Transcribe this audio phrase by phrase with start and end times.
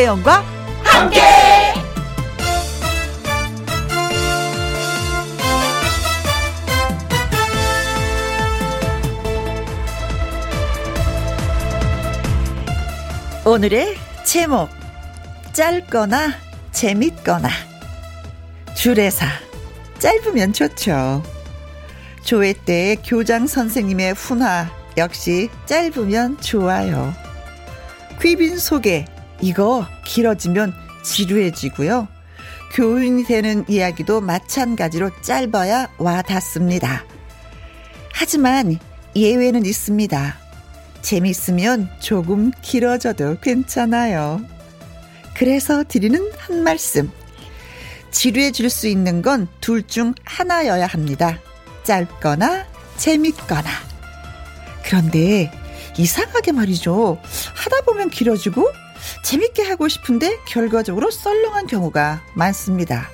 [0.00, 0.42] 김혜영과
[0.82, 1.20] 함께.
[13.44, 14.70] 오늘의 제목
[15.52, 16.32] 짧거나
[16.72, 17.50] 재밌거나
[18.74, 19.26] 주례사
[19.98, 21.22] 짧으면 좋죠.
[22.24, 27.12] 조회 때 교장 선생님의 훈화 역시 짧으면 좋아요.
[28.22, 29.04] 귀빈 소개
[29.40, 32.08] 이거 길어지면 지루해지고요.
[32.72, 37.04] 교훈이 되는 이야기도 마찬가지로 짧아야 와 닿습니다.
[38.12, 38.78] 하지만
[39.16, 40.36] 예외는 있습니다.
[41.02, 44.40] 재밌으면 조금 길어져도 괜찮아요.
[45.34, 47.10] 그래서 드리는 한 말씀.
[48.10, 51.38] 지루해 질 수 있는 건 둘 중 하나여야 합니다.
[51.84, 53.68] 짧거나 재밌거나.
[54.84, 55.50] 그런데
[55.96, 57.20] 이상하게 말이죠.
[57.54, 58.70] 하다 보면 길어지고
[59.24, 63.08] 재밌게 하고 싶은데 결과적으로 썰렁한 경우가 많습니다.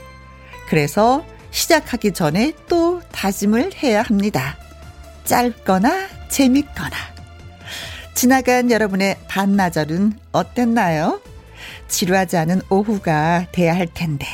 [0.69, 4.57] 그래서 시작하기 전에 또 다짐을 해야 합니다.
[5.25, 6.97] 짧거나 재밌거나.
[8.15, 11.21] 지나간 여러분의 반나절은 어땠나요?
[11.89, 14.27] 지루하지 않은 오후가 돼야 할 텐데.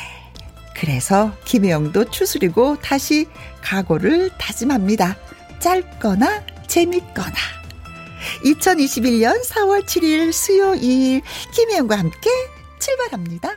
[0.75, 3.27] 그래서 김혜영도 추스리고 다시
[3.61, 5.15] 각오를 다짐합니다.
[5.59, 7.62] 짧거나 재밌거나.
[8.43, 11.21] 2021년 4월 7일 수요일
[11.51, 12.29] 김혜영과 함께
[12.79, 13.55] 출발합니다.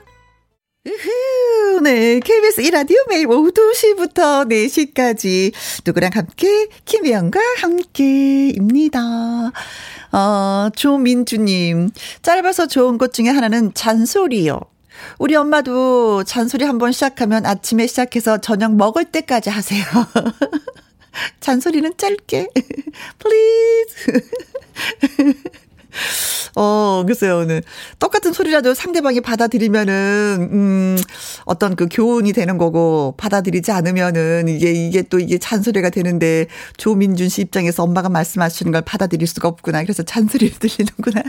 [0.87, 2.21] 으흐, 네.
[2.21, 5.53] KBS 이라디오 매일 오후 2시부터 4시까지
[5.85, 9.01] 누구랑 함께, 김혜영과 함께입니다.
[10.13, 11.91] 어, 조민주님.
[12.23, 14.61] 짧아서 좋은 것 중에 하나는 잔소리요.
[15.19, 19.83] 우리 엄마도 잔소리 한번 시작하면 아침에 시작해서 저녁 먹을 때까지 하세요.
[21.41, 22.49] 잔소리는 짧게.
[23.19, 24.29] please.
[26.57, 27.63] 어, 글쎄요, 오늘.
[27.99, 30.99] 똑같은 소리라도 상대방이 받아들이면은, 음,
[31.45, 37.43] 어떤 그 교훈이 되는 거고, 받아들이지 않으면은, 이게, 이게 또 이게 잔소리가 되는데, 조민준 씨
[37.43, 39.83] 입장에서 엄마가 말씀하시는 걸 받아들일 수가 없구나.
[39.83, 41.23] 그래서 잔소리를 들리는구나.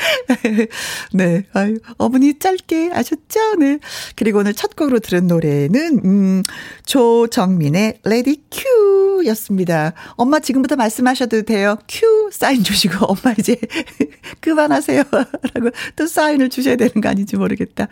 [1.12, 1.44] 네.
[1.52, 3.56] 아유, 어머니 짧게 아셨죠?
[3.58, 3.78] 네.
[4.16, 6.42] 그리고 오늘 첫 곡으로 들은 노래는, 음,
[6.86, 9.92] 조정민의 Ready Q 였습니다.
[10.12, 11.76] 엄마 지금부터 말씀하셔도 돼요.
[11.88, 13.56] 큐 사인 주시고, 엄마 이제
[14.40, 15.02] 그만하세요.
[15.10, 17.88] 라고 또 사인을 주셔야 되는 거 아닌지 모르겠다.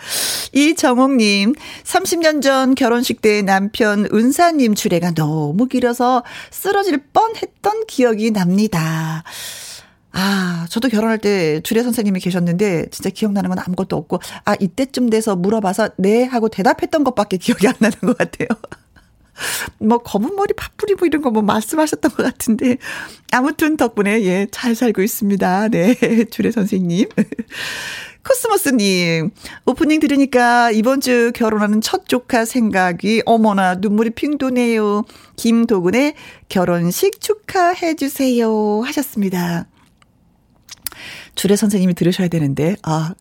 [0.52, 1.54] 이정옥님,
[1.84, 9.24] 30년 전 결혼식 때 남편 은사님 주례가 너무 길어서 쓰러질 뻔 했던 기억이 납니다.
[10.20, 15.36] 아, 저도 결혼할 때 주례 선생님이 계셨는데 진짜 기억나는 건 아무것도 없고 아, 이때쯤 돼서
[15.36, 18.48] 물어봐서 네 하고 대답했던 것밖에 기억이 안 나는 것 같아요.
[19.78, 22.78] 뭐 검은 머리 파뿌리고 이런 거 뭐 말씀하셨던 것 같은데
[23.30, 25.68] 아무튼 덕분에 예, 잘 살고 있습니다.
[25.68, 25.94] 네.
[26.32, 27.08] 주례 선생님.
[28.26, 29.30] 코스모스님,
[29.66, 35.04] 오프닝 들으니까 이번 주 결혼하는 첫 조카 생각이 어머나 눈물이 핑 도네요.
[35.36, 36.14] 김도근의
[36.48, 38.82] 결혼식 축하해주세요.
[38.84, 39.66] 하셨습니다.
[41.38, 43.14] 주례 선생님이 들으셔야 되는데, 아,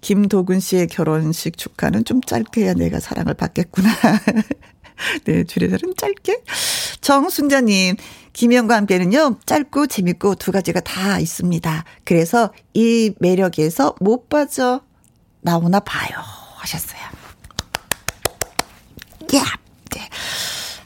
[0.00, 3.88] 김도근 씨의 결혼식 축하는 좀 짧게 해야 내가 사랑을 받겠구나.
[5.24, 6.42] 네, 주례사는 짧게.
[7.00, 7.94] 정순자님,
[8.32, 11.84] 김영과 함께는요, 짧고 재밌고 두 가지가 다 있습니다.
[12.04, 14.80] 그래서 이 매력에서 못 빠져
[15.40, 16.18] 나오나 봐요.
[16.56, 17.00] 하셨어요.
[19.36, 19.44] 야!
[19.94, 20.08] 네.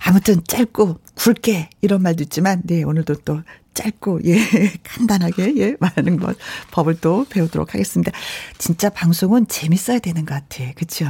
[0.05, 3.41] 아무튼 짧고 굵게 이런 말도 있지만, 네, 오늘도 또
[3.75, 4.39] 짧고 예
[4.83, 6.37] 간단하게 예 말하는 것
[6.71, 8.13] 법을 또 배우도록 하겠습니다.
[8.59, 11.07] 진짜 방송은 재밌어야 되는 것 같아, 그렇죠?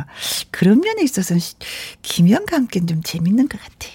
[0.51, 1.41] 그런 면에 있어서는
[2.03, 3.89] 김영과 함께는 좀 재밌는 것 같아.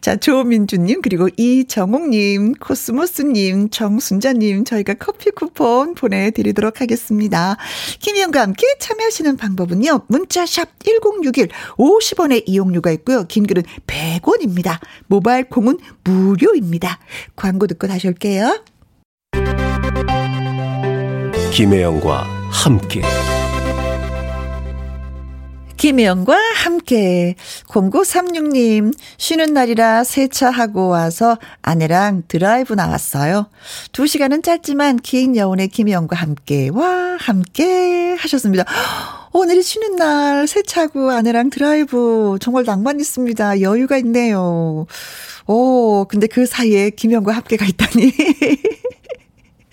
[0.00, 7.56] 자, 조민주님, 그리고 이정옥님, 코스모스님, 정순자님, 저희가 커피 쿠폰 보내드리도록 하겠습니다.
[8.00, 14.78] 김희영과 함께 참여하시는 방법은요, 문자샵 1061, 50원의 이용료가 있고요, 긴 글은 100원입니다.
[15.06, 16.98] 모바일 콩은 무료입니다.
[17.36, 18.62] 광고 듣고 다시 올게요.
[21.52, 23.02] 김혜영과 함께.
[25.84, 27.34] 김혜영과 함께
[27.68, 33.50] 0936님 쉬는 날이라 세차하고 와서 아내랑 드라이브 나왔어요.
[33.92, 38.64] 2시간은 짧지만 긴 여운의 김혜영과 함께 와 함께 하셨습니다.
[39.34, 43.60] 오늘이 쉬는 날 세차하고 아내랑 드라이브 정말 낭만 있습니다.
[43.60, 44.86] 여유가 있네요.
[45.46, 48.10] 오 근데 그 사이에 김혜영과 함께가 있다니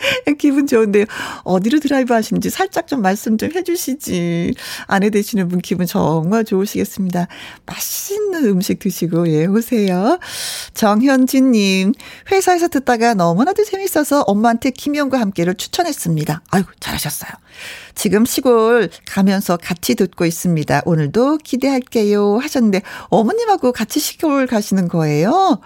[0.38, 1.06] 기분 좋은데요.
[1.44, 4.54] 어디로 드라이브 하시는지 살짝 좀 말씀 좀 해주시지.
[4.88, 7.28] 아내 되시는 분 기분 정말 좋으시겠습니다.
[7.66, 10.20] 맛있는 음식 드시고, 예, 오세요.
[10.74, 11.94] 정현진님,
[12.32, 16.44] 회사에서 듣다가 너무나도 재밌어서 엄마한테 김영과 함께를 추천했습니다.
[16.52, 17.32] 아이고, 잘하셨어요.
[17.96, 20.82] 지금 시골 가면서 같이 듣고 있습니다.
[20.86, 22.38] 오늘도 기대할게요.
[22.38, 25.60] 하셨는데, 어머님하고 같이 시골 가시는 거예요?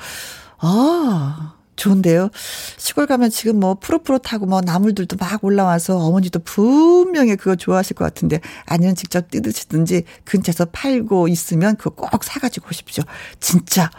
[0.60, 1.55] 아.
[1.75, 2.30] 좋은데요.
[2.77, 8.39] 시골 가면 지금 뭐 푸릇푸릇하고 뭐 나물들도 막 올라와서 어머니도 분명히 그거 좋아하실 것 같은데
[8.66, 13.04] 아니면 직접 뜯으시든지 근처에서 팔고 있으면 그거 꼭 사가지고 오십시오.
[13.39, 13.89] 진짜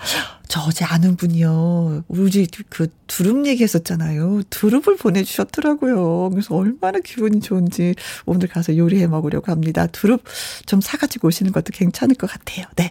[0.48, 2.04] 저 어제 아는 분이요.
[2.08, 4.42] 우리 그 두릅 얘기했었잖아요.
[4.50, 6.30] 두릅을 보내주셨더라고요.
[6.30, 7.94] 그래서 얼마나 기분이 좋은지
[8.24, 9.86] 오늘 가서 요리해 먹으려고 합니다.
[9.86, 10.22] 두릅
[10.66, 12.66] 좀 사가지고 오시는 것도 괜찮을 것 같아요.
[12.76, 12.90] 네.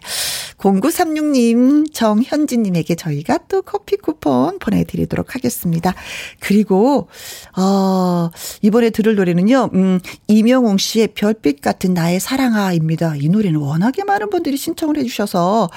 [0.58, 5.94] 0936님, 정현진님에게 저희가 또 커피 쿠폰 보내드리도록 하겠습니다.
[6.40, 7.08] 그리고,
[7.56, 8.30] 어,
[8.62, 13.16] 이번에 들을 노래는요, 음, 이명웅 씨의 별빛 같은 나의 사랑아입니다.
[13.16, 15.68] 이 노래는 워낙에 많은 분들이 신청을 해주셔서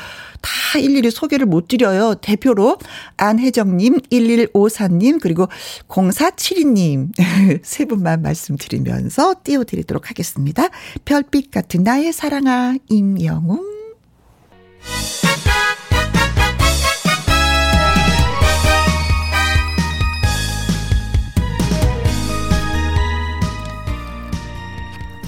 [0.42, 2.16] 다 일일이 소개를 못 드려요.
[2.16, 2.78] 대표로
[3.18, 5.48] 안혜정님, 1154님, 그리고
[5.88, 7.10] 0472님
[7.64, 10.70] 세 분만 말씀드리면서 띄워드리도록 하겠습니다.
[11.06, 13.80] 별빛 같은 나의 사랑아, 임영웅.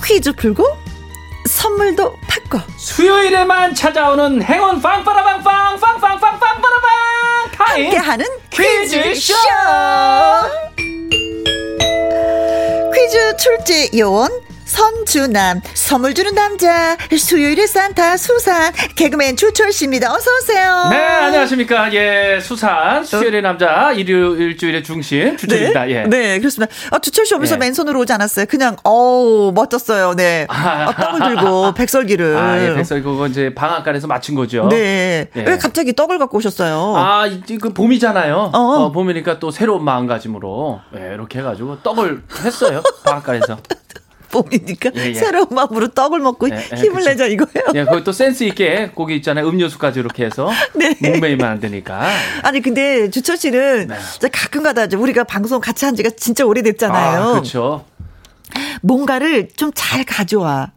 [0.04, 0.81] 퀴즈 풀고
[1.62, 2.60] 선물도 받고.
[2.75, 6.90] 수요일에만 찾아오는 행운 빵빠라빵빵 빵빵빵빵빠라빵!
[7.54, 9.36] 타임 함께하는 퀴즈쇼!
[12.94, 14.31] 퀴즈 출제 요원
[14.71, 20.13] 선주남 선물 주는 남자 수요일의 산타 수산 개그맨 주철 씨입니다.
[20.13, 20.88] 어서 오세요.
[20.89, 25.85] 네 안녕하십니까 예 수산 수요일의 남자 일요 일주일의 중심 주철입니다.
[25.85, 26.03] 네, 예.
[26.03, 26.73] 네 그렇습니다.
[26.89, 27.59] 아, 주철 씨 오면서 예.
[27.59, 28.45] 맨손으로 오지 않았어요.
[28.45, 30.15] 그냥 어우 멋졌어요.
[30.15, 32.38] 네 아, 떡을 들고 백설기를.
[32.38, 34.69] 아, 예, 백설 그거 이제 방앗간에서 맞춘 거죠.
[34.69, 35.27] 네.
[35.35, 35.41] 예.
[35.41, 36.95] 왜 갑자기 떡을 갖고 오셨어요?
[36.95, 38.51] 아, 이제 그 봄이잖아요.
[38.53, 38.57] 어.
[38.57, 42.81] 어, 봄이니까 또 새로운 마음가짐으로 예, 이렇게 해가지고 떡을 했어요.
[43.03, 43.57] 방앗간에서.
[44.31, 45.13] 봄이니까 예, 예.
[45.13, 47.10] 새로운 마음으로 떡을 먹고 예, 예, 힘을 그쵸.
[47.10, 47.66] 내자 이거예요.
[47.75, 49.48] 예, 또 센스 있게 고기 있잖아요.
[49.48, 50.95] 음료수까지 이렇게 해서 네.
[51.01, 52.10] 목매이면 안 되니까.
[52.44, 54.30] 아니 근데 주철 씨는 네.
[54.30, 57.22] 가끔가다 우리가 방송 같이 한 지가 진짜 오래됐잖아요.
[57.22, 57.86] 아, 그렇죠.
[58.81, 60.72] 뭔가를 좀 잘 가져와.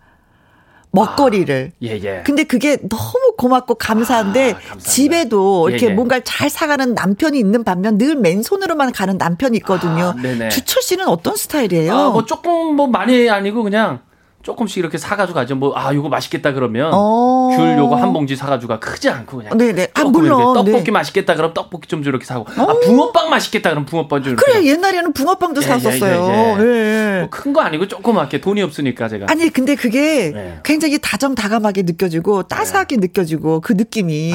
[0.95, 1.73] 먹거리를.
[1.83, 2.23] 예, 예.
[2.25, 4.79] 근데 그게 너무 고맙고 감사한데 아.
[4.79, 5.95] 집에도 이렇게 예, 예.
[5.95, 10.15] 뭔가를 잘 사가는 남편이 있는 반면 늘 맨손으로만 가는 남편이 있거든요.
[10.17, 10.49] 아.
[10.49, 11.95] 주철 씨는 어떤 스타일이에요?
[11.95, 14.01] 아, 뭐 조금 뭐 많이 아니고 그냥
[14.45, 15.57] 조금씩 이렇게 사가지고 가죠.
[15.57, 17.49] 뭐, 아, 요거 맛있겠다 그러면 어.
[17.57, 18.79] 귤 요거 한 봉지 사가지고 가.
[18.79, 19.57] 크지 않고 그냥.
[19.57, 19.89] 네네.
[19.95, 20.91] 아, 조금 물론, 떡볶이 네.
[20.91, 22.45] 맛있겠다 그럼 떡볶이 좀 이렇게 사고.
[22.57, 24.53] 아, 붕어빵 맛있겠다 그럼 붕어빵 좀 이렇게.
[24.53, 26.57] 그래 옛날에는 붕어빵도 예, 샀었어요.
[26.61, 27.21] 예, 예, 예.
[27.23, 29.27] 뭐큰거 아니고 조그맣게 돈이 없으니까 제가.
[29.31, 30.61] 아니 근데 그게 네.
[30.63, 34.33] 굉장히 다정다감하게 느껴지고 따스하게 느껴지고 그 느낌이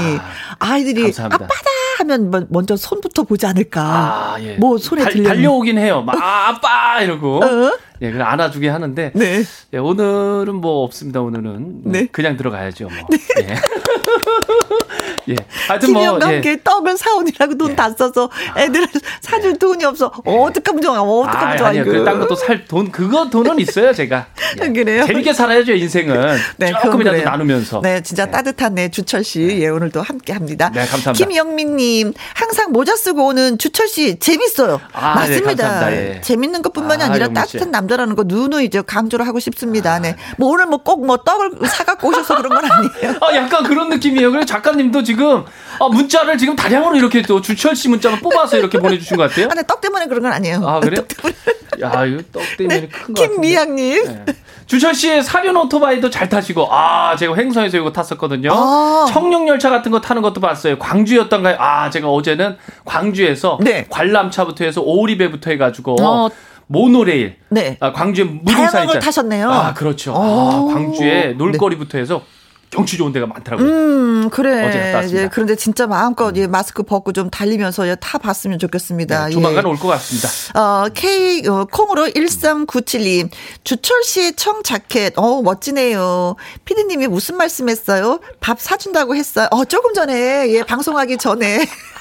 [0.57, 1.13] 아, 이들이.
[1.19, 1.47] 아빠다
[1.99, 3.81] 하면 뭐- 먼저 손부터 보지 않을까.
[3.83, 4.55] 아, 예.
[4.55, 5.29] 뭐 손에 달, 들려.
[5.29, 6.01] 달려오긴 해요.
[6.01, 7.01] 막, 아, 아빠!
[7.01, 7.43] 이러고.
[7.43, 7.71] 어?
[8.01, 9.11] 예, 그냥 안아주게 하는데.
[9.13, 9.43] 네.
[9.73, 11.81] 예, 오늘은 뭐 없습니다, 오늘은.
[11.85, 12.07] 네.
[12.07, 12.95] 그냥 들어가야죠, 뭐.
[13.41, 13.55] 예.
[15.29, 15.35] 예.
[15.67, 16.01] 하여튼 뭐.
[16.01, 16.33] 김영과 예.
[16.35, 18.87] 함께 떡을 사오느라고 돈 다 써서 애들
[19.21, 20.11] 사줄 돈이 없어.
[20.25, 20.99] 어떡하면 좋아.
[21.01, 21.83] 어떡하면 아, 좋아 아니요.
[21.83, 21.91] 이거.
[21.91, 24.25] 그, 딴 것도 살 돈, 그거 돈은 있어요, 제가.
[24.63, 24.67] 예.
[24.73, 25.05] 그래요?
[25.05, 26.37] 재밌게 살아야죠, 인생은.
[26.57, 27.21] 네, 조금이라도.
[27.23, 27.81] 나누면서.
[27.81, 28.31] 네, 진짜 네.
[28.31, 30.69] 따뜻한 네 주철 씨, 예 오늘 도 함께 합니다.
[30.73, 31.13] 네, 감사합니다.
[31.13, 34.81] 김영민 님 항상 모자 쓰고 오는 주철 씨 재밌어요.
[34.93, 35.63] 아, 네, 맞습니다.
[35.69, 36.15] 감사합니다.
[36.15, 36.21] 예.
[36.21, 37.27] 재밌는 것뿐만이 아, 아, 니라.
[37.29, 39.99] 따뜻한 남자라는 거 누누이 이제 강조를 하고 싶습니다.
[39.99, 43.17] 네, 뭐 오늘 뭐꼭뭐 떡을 사 갖고 오셔서 그런 건 아니에요.
[43.21, 44.31] 아, 약간 그런 느낌이에요.
[44.31, 49.17] 그래서 작가님도 지금, 아, 문자를 지금 다량으로 이렇게 또 주철 씨 문자만 뽑아서 이렇게 보내주신
[49.17, 49.47] 것 같아요.
[49.51, 50.61] 아, 네, 떡 때문에 그런 건 아니에요.
[50.65, 51.05] 아, 그래요?
[51.07, 51.35] 떡 때문에.
[51.81, 53.21] 야, 이거 떡 때문에 큰거 같은데.
[53.21, 54.05] 네, 김미양님.
[54.25, 54.35] 네.
[54.65, 58.51] 주철 씨의 사륜 오토바이도 잘 타시고, 아, 제가 횡성에서 이거 탔었거든요.
[58.53, 59.07] 아.
[59.11, 60.77] 청룡열차 같은 거 타는 것도 봤어요.
[60.77, 61.55] 광주였던가요?
[61.59, 63.87] 아, 제가 어제는 광주에서 네.
[63.89, 66.29] 관람차부터 해서 오리배부터 해가지고 어.
[66.67, 67.37] 모노레일.
[67.49, 67.77] 네.
[67.79, 68.99] 아, 광주에 무등산 있잖아요.
[68.99, 69.49] 타셨네요.
[69.51, 70.13] 아, 그렇죠.
[70.15, 70.67] 아, 오.
[70.67, 72.21] 광주에 놀거리부터 해서
[72.71, 73.67] 경치 좋은 데가 많더라고요.
[73.67, 74.93] 음, 어제 갔다 그래.
[74.93, 75.23] 왔습니다.
[75.23, 79.25] 예, 그런데 진짜 마음껏 예, 마스크 벗고 좀 달리면서 예, 타 봤으면 좋겠습니다.
[79.25, 79.69] 네, 조만간 예.
[79.69, 80.29] 올것 같습니다.
[80.59, 83.29] 어, K, 어, 콩으로 1397님.
[83.63, 85.13] 주철 씨의 청 자켓.
[85.17, 86.35] 어, 멋지네요.
[86.65, 88.19] 피디 님이 무슨 말씀 했어요?
[88.39, 89.47] 밥 사준다고 했어요.
[89.51, 91.65] 어, 조금 전에, 예, 방송하기 전에.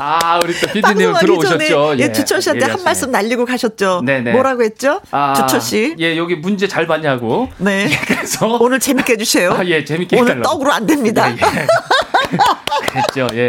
[0.00, 1.68] 아, 우리 또 방송하기 들어오셨죠.
[1.68, 2.84] 전에, 예, 주철 씨한테 한 예리하시네.
[2.84, 4.02] 말씀 날리고 가셨죠.
[4.04, 4.32] 네네.
[4.32, 5.00] 뭐라고 했죠?
[5.10, 5.94] 아, 주철 씨.
[5.98, 7.48] 예, 여기 문제 잘 봤냐고.
[7.58, 7.86] 네.
[7.90, 9.52] 예, 그래서 오늘 재밌게 해주세요.
[9.52, 10.48] 아, 예, 재밌게 오늘 해달라고.
[10.50, 11.30] 떡으로 안 됩니다.
[11.30, 11.36] 예, 예.
[12.88, 13.28] 그랬죠.
[13.36, 13.48] 예.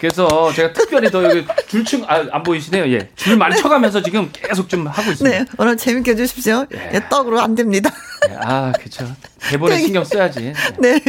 [0.00, 2.90] 그래서 제가 특별히 더 여기 줄층 아, 안 보이시네요.
[2.92, 3.10] 예.
[3.16, 5.38] 줄 많이 쳐가면서 지금 계속 좀 하고 있습니다.
[5.38, 6.66] 네, 오늘 재밌게 해주십시오.
[6.74, 6.90] 예.
[6.94, 7.90] 예, 떡으로 안 됩니다.
[8.26, 9.14] 네, 아, 그렇죠.
[9.40, 9.82] 대본에 네.
[9.82, 10.54] 신경 써야지.
[10.78, 11.00] 네.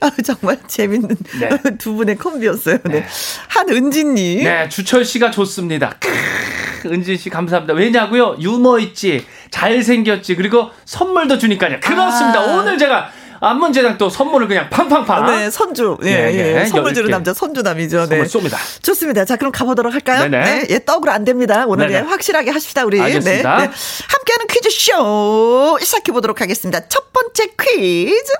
[0.00, 1.48] 아, 정말 재밌는 네.
[1.78, 2.78] 두 분의 콤비였어요.
[2.84, 3.06] 네.
[3.48, 4.42] 한은지님.
[4.42, 5.94] 네, 주철 씨가 좋습니다.
[6.00, 7.74] 크으, 은진 씨 감사합니다.
[7.74, 8.36] 왜냐고요?
[8.40, 11.78] 유머 있지, 잘 생겼지, 그리고 선물도 주니까요.
[11.80, 12.40] 그렇습니다.
[12.40, 12.56] 아.
[12.56, 15.98] 오늘 제가 안문제장 또 선물을 그냥 팡팡팡 네, 선주.
[16.04, 16.60] 예, 예, 예.
[16.60, 16.66] 예.
[16.66, 18.06] 선물 주는 남자, 선주남이죠.
[18.08, 18.24] 네.
[18.26, 18.56] 선물 쏩니다.
[18.82, 19.24] 좋습니다.
[19.24, 20.22] 자, 그럼 가보도록 할까요?
[20.22, 20.44] 네네.
[20.44, 21.64] 네, 예, 떡으로 안 됩니다.
[21.66, 21.90] 오늘.
[21.92, 23.00] 예, 확실하게 하십시다, 우리.
[23.00, 23.56] 알겠습니다.
[23.58, 23.72] 네, 네.
[24.08, 26.88] 함께하는 퀴즈쇼 시작해 보도록 하겠습니다.
[26.88, 28.32] 첫 번째 퀴즈.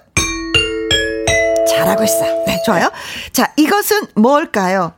[1.68, 2.22] 잘하고 있어.
[2.46, 2.90] 네, 좋아요.
[3.32, 4.92] 자, 이것은 뭘까요?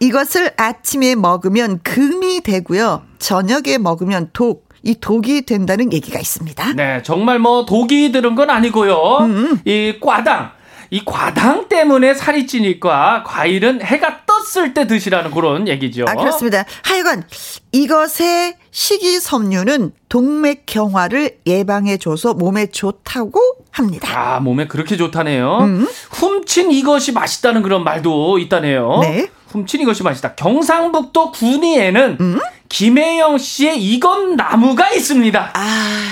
[0.00, 3.02] 이것을 아침에 먹으면 금이 되고요.
[3.18, 4.65] 저녁에 먹으면 독.
[4.86, 6.74] 이 독이 된다는 얘기가 있습니다.
[6.74, 9.18] 네, 정말 뭐 독이 들은 건 아니고요.
[9.22, 10.52] 음, 이 과당.
[10.90, 16.04] 이 과당 때문에 살이 찌니까 과일은 해가 떴을 때 드시라는 그런 얘기죠.
[16.06, 16.64] 아, 그렇습니다.
[16.84, 17.24] 하여간
[17.72, 23.40] 이것의 식이섬유는 동맥경화를 예방해줘서 몸에 좋다고
[23.72, 24.36] 합니다.
[24.36, 25.58] 아, 몸에 그렇게 좋다네요.
[25.62, 25.88] 음.
[26.12, 29.00] 훔친 이것이 맛있다는 그런 말도 있다네요.
[29.02, 29.28] 네.
[29.48, 30.36] 훔친 이것이 맛있다.
[30.36, 32.38] 경상북도 군위에는 음?
[32.68, 35.50] 김혜영 씨의 이건 나무가 있습니다.
[35.54, 36.10] 아,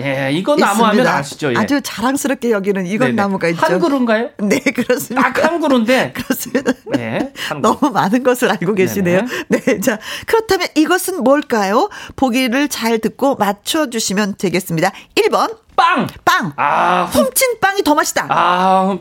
[0.00, 1.06] 예, 이건 나무 하면.
[1.06, 1.52] 아시죠?
[1.52, 1.56] 예.
[1.56, 3.22] 아주 자랑스럽게 여기는 이건 네네.
[3.22, 3.64] 나무가 있죠.
[3.64, 4.30] 한 그루인가요?
[4.38, 5.32] 네, 그렇습니다.
[5.32, 6.12] 딱 한 그루인데.
[6.16, 6.72] 그렇습니다.
[6.92, 7.76] 네, 한 그루.
[7.78, 9.20] 너무 많은 것을 알고 계시네요.
[9.48, 11.88] 네, 자, 그렇다면 이것은 뭘까요?
[12.16, 14.90] 보기를 잘 듣고 맞춰주시면 되겠습니다.
[15.14, 16.08] 1번, 빵!
[16.24, 16.52] 빵.
[16.56, 18.26] 아, 훔, 훔친 빵이 더 맛있다.
[18.30, 19.00] 아, 훔-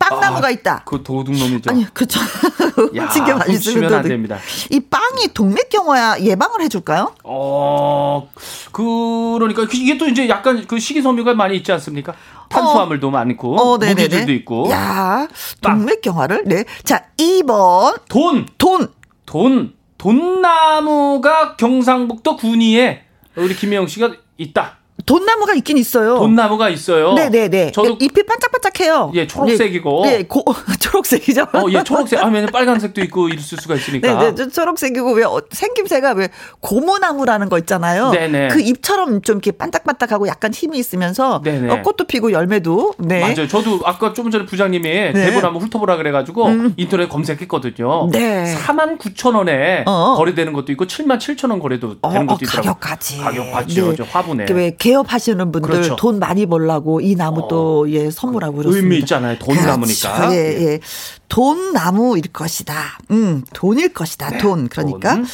[0.00, 0.82] 빵나무가 아, 있다.
[0.86, 1.70] 그 도둑놈이죠.
[1.70, 2.18] 아니, 그렇죠.
[2.96, 4.38] 야, 훔친 게 맛있으면 안또 됩니다.
[4.70, 7.14] 이 빵이 동맥경화 예방을 해줄까요?
[7.22, 8.28] 어,
[8.72, 12.14] 그러니까 그- 이게 또 이제 약간 그 식이섬유가 많이 있지 않습니까?
[12.48, 13.78] 탄수화물도 많고, 어.
[13.78, 14.68] 무기질도 있고.
[14.70, 15.28] 야,
[15.62, 15.78] 빵.
[15.78, 16.44] 동맥경화를.
[16.46, 16.64] 네.
[16.82, 18.00] 자, 2번.
[18.08, 18.88] 돈, 돈.
[19.26, 23.04] 돈, 돈나무가 경상북도 군위에
[23.36, 24.78] 우리 김혜영 씨가 있다.
[25.10, 26.18] 돈나무가 있긴 있어요.
[26.18, 27.14] 돈나무가 있어요.
[27.14, 27.72] 네네네.
[27.72, 29.10] 저도 잎이 반짝반짝해요.
[29.14, 30.04] 예, 초록색이고.
[30.04, 30.44] 네, 고,
[30.78, 31.48] 초록색이죠.
[31.52, 32.20] 어, 예, 초록색.
[32.20, 34.06] 아, 왜냐면 빨간색도 있고 있을 수가 있으니까.
[34.06, 36.28] 네, 네, 저 초록색이고 왜 어, 생김새가 왜
[36.60, 38.10] 고무나무라는 거 있잖아요.
[38.10, 38.48] 네네.
[38.48, 41.72] 그 잎처럼 좀 이렇게 반짝반짝하고 약간 힘이 있으면서 네네.
[41.72, 42.94] 어, 꽃도 피고 열매도.
[42.98, 43.20] 네.
[43.20, 43.48] 맞아요.
[43.48, 48.04] 저도 아까 좀 전에 부장님이 대본 한번 훑어보라 그래가지고 인터넷 검색했거든요.
[48.04, 48.10] 음.
[48.12, 48.54] 네.
[48.54, 50.14] 4만 9천 원에 어.
[50.16, 52.74] 거래되는 것도 있고 7만 7천 원 거래도 어, 되는 어, 것도 있더라고요.
[52.74, 53.18] 가격까지.
[53.18, 53.96] 가격 봤죠.
[53.96, 54.44] 저 화분에.
[54.44, 55.96] 이렇게 왜 개업 하시는 분들 그렇죠.
[55.96, 58.82] 돈 많이 벌라고 이 나무 또 예, 선물하고 그렇습니다.
[58.84, 59.38] 의미 있잖아요.
[59.38, 59.68] 돈 그렇죠.
[59.68, 60.32] 나무니까.
[60.34, 60.80] 예, 예.
[61.28, 62.74] 돈 나무일 것이다.
[63.10, 64.38] 음, 돈일 것이다.
[64.38, 64.68] 돈.
[64.68, 65.26] 그러니까 돈.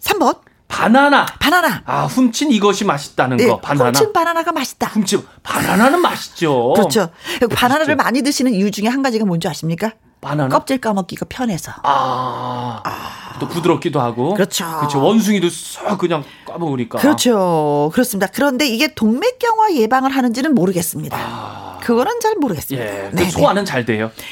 [0.00, 0.38] 3번
[0.68, 1.26] 바나나.
[1.38, 1.82] 바나나.
[1.86, 3.60] 아, 훔친 이것이 맛있다는 네, 거.
[3.60, 3.90] 바나나.
[3.90, 4.88] 훔친 바나나가 맛있다.
[4.88, 6.72] 훔친 바나나는 맛있죠.
[6.74, 7.10] 그렇죠.
[7.54, 8.04] 바나나를 맛있죠.
[8.04, 9.92] 많이 드시는 이유 중에 한 가지가 뭔지 아십니까?
[10.24, 10.48] 바나나.
[10.48, 11.72] 껍질 까먹기가 편해서.
[11.82, 12.82] 아,
[13.38, 14.34] 또 부드럽기도 하고.
[14.34, 14.64] 그렇죠.
[14.78, 15.02] 그렇죠.
[15.02, 16.98] 원숭이도 쏙 그냥 까먹으니까.
[16.98, 17.90] 그렇죠.
[17.92, 18.26] 그렇습니다.
[18.32, 21.78] 그런데 이게 동맥경화 예방을 하는지는 모르겠습니다.
[21.82, 22.84] 그거는 잘 모르겠습니다.
[22.84, 22.94] 아.
[22.94, 23.10] 예.
[23.10, 24.10] 그 네, 소화는 잘 돼요.
[24.16, 24.24] 네.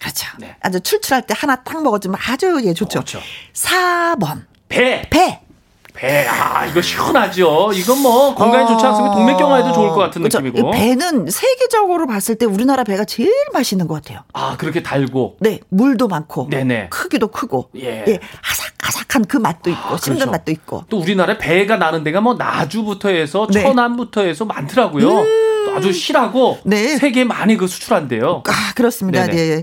[0.00, 0.26] 그렇죠.
[0.38, 0.56] 네.
[0.60, 3.00] 아주 출출할 때 하나 딱 먹어주면 아주 예 좋죠.
[3.00, 3.20] 그렇죠.
[3.54, 5.08] 4번 배.
[5.08, 5.40] 배.
[6.04, 7.70] 배, 아, 이거 시원하죠.
[7.72, 9.14] 이건 뭐, 건강에 좋지 않습니까?
[9.14, 10.40] 동맥경화 에도 좋을 것 같은 그렇죠.
[10.40, 10.68] 느낌이고.
[10.68, 14.20] 이 배는 세계적으로 봤을 때 우리나라 배가 제일 맛있는 것 같아요.
[14.34, 15.38] 아, 그렇게 달고.
[15.40, 16.88] 네, 물도 많고, 네네.
[16.90, 18.20] 크기도 크고, 예.
[18.82, 20.30] 아삭아삭한 그 맛도 있고, 아, 씹는 그렇죠.
[20.30, 20.84] 맛도 있고.
[20.90, 23.60] 또 우리나라에 배가 나는 데가 뭐 나주부터 해서 네.
[23.60, 23.64] 음.
[23.64, 25.08] 천안부터 해서 많더라고요.
[25.64, 26.98] 또 아주 실하고 네.
[26.98, 28.42] 세계에 많이 그 수출한대요.
[28.46, 29.26] 아, 그렇습니다.
[29.26, 29.56] 네네.
[29.56, 29.62] 네.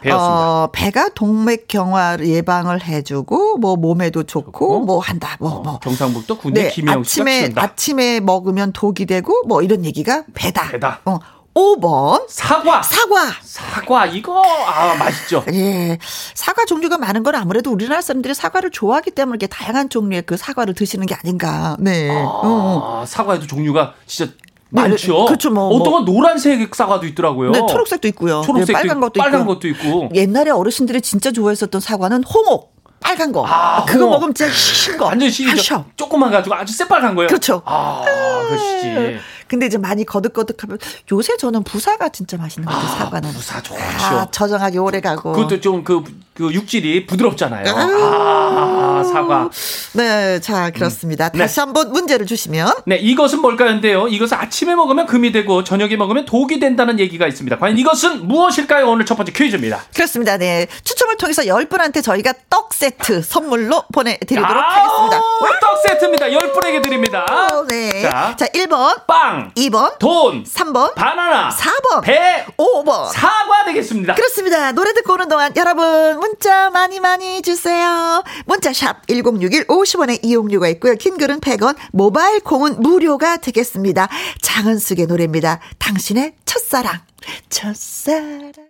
[0.00, 0.62] 배웠습니다.
[0.64, 4.80] 어, 배가 동맥경화 예방을 해주고, 뭐, 몸에도 좋고, 좋고.
[4.80, 5.78] 뭐, 한다, 뭐, 어, 뭐.
[5.80, 7.52] 경상북도 군대 네, 씨가 아침에.
[7.54, 10.68] 아침에 먹으면 독이 되고, 뭐, 이런 얘기가 배다.
[10.70, 11.00] 배다.
[11.04, 11.18] 어,
[11.54, 12.82] 5번, 사과.
[12.82, 13.32] 사과.
[13.42, 15.44] 사과 이거 아 맛있죠.
[15.52, 15.98] 예.
[16.34, 20.74] 사과 종류가 많은 건 아무래도 우리나라 사람들이 사과를 좋아하기 때문에 이렇게 다양한 종류의 그 사과를
[20.74, 21.76] 드시는 게 아닌가.
[21.80, 22.10] 네.
[22.10, 23.00] 어.
[23.02, 24.38] 아, 사과에도 종류가 진짜 네,
[24.70, 25.24] 많죠.
[25.26, 25.92] 그렇죠, 뭐, 어떤 뭐.
[25.92, 27.50] 건 노란색 사과도 있더라고요.
[27.52, 28.42] 네, 초록색도 있고요.
[28.42, 29.54] 초록색도 네, 빨간 것도 빨간 있고.
[29.54, 30.10] 것도 있고.
[30.14, 32.76] 옛날에 어르신들이 진짜 좋아했었던 사과는 홍옥.
[33.00, 33.46] 빨간 거.
[33.46, 34.10] 아, 그거 홍옥.
[34.16, 35.06] 먹으면 진짜 신 거.
[35.06, 35.30] 완전.
[35.30, 35.84] 하셔.
[35.96, 37.28] 조그만 가지고 아주 새빨간 거예요.
[37.28, 37.62] 그렇죠.
[37.64, 38.02] 아,
[38.48, 39.18] 그러시지.
[39.46, 40.78] 근데 이제 많이 거듭거듭하면
[41.12, 42.98] 요새 저는 부사가 진짜 맛있는 것 같아요.
[42.98, 43.32] 사과는.
[43.32, 43.80] 부사 좋죠.
[43.80, 45.32] 아, 저장하기 오래 가고.
[45.32, 46.04] 그것도 좀 그
[46.38, 47.64] 그 육질이 부드럽잖아요.
[47.76, 49.50] 아, 사과.
[49.94, 51.30] 네, 자, 그렇습니다.
[51.30, 51.38] 네.
[51.40, 52.72] 다시 한번 문제를 주시면.
[52.86, 54.06] 네, 이것은 뭘까요인데요.
[54.06, 57.58] 이것은 아침에 먹으면 금이 되고 저녁에 먹으면 독이 된다는 얘기가 있습니다.
[57.58, 58.88] 과연 이것은 무엇일까요?
[58.88, 59.82] 오늘 첫 번째 퀴즈입니다.
[59.92, 60.36] 그렇습니다.
[60.36, 60.68] 네.
[60.84, 65.20] 추첨을 통해서 10분한테 저희가 떡 세트 선물로 보내드리도록 아, 하겠습니다.
[65.60, 66.32] 떡 세트입니다.
[66.32, 67.26] 열 분에게 드립니다.
[67.28, 67.90] 어, 네.
[67.90, 68.02] 네.
[68.02, 68.36] 자.
[68.36, 73.08] 자, 1번, 빵, 2번, 돈, 3번, 바나나, 4번, 배, 5번.
[73.12, 74.14] 사과 되겠습니다.
[74.14, 74.70] 그렇습니다.
[74.70, 78.22] 노래 듣고 오는 동안 여러분 문자 많이 많이 주세요.
[78.44, 80.94] 문자 샵 1061 50원의 이용료가 있고요.
[80.96, 84.08] 긴 글은 100원, 모바일 콩은 무료가 되겠습니다.
[84.42, 85.60] 장은숙의 노래입니다.
[85.78, 87.00] 당신의 첫사랑.
[87.48, 88.67] 첫사랑.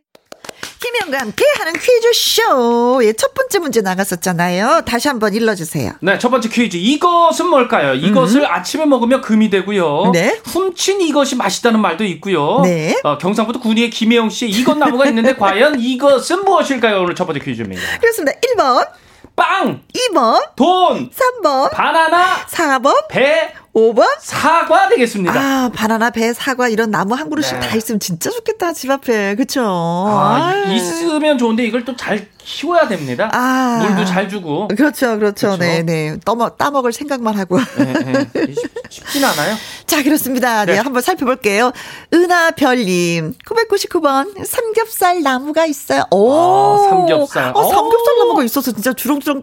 [0.81, 3.01] 김현과 함께 하는 퀴즈쇼.
[3.05, 4.83] 예, 첫 번째 문제 나갔었잖아요.
[4.87, 5.93] 다시 한번 일러주세요.
[6.01, 6.77] 네, 첫 번째 퀴즈.
[6.77, 7.95] 이것은 뭘까요?
[7.95, 10.03] 이것을 아침에 먹으면 금이 되고요.
[10.05, 10.13] 음.
[10.13, 10.41] 네.
[10.47, 12.61] 훔친 이것이 맛있다는 말도 있고요.
[12.63, 12.97] 네.
[13.03, 17.01] 어, 경상북도 군위의 김혜영 씨 이것 나무가 있는데 과연 이것은 무엇일까요?
[17.03, 17.83] 오늘 첫 번째 퀴즈입니다.
[18.01, 18.39] 그렇습니다.
[18.57, 18.87] 1번,
[19.35, 19.83] 빵,
[20.13, 25.39] 2번, 돈, 3번, 바나나, 4번, 배, 5번, 사과 되겠습니다.
[25.41, 27.69] 아, 바나나, 배, 사과 이런 나무 한 그루씩 네.
[27.69, 29.37] 다 있으면 진짜 좋겠다, 집 앞에.
[29.37, 29.63] 그쵸?
[29.65, 30.75] 아, 아유.
[30.75, 33.29] 있으면 좋은데 이걸 또 잘 키워야 됩니다.
[33.35, 33.85] 아.
[33.87, 34.69] 물도 잘 주고.
[34.69, 35.49] 그렇죠, 그렇죠.
[35.49, 35.57] 그렇죠.
[35.59, 36.17] 네, 네.
[36.25, 37.59] 떠먹, 따먹을 생각만 하고.
[37.77, 37.93] 네,
[38.33, 38.55] 네.
[38.55, 39.55] 쉽- 쉽진 않아요.
[39.87, 40.65] 자, 그렇습니다.
[40.65, 40.79] 네, 네.
[40.79, 41.73] 한번 살펴볼게요.
[42.15, 46.05] 은하별님, 999번, 삼겹살 나무가 있어요.
[46.11, 46.33] 오.
[46.33, 47.53] 아, 삼겹살.
[47.55, 48.19] 어, 삼겹살 오.
[48.25, 49.43] 나무가 있어서 진짜 주렁주렁.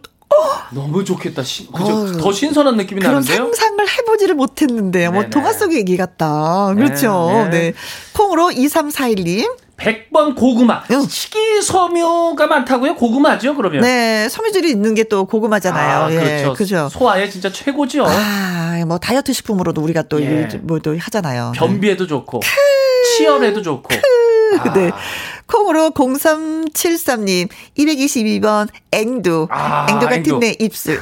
[0.72, 1.44] 너무 좋겠다.
[1.44, 2.18] 신- 그죠?
[2.18, 3.38] 더 신선한 느낌이 그런 나는데요.
[3.54, 5.30] 상상을 해보지를 못했는데, 뭐, 네네.
[5.30, 6.74] 동화 속의 얘기 같다.
[6.76, 7.30] 그렇죠.
[7.32, 7.50] 네, 네.
[7.50, 7.74] 네.
[8.14, 10.84] 콩으로 2341님, 100번 고구마.
[10.92, 11.02] 응.
[11.08, 12.96] 식이섬유가 많다고요?
[12.96, 13.82] 고구마죠, 그러면?
[13.82, 16.04] 네, 섬유질이 있는 게 또 고구마잖아요.
[16.06, 16.54] 아, 예, 그렇죠.
[16.54, 16.90] 그죠.
[16.92, 18.06] 소화에 진짜 최고죠.
[18.08, 20.26] 아, 뭐 다이어트 식품으로도 우리가 또 예.
[20.26, 21.54] 일, 뭐또 하잖아요.
[21.56, 22.42] 변비에도 좋고,
[23.18, 23.88] 치열에도 좋고.
[24.60, 24.92] 아, 네.
[25.48, 29.48] 콩으로 0373님, 222번, 앵두.
[29.52, 30.40] 아, 앵두 같은 앵두.
[30.40, 31.00] 내 입술.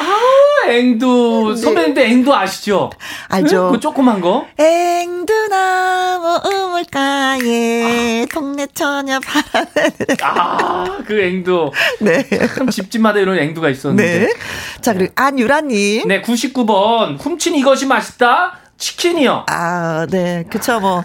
[0.00, 1.56] 아, 앵두.
[1.56, 2.90] 선배님도 앵두 아시죠?
[2.92, 3.36] 네.
[3.36, 3.70] 알죠.
[3.72, 4.46] 그 조그만 거?
[4.58, 9.66] 앵두나무 우물가에 동네 처녀 바람.
[10.22, 11.72] 아, 그 앵두.
[12.00, 12.26] 네.
[12.56, 14.18] 참 집집마다 이런 앵두가 있었는데.
[14.20, 14.34] 네.
[14.80, 16.08] 자, 그리고 안유라님.
[16.08, 17.18] 네, 99번.
[17.20, 18.58] 훔친 이것이 맛있다.
[18.78, 19.44] 치킨이요.
[19.48, 20.44] 아, 네.
[20.50, 21.04] 그쵸, 뭐.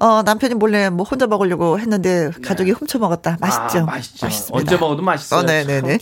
[0.00, 3.36] 어, 남편이 몰래 뭐 혼자 먹으려고 했는데 가족이 훔쳐 먹었다.
[3.40, 3.80] 맛있죠?
[3.80, 4.26] 아, 맛있죠.
[4.26, 4.58] 맛있습니다.
[4.58, 5.40] 언제 먹어도 맛있어요.
[5.40, 5.98] 어, 네네네.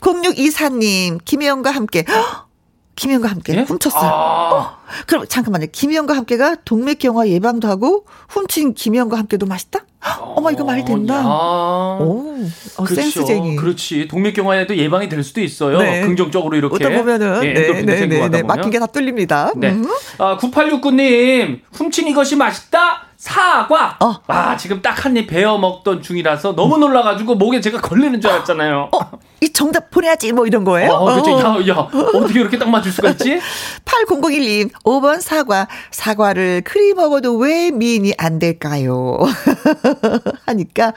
[0.00, 2.04] 0624님, 김혜영과 함께.
[2.08, 2.48] 헉!
[2.94, 3.60] 김혜영과 함께 예?
[3.62, 4.10] 훔쳤어요.
[4.12, 5.66] 아, 그럼 잠깐만요.
[5.72, 9.80] 김혜영과 함께가 동맥 경화 예방도 하고 훔친 김혜영과 함께도 맛있다?
[10.04, 11.14] 헉, 어머 이거 말이 된다.
[11.20, 11.24] 야.
[11.24, 12.36] 오,
[12.76, 12.94] 어, 그렇죠.
[12.94, 13.56] 센스쟁이.
[13.56, 14.08] 그렇지.
[14.08, 15.78] 동맥 경화에도 예방이 될 수도 있어요.
[15.78, 16.02] 네.
[16.02, 16.74] 긍정적으로 이렇게.
[16.84, 18.42] 어떤 보면은 예, 네, 네, 네, 네.
[18.42, 19.52] 막힌 게 다 뚫립니다.
[19.56, 19.70] 네.
[19.70, 19.86] 음.
[20.18, 23.06] 아, 9869님, 훔친 이것이 맛있다?
[23.26, 23.96] 사과!
[24.00, 24.16] 어.
[24.26, 28.88] 아, 지금 딱 한 입 베어 먹던 중이라서 너무 놀라가지고 목에 제가 걸리는 줄 알았잖아요.
[28.92, 28.98] 어,
[29.40, 30.90] 이 정답 보내야지 뭐 이런 거예요?
[30.92, 31.36] 어, 그쵸.
[31.36, 31.40] 어.
[31.40, 31.76] 야, 야,
[32.14, 33.38] 어떻게 이렇게 딱 맞출 수가 있지?
[33.84, 35.68] 8001님, 5번 사과.
[35.92, 39.18] 사과를 크리 먹어도 왜 미인이 안 될까요?
[40.46, 40.92] 하니까,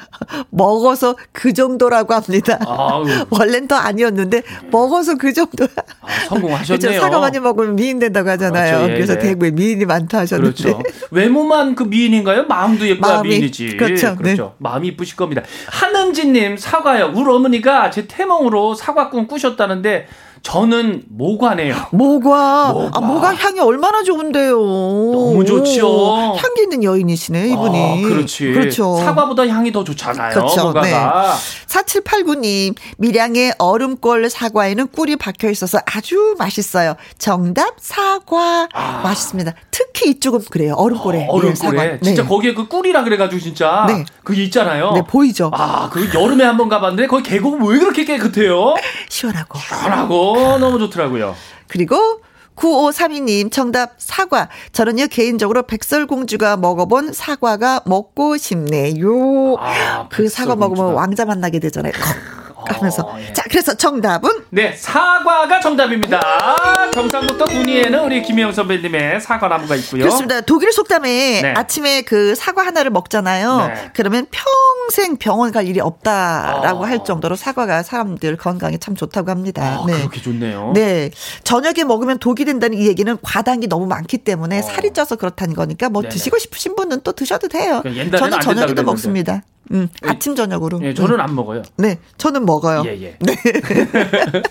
[0.50, 2.58] 먹어서 그 정도라고 합니다.
[2.66, 3.06] 아우.
[3.30, 5.66] 원래는 더 아니었는데, 먹어서 그 정도.
[6.02, 6.80] 아, 성공하셨네요.
[6.80, 7.00] 그렇죠.
[7.02, 8.78] 사과 많이 먹으면 미인 된다고 하잖아요.
[8.78, 8.92] 그렇죠.
[8.92, 9.20] 예, 그래서 예.
[9.20, 10.64] 대구에 미인이 많다 하셨는데.
[10.64, 10.82] 그렇죠.
[11.12, 12.46] 외모만 그 미인 인가요?
[12.48, 13.30] 마음도 예뻐야 마음이.
[13.30, 13.78] 미인이지.
[13.78, 14.18] 그렇죠.
[14.22, 14.36] 네.
[14.58, 15.42] 마음이 이쁘실 겁니다.
[15.68, 17.12] 한은지님 사과요.
[17.16, 20.08] 우리 어머니가 제 태몽으로 사과꿈 꾸셨다는데
[20.46, 21.76] 저는 모과네요.
[21.90, 22.72] 모과.
[22.72, 22.92] 모과.
[22.94, 24.52] 아, 모과 향이 얼마나 좋은데요.
[24.56, 26.36] 너무 좋죠.
[26.38, 28.06] 향기 있는 여인이시네, 이분이.
[28.06, 28.54] 아, 그렇지.
[28.54, 28.96] 그렇죠.
[28.98, 30.36] 사과보다 향이 더 좋잖아요.
[30.36, 30.68] 그렇죠.
[30.68, 31.36] 모과가.
[31.68, 36.94] 4789님, 밀양의 얼음골 사과에는 꿀이 박혀 있어서 아주 맛있어요.
[37.18, 38.68] 정답, 사과.
[38.72, 39.02] 아.
[39.04, 39.52] 맛있습니다.
[39.72, 40.76] 특히 이쪽은 그래요.
[40.78, 41.26] 얼음골에.
[41.28, 41.56] 어, 얼음꿀에.
[41.56, 42.00] 사과.
[42.04, 42.30] 진짜 네.
[42.30, 43.86] 거기에 그 꿀이라 그래가지고 진짜.
[43.88, 44.06] 네.
[44.24, 44.92] 그게 있잖아요.
[44.94, 45.50] 네, 보이죠?
[45.56, 48.76] 아, 그 여름에 한번 가봤는데 거기 계곡은 왜 그렇게 깨끗해요?
[49.10, 49.58] 시원하고.
[49.60, 51.36] 시원하고 너무 좋더라고요.
[51.68, 52.22] 그리고
[52.56, 54.50] 9532님 정답 사과.
[54.72, 59.58] 저는요 개인적으로 백설공주가 먹어본 사과가 먹고 싶네요.
[59.60, 60.94] 아, 그 사과 먹으면.
[60.94, 61.94] 왕자 만나게 되잖아요.
[62.68, 63.34] 하면서 어, 예.
[63.34, 66.20] 자 그래서 정답은 네, 사과가 정답입니다.
[66.94, 70.04] 경상북도 군위에는 우리 김혜영 선배님의 사과나무가 있고요.
[70.04, 70.42] 그렇습니다.
[70.42, 71.54] 독일 속담에 네.
[71.56, 73.68] 아침에 그 사과 하나를 먹잖아요.
[73.68, 73.92] 네.
[73.94, 76.88] 그러면 평생 병원 갈 일이 없다라고 아.
[76.88, 79.80] 할 정도로 사과가 사람들 건강에 참 좋다고 합니다.
[79.82, 80.72] 아, 그렇게 좋네요.
[80.74, 81.12] 네.
[81.44, 84.62] 저녁에 먹으면 독이 된다는 이 얘기는 과당이 너무 많기 때문에 어.
[84.62, 86.14] 살이 쪄서 그렇다는 거니까 뭐 네네.
[86.14, 87.82] 드시고 싶으신 분은 또 드셔도 돼요.
[87.84, 88.86] 그러니까 저는 저녁에도.
[88.86, 89.42] 먹습니다.
[89.72, 90.10] 음, 예.
[90.10, 90.80] 아침 저녁으로.
[90.84, 91.64] 예, 저는 안 먹어요.
[91.78, 92.84] 네, 저는 먹어요.
[92.86, 93.18] 예, 예.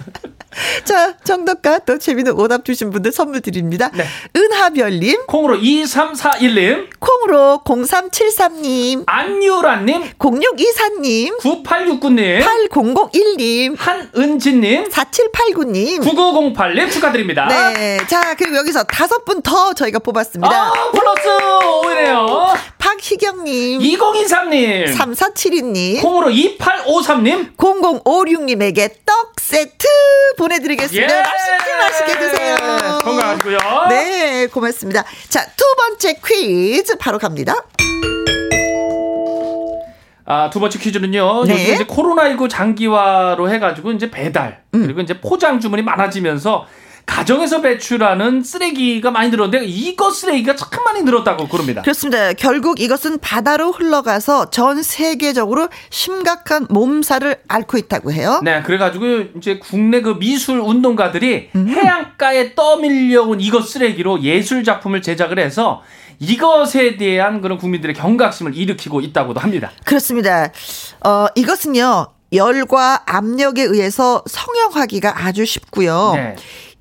[0.85, 3.91] 자, 정답과 또 재미있는 오답 주신 분들 선물 드립니다.
[3.95, 4.05] 네.
[4.37, 16.01] 은하별님, 콩으로 2341님, 콩으로 0373님, 안유라님, 0624님, 9869님, 8001님, 한은진님, 4789님.
[16.03, 17.47] 9908님 축하드립니다.
[17.49, 17.99] 네.
[18.09, 20.51] 자, 그리고 여기서 다섯 분 더 저희가 뽑았습니다.
[20.51, 22.55] 아, 플러스 5이네요.
[22.79, 29.87] 박희경님, 2023님, 3472님, 콩으로 2853님, 0056님에게 떡 세트
[30.39, 31.19] 보내드 리겠습니다.
[31.19, 31.23] 예!
[31.23, 32.57] 맛있게 맛있게 드세요.
[33.03, 33.59] 건강하시고요.
[33.89, 35.05] 네, 고맙습니다.
[35.29, 37.55] 자, 두 번째 퀴즈 바로 갑니다.
[40.27, 41.45] 아, 두 번째 퀴즈는요.
[41.45, 41.53] 네.
[41.53, 44.83] 요즘 이제 코로나19 장기화로 해가지고 이제 배달, 음.
[44.83, 46.67] 그리고 이제 포장 주문이 많아지면서
[47.07, 51.83] 가정에서 배출하는 쓰레기가 많이 늘었는데 이거 쓰레기가 참 많이 늘었다고 그럽니다.
[51.83, 52.33] 그렇습니다.
[52.33, 58.41] 결국 이것은 바다로 흘러가서 전 세계적으로 심각한 몸살을 앓고 있다고 해요.
[58.43, 61.69] 네, 그래가지고 이제 국내 그 미술 운동가들이 음.
[61.69, 65.83] 해안가에 떠밀려온 이것 쓰레기로 예술 작품을 제작을 해서
[66.19, 69.71] 이것에 대한 그런 국민들의 경각심을 일으키고 있다고도 합니다.
[69.85, 70.51] 그렇습니다.
[71.05, 76.13] 어, 이것은요, 열과 압력에 의해서 성형하기가 아주 쉽고요.
[76.15, 76.37] 네.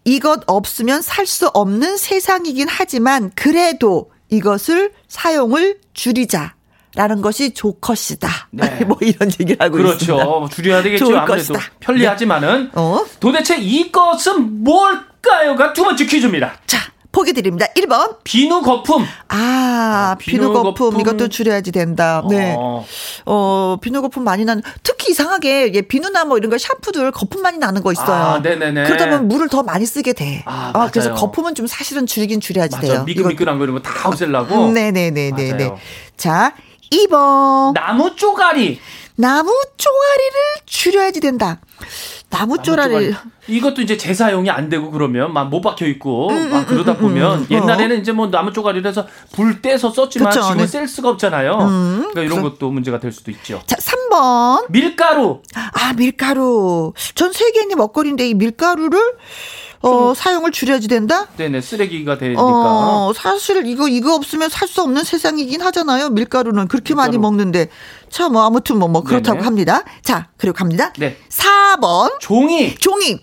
[0.06, 6.56] 이것 없으면 살 수 없는 세상이긴 하지만 그래도 이것을 사용을 줄이자.
[6.96, 8.30] 라는 것이 좋것이다.
[8.52, 8.68] 네.
[8.86, 9.94] 뭐 이런 얘기를 하고 그렇죠.
[10.16, 10.48] 있습니다.
[10.56, 11.06] 줄여야 되겠죠.
[11.18, 11.60] 아무래도 것이다.
[11.80, 13.04] 편리하지만은 어?
[13.20, 16.54] 도대체 이것은 뭘까요가 두 번째 퀴즈입니다.
[16.68, 16.78] 자,
[17.14, 17.68] 보기 드립니다.
[17.78, 18.18] 1번.
[18.24, 19.06] 비누 거품.
[19.30, 20.90] 아, 비누 비누 거품.
[20.90, 21.00] 거품.
[21.00, 22.24] 이것도 줄여야지 된다.
[22.28, 22.56] 네.
[22.58, 22.84] 어,
[23.28, 27.60] 어, 비누 거품 많이 나는, 특히 이상하게, 예, 비누나 뭐 이런 거 샴푸들 거품 많이
[27.60, 28.12] 나는 거 있어요.
[28.12, 28.86] 아, 네네네.
[28.86, 30.42] 그러다 보면 물을 더 많이 쓰게 돼.
[30.48, 31.20] 아, 그래서 맞아요.
[31.22, 32.88] 거품은 좀 사실은 줄이긴 줄여야지 맞아.
[32.88, 33.04] 돼요.
[33.04, 34.72] 미끈미끈한 거 이런 거 다 없애려고.
[34.72, 35.54] 네네네네네.
[35.54, 35.78] 맞아요.
[36.18, 36.56] 자,
[36.92, 37.74] 2번.
[37.76, 38.80] 나무 쪼가리.
[39.16, 40.34] 나무 쪼가리를
[40.66, 41.60] 줄여야지 된다.
[42.34, 42.92] 나무 나무 쪼가리.
[43.12, 43.14] 쪼가리.
[43.48, 47.48] 이것도 이제 재사용이 안 되고 그러면 막 못 박혀 있고 음, 막 그러다 보면 음.
[47.52, 50.68] 옛날에는 이제 뭐 나무 쪼가리를 해서 불 떼서 썼지만 그쵸, 지금은 네.
[50.68, 51.58] 셀 수가 없잖아요.
[51.58, 53.62] 그러니까 이런 그럼- 것도 문제가 될 수도 있죠.
[53.68, 54.66] 자, 3번.
[54.70, 55.42] 밀가루.
[55.56, 56.94] 아, 밀가루.
[57.16, 59.00] 전 세계인의 먹거리인데 이 밀가루를
[59.84, 61.28] 어, 사용을 줄여야지 된다?
[61.38, 62.42] 네네 쓰레기가 되니까.
[62.42, 66.10] 어, 사실 이거 이거 없으면 살 수 없는 세상이긴 하잖아요.
[66.10, 67.22] 밀가루는 그렇게 많이 밀가루.
[67.32, 67.68] 먹는데.
[68.10, 69.46] 자, 뭐 아무튼 뭐, 뭐 그렇다고 네네.
[69.46, 69.84] 합니다.
[70.02, 70.94] 자, 그리고 갑니다.
[70.98, 71.18] 네.
[71.30, 72.20] 4번.
[72.20, 72.76] 종이.
[72.76, 73.20] 종이.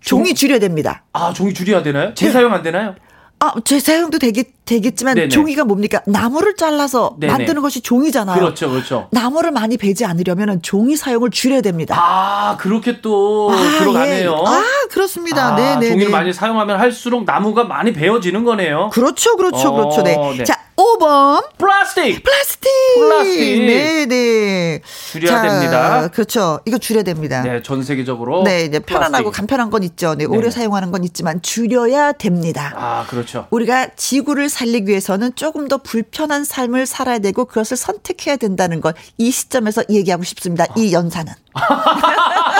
[0.00, 1.04] 종이 줄여야 됩니다.
[1.12, 2.12] 아 종이 줄여야 되나요?
[2.14, 2.94] 재사용 안 되나요?
[3.40, 5.28] 아, 재사용도 되겠, 되겠지만 네네.
[5.28, 6.00] 종이가 뭡니까?
[6.06, 7.32] 나무를 잘라서 네네.
[7.32, 8.38] 만드는 것이 종이잖아요.
[8.40, 9.08] 그렇죠, 그렇죠.
[9.10, 11.96] 나무를 많이 베지 않으려면 종이 사용을 줄여야 됩니다.
[11.98, 14.30] 아 그렇게 또 아, 들어가네요.
[14.30, 14.48] 예.
[14.48, 15.52] 아, 그렇습니다.
[15.52, 15.88] 아, 네, 네.
[15.90, 16.12] 종이를 네.
[16.12, 18.90] 많이 사용하면 할수록 나무가 많이 베어지는 거네요.
[18.92, 20.02] 그렇죠, 그렇죠, 어, 그렇죠.
[20.02, 20.16] 네.
[20.38, 20.44] 네.
[20.44, 21.44] 자, 5번.
[21.56, 22.68] 플라스틱 플라스틱.
[22.98, 23.66] 플라스틱.
[23.66, 24.80] 네, 네.
[25.12, 26.08] 줄여야 됩니다.
[26.08, 26.60] 그렇죠.
[26.64, 27.42] 이거 줄여야 됩니다.
[27.42, 27.52] 네.
[27.52, 29.30] 네, 전 세계적으로 이제 편안하고.
[29.30, 30.14] 간편한 건 있죠.
[30.16, 30.50] 네, 오래 네네.
[30.50, 32.72] 사용하는 건 있지만 줄여야 됩니다.
[32.76, 33.46] 아 그렇죠.
[33.50, 39.30] 우리가 지구를 살리기 위해서는 조금 더 불편한 삶을 살아야 되고 그것을 선택해야 된다는 걸 이
[39.30, 40.66] 시점에서 얘기하고 싶습니다.
[40.76, 41.32] 이 연사는.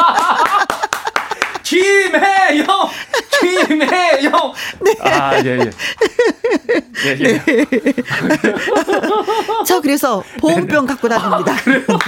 [1.74, 2.66] 김혜영,
[3.40, 4.52] 김혜영.
[4.80, 4.94] 네.
[5.00, 5.70] 아 예, 예.
[7.04, 7.42] 예, 예.
[9.66, 11.56] 저 그래서 보온병 갖고 다닙니다.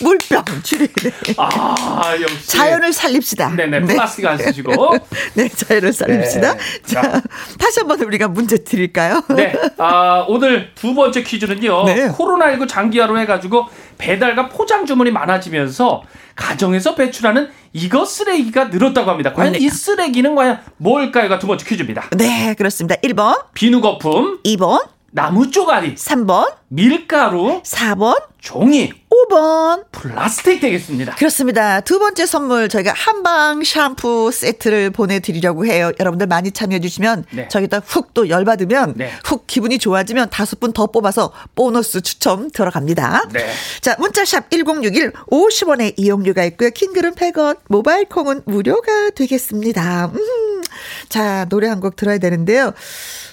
[0.00, 1.12] 물병 줄여야 돼.
[1.36, 3.50] 아 역시 자연을 살립시다.
[3.50, 4.96] 네네 플라스틱 안 쓰시고.
[5.34, 6.54] 네, 자연을 살립시다.
[6.54, 6.60] 네.
[6.86, 7.22] 자, 자.
[7.58, 9.22] 다시 한번 우리가 문제 드릴까요?
[9.36, 11.84] 네, 아, 오늘 두 번째 퀴즈는요.
[11.84, 12.08] 네.
[12.08, 13.66] 코로나19 장기화로 해가지고
[13.98, 16.02] 배달과 포장 주문이 많아지면서
[16.36, 19.32] 가정에서 배출하는 이거 쓰레기가 늘었다고 합니다.
[19.32, 19.58] 과연 네.
[19.60, 22.08] 이 쓰레기는 과연 뭘까요가 두 번째 퀴즈입니다.
[22.16, 22.96] 네, 그렇습니다.
[22.96, 28.92] 1번, 비누 거품, 2번, 나무 쪼가리, 3번, 밀가루, 4번, 종이,
[29.28, 29.84] 5번.
[29.92, 31.14] 플라스틱 되겠습니다.
[31.14, 31.80] 그렇습니다.
[31.80, 35.92] 두 번째 선물 저희가 한방 샴푸 세트를 보내드리려고 해요.
[36.00, 37.48] 여러분들 많이 참여해 주시면 네.
[37.48, 39.10] 저기다 훅 또 열받으면 네.
[39.24, 43.28] 훅 기분이 좋아지면 다섯 분 더 뽑아서 보너스 추첨 들어갑니다.
[43.32, 43.46] 네.
[43.80, 46.70] 자 문자샵 1061 50원의 이용료가 있고요.
[46.70, 50.10] 킹글은 100원 모바일 콩은 무료가 되겠습니다.
[50.14, 50.62] 음,
[51.08, 52.72] 자 노래 한 곡 들어야 되는데요.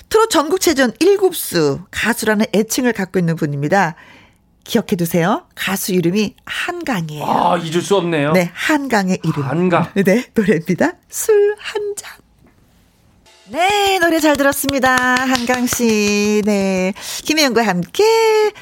[0.10, 3.96] 트롯 전국체전 1급수 가수라는 애칭을 갖고 있는 분입니다.
[4.64, 5.46] 기억해 두세요.
[5.56, 7.26] 가수 이름이 한강이에요.
[7.26, 8.32] 아, 잊을 수 없네요.
[8.34, 9.44] 네, 한강의 이름.
[9.44, 9.92] 한강.
[9.96, 10.94] 네, 노래입니다.
[11.10, 12.21] 술 한 잔.
[13.52, 14.96] 네, 노래 잘 들었습니다.
[14.96, 16.42] 한강 씨.
[16.46, 16.94] 네.
[17.26, 18.02] 김혜영과 함께,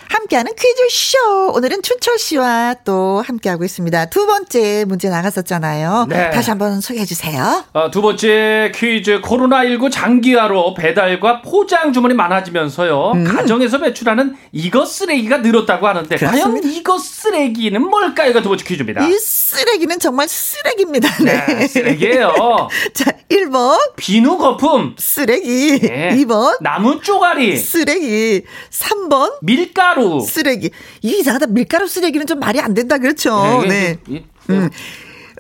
[0.10, 1.52] 함께하는 퀴즈쇼.
[1.54, 4.06] 오늘은 춘철 씨와 또 함께하고 있습니다.
[4.08, 6.08] 두 번째 문제 나갔었잖아요.
[6.10, 6.32] 네.
[6.32, 7.64] 다시 한번 소개해 주세요.
[7.74, 15.88] 어, 두 번째 퀴즈 코로나19 장기화로 배달과 포장 주문이 많아지면서요 가정에서 배출하는 이것 쓰레기가 늘었다고
[15.88, 16.50] 하는데 그렇습니다.
[16.50, 19.06] 과연 이것 쓰레기는 뭘까요가 두 번째 퀴즈입니다.
[19.08, 21.16] 이 쓰레기는 정말 쓰레기입니다.
[21.24, 21.46] 네.
[21.46, 22.70] 네, 쓰레기예요.
[22.96, 25.80] 자, 1번, 비누 거품, 쓰레기.
[25.80, 26.16] 네.
[26.20, 28.44] 2번, 나무 쪼가리, 쓰레기.
[28.72, 30.22] 3번, 밀가루.
[30.22, 30.70] 쓰레기.
[31.02, 31.48] 이 이상하다.
[31.48, 32.98] 밀가루 쓰레기는 좀 말이 안 된다.
[32.98, 33.62] 그렇죠.
[33.64, 33.98] 이게 네.
[34.08, 34.70] 이- 음.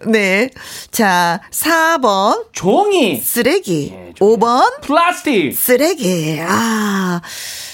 [0.08, 0.49] 네.
[0.91, 3.91] 자, 4번 종이, 쓰레기.
[3.93, 4.38] 예, 종이.
[4.38, 5.54] 5번 플라스틱.
[5.58, 6.39] 쓰레기.
[6.41, 7.21] 아.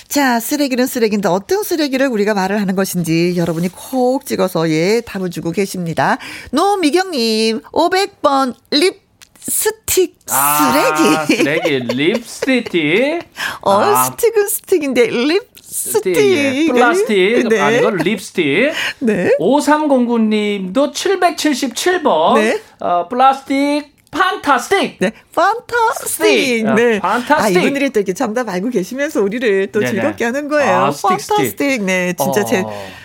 [0.07, 5.51] 자, 쓰레기는 쓰레기인데 어떤 쓰레기를 우리가 말을 하는 것인지 여러분이 콕 찍어서 예, 답을 주고
[5.51, 6.17] 계십니다.
[6.51, 9.04] 노미경님, 500번 립립
[9.47, 11.43] 스틱 아, 쓰레기.
[11.43, 11.79] 쓰레기.
[11.93, 13.19] 립 스틱.
[13.61, 16.15] 어, 아, 스틱은 스틱인데 립 스틱.
[16.15, 16.67] 예.
[16.71, 17.47] 플라스틱.
[17.49, 17.59] 네.
[17.59, 18.71] 아니고 립스틱.
[18.99, 19.31] 네.
[19.39, 22.35] 5309님도 777번.
[22.35, 22.61] 네.
[22.79, 24.97] 어, 플라스틱 fantastic.
[24.99, 26.07] 네, fantastic.
[26.07, 26.73] 스틱.
[26.73, 26.97] 네.
[27.03, 27.57] 아, fantastic.
[27.57, 29.91] 아, 이분들이 또 이렇게 정답 알고 계시면서 우리를 또 네네.
[29.91, 30.75] 즐겁게 하는 거예요.
[30.85, 31.45] 아, 스틱, fantastic.
[31.49, 31.83] 스틱.
[31.83, 32.45] 네, 진짜 어.
[32.45, 32.63] 제,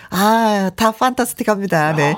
[0.09, 1.95] 아, 다 판타스틱합니다.
[1.97, 2.15] 네.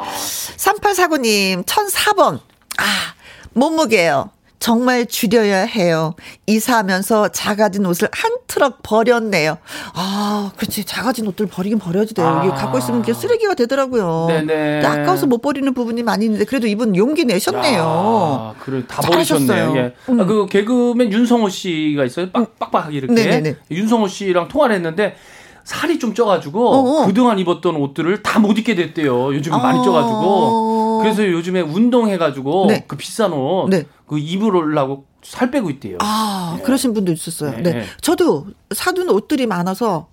[0.58, 2.40] 3849님, 1004번.
[2.78, 3.13] 아,
[3.54, 4.30] 몸무게요.
[4.60, 6.14] 정말 줄여야 해요.
[6.48, 9.58] 이사하면서 작아진 옷을 한 트럭 버렸네요.
[9.94, 10.86] 아, 그렇지.
[10.86, 12.42] 작아진 옷들 버리긴 버려야지 돼요.
[12.46, 12.56] 이게 아.
[12.56, 14.28] 갖고 있으면 이게 쓰레기가 되더라고요.
[14.30, 14.86] 네네.
[14.86, 17.84] 아까워서 못 버리는 부분이 많이 있는데 그래도 이분 용기 내셨네요.
[17.86, 19.02] 아, 그래 다.
[19.02, 19.74] 버리셨네요.
[19.76, 19.94] 예.
[20.08, 20.22] 음.
[20.22, 22.30] 아, 그 개그맨 윤성호 씨가 있어요.
[22.32, 23.14] 빡, 빡빡하게 이렇게.
[23.14, 23.56] 네네네.
[23.70, 25.18] 윤성호 씨랑 통화를 했는데
[25.66, 27.06] 살이 좀 쪄가지고 어어.
[27.06, 29.34] 그동안 입었던 옷들을 다 못 입게 됐대요.
[29.36, 29.82] 요즘 에 많이 어.
[29.82, 30.83] 쪄가지고.
[31.04, 32.86] 그래서 요즘에 운동해가지고 네.
[32.88, 33.86] 그 비싼 옷 네.
[34.08, 35.98] 그 입으려고 살 빼고 있대요.
[36.02, 37.52] 아, 그러신 분도 있었어요.
[37.52, 37.74] 네, 네.
[37.74, 37.84] 네.
[38.02, 40.08] 저도 사둔 옷들이 많아서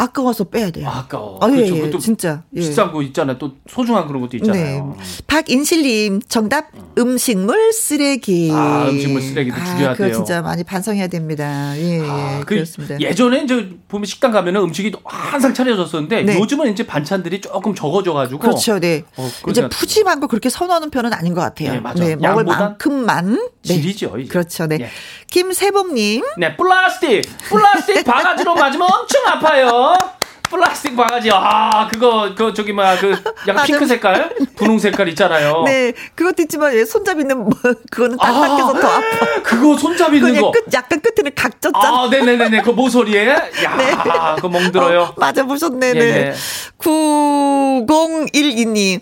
[0.00, 0.88] 아까워서 빼야 돼요.
[0.88, 1.96] 아, 까워 아, 예, 그렇죠.
[1.96, 2.44] 예, 진짜.
[2.54, 2.60] 예.
[2.60, 3.36] 비싼 거 있잖아요.
[3.38, 4.36] 또 소중한 그런 것도 네.
[4.38, 4.96] 있잖아요.
[5.26, 8.48] 박인실님, 정답, 음식물 쓰레기.
[8.52, 10.14] 아, 음식물 쓰레기도 아, 줄여야 그거 돼요.
[10.14, 11.76] 진짜 많이 반성해야 됩니다.
[11.76, 12.08] 예, 예.
[12.08, 13.00] 아, 그 그렇습니다.
[13.00, 16.38] 예전에 이제 보면 식당 가면은 음식이 항상 차려졌었는데 네.
[16.38, 19.02] 요즘은 이제 반찬들이 조금 적어져가지고 그렇죠, 네.
[19.16, 21.72] 어, 이제 않- 푸짐한 거 그렇게 선호하는 편은 아닌 것 같아요.
[21.72, 22.04] 네, 맞아.
[22.04, 23.32] 먹을 양보단 만큼만.
[23.34, 23.74] 네.
[23.74, 24.16] 질이죠.
[24.18, 24.28] 이제.
[24.28, 24.88] 그렇죠, 네.
[25.28, 25.30] 예.
[25.30, 29.94] 김세봉님, 네, 플라스틱, 플라스틱 바가지로 맞으면 엄청 아파요.
[30.48, 33.14] 플라스틱 바가지, 아, 그거, 그, 저기, 뭐야, 그,
[33.46, 33.66] 약간.
[33.66, 34.34] 핑크 색깔?
[34.56, 35.64] 분홍 색깔 있잖아요.
[35.66, 37.50] 네, 그것도 있지만 예, 손잡이 있는 뭐,
[37.90, 39.42] 그거는 아, 딱딱해서 더 아파.
[39.42, 40.50] 그거 손잡이 있는 거.
[40.50, 42.04] 끝, 약간 끝에는 각졌잖아.
[42.04, 42.62] 아, 네네네네.
[42.62, 43.28] 그 모서리에.
[43.28, 43.42] 야,
[44.36, 45.00] 그거 멍들어요.
[45.02, 45.88] 어, 맞아 보셨네.
[45.88, 46.00] 예, 네.
[46.28, 46.34] 예.
[46.78, 49.00] 9012님.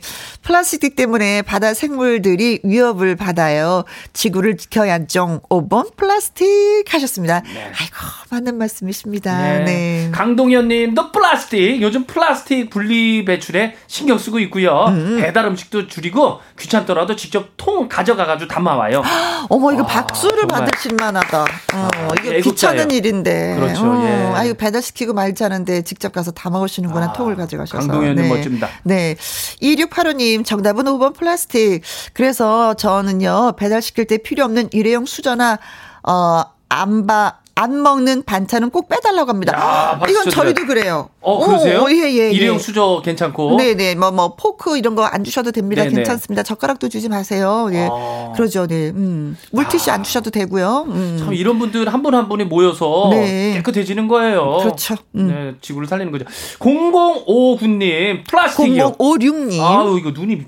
[0.51, 3.83] 플라스틱 때문에 바다 생물들이 위협을 받아요.
[4.13, 5.41] 지구를 지켜야죠.
[5.49, 7.43] 5번 플라스틱 하셨습니다.
[7.45, 7.97] 아이고,
[8.31, 9.43] 맞는 말씀이십니다.
[9.43, 9.65] 네.
[9.65, 10.09] 네.
[10.13, 11.83] 강동현 님도 플라스틱.
[11.83, 14.85] 요즘 플라스틱 분리 배출에 신경 쓰고 있고요.
[14.87, 15.19] 음.
[15.21, 19.03] 배달 음식도 줄이고 귀찮더라도 직접 통 가져가가지고 담아와요.
[19.51, 20.61] 어머, 이거 아, 박수를 정말.
[20.67, 21.43] 받으실 만하다.
[21.43, 21.89] 어,
[22.21, 22.43] 이거 애국자예요.
[22.43, 23.57] 귀찮은 일인데.
[23.57, 24.33] 그렇죠, 어, 예.
[24.37, 27.07] 아이고, 배달 시키고 말지 않은데 직접 가서 담아오시는구나.
[27.07, 27.79] 아, 통을 가져가셔서.
[27.89, 28.69] 강동현님 멋집니다.
[28.85, 29.17] 네.
[29.61, 31.83] 2685님, 정답은 5번 플라스틱.
[32.13, 35.59] 그래서 저는요, 배달시킬 때 필요 없는 일회용 수저나,
[36.03, 39.55] 어, 안 봐, 안 먹는 반찬은 꼭 빼달라고 합니다.
[39.59, 40.29] 야, 이건.
[40.29, 41.09] 저희도 그래요.
[41.23, 41.85] 어, 그러세요?
[41.85, 42.59] 오, 예, 예, 일회용 예.
[42.59, 43.57] 수저 괜찮고.
[43.57, 45.83] 네 네, 뭐, 뭐, 포크 이런 거 안 주셔도 됩니다.
[45.85, 45.95] 네네.
[45.95, 46.43] 괜찮습니다.
[46.43, 47.69] 젓가락도 주지 마세요.
[47.73, 47.89] 예.
[47.91, 48.33] 아.
[48.37, 48.91] 그러죠, 네.
[48.91, 49.39] 음.
[49.53, 50.85] 물티슈 안 주셔도 되고요.
[50.89, 51.17] 음.
[51.19, 53.55] 참 이런 분들 한분한 분이 모여서 네.
[53.55, 54.59] 깨끗해지는 거예요.
[54.59, 54.95] 그렇죠.
[55.15, 55.29] 음.
[55.29, 56.27] 네, 지구를 살리는 거죠.
[56.59, 58.93] 0059님 플라스틱이요.
[58.99, 59.61] 0056님.
[59.63, 60.45] 아우 이거 눈이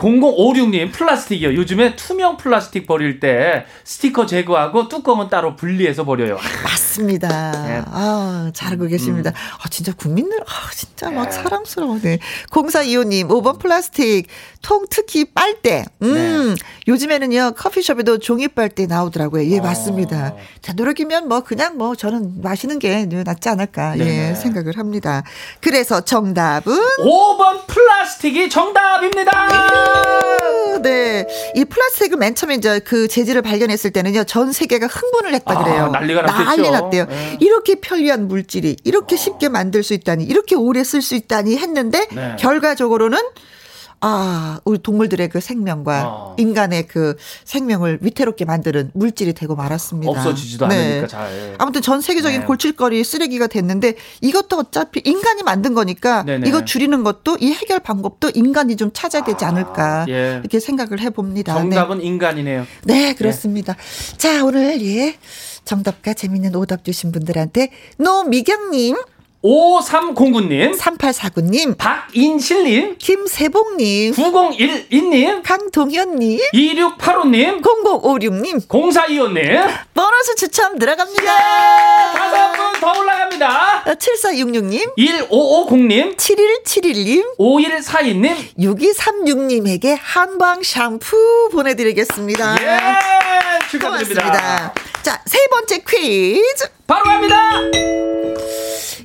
[0.00, 1.54] 0056님 플라스틱이요.
[1.54, 6.38] 요즘에 투명 플라스틱 버릴 때 스티커 제거하고 뚜껑은 따로 분리 해서 버려요.
[6.64, 7.52] 맞습니다.
[7.66, 7.82] 네.
[7.86, 9.32] 아, 잘하고 계십니다.
[9.62, 11.30] 아, 진짜 국민들, 아, 진짜 막 네.
[11.32, 11.98] 사랑스러워.
[12.00, 12.18] 네.
[12.50, 14.26] 0425님, 5번 플라스틱,
[14.62, 15.84] 통 특히 빨대.
[16.02, 16.56] 음,
[16.88, 19.48] 요즘에는요, 커피숍에도 종이 빨대 나오더라고요.
[19.50, 19.62] 예, 어.
[19.62, 20.34] 맞습니다.
[20.62, 24.34] 되도록이면 뭐, 그냥 뭐, 저는 마시는 게 낫지 않을까, 예, 네네.
[24.34, 25.22] 생각을 합니다.
[25.60, 26.72] 그래서 정답은?
[26.98, 29.48] 5번 플라스틱이 정답입니다.
[30.82, 31.26] 네.
[31.54, 35.88] 이 플라스틱을 맨 처음에 이제 그 재질을 발견했을 때는요, 전 세계가 흥분을 했다 아, 그래요.
[35.88, 36.44] 난리가 났겠죠.
[36.44, 37.06] 난리 났대요.
[37.06, 37.38] 네.
[37.40, 42.36] 이렇게 편리한 물질이 이렇게 쉽게 만들 수 있다니, 이렇게 오래 쓸 수 있다니 했는데, 네.
[42.38, 43.18] 결과적으로는
[44.00, 46.36] 아, 우리 동물들의 그 생명과 어.
[46.38, 50.10] 인간의 그 생명을 위태롭게 만드는 물질이 되고 말았습니다.
[50.10, 51.54] 없어지지도 않으니까 잘.
[51.58, 52.46] 아무튼 전 세계적인 네.
[52.46, 56.48] 골칫거리 쓰레기가 됐는데 이것도 어차피 인간이 만든 거니까 네네.
[56.48, 60.38] 이거 줄이는 것도 이 해결 방법도 인간이 좀 찾아야 되지 않을까 예.
[60.40, 61.54] 이렇게 생각을 해봅니다.
[61.54, 62.66] 정답은 인간이네요.
[62.84, 63.74] 네, 네 그렇습니다.
[64.16, 65.16] 자 오늘 예
[65.72, 68.96] 정답과 재밌는 오답 주신 분들한테 노미경님,
[69.44, 79.68] 5309님, 3849님, 박인실님, 김세봉님, 9012님, 강동현님, 2685님, 0056님 0425님.
[79.92, 81.36] 보너스 추첨 들어갑니다.
[82.14, 83.84] 다섯 분 더 올라갑니다.
[83.84, 88.36] 7466님, 1550님, 7171님, 5142님.
[88.58, 92.56] 6236님에게 한방 샴푸 보내드리겠습니다.
[92.62, 92.78] 예!
[93.70, 94.22] 축하드립니다.
[94.22, 94.74] 고맙습니다.
[95.02, 96.68] 자, 세 번째 퀴즈.
[96.86, 97.36] 바로 갑니다.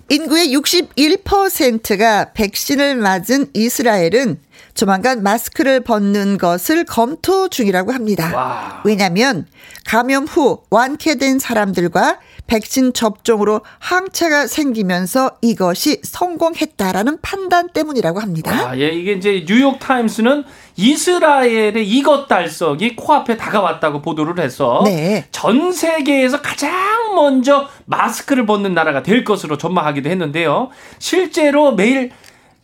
[0.10, 4.40] 인구의 61%가 백신을 맞은 이스라엘은
[4.74, 8.32] 조만간 마스크를 벗는 것을 검토 중이라고 합니다.
[8.36, 8.82] 와.
[8.86, 9.48] 왜냐하면
[9.86, 18.70] 감염 후 완쾌된 사람들과 백신 접종으로 항체가 생기면서 이것이 성공했다라는 판단 때문이라고 합니다.
[18.70, 20.44] 아, 예, 이게 이제 뉴욕 타임스는
[20.76, 25.26] 이스라엘의 이것 달성이 코앞에 다가왔다고 보도를 해서 네.
[25.32, 30.70] 전 세계에서 가장 먼저 마스크를 벗는 나라가 될 것으로 전망하기도 했는데요.
[31.00, 32.12] 실제로 매일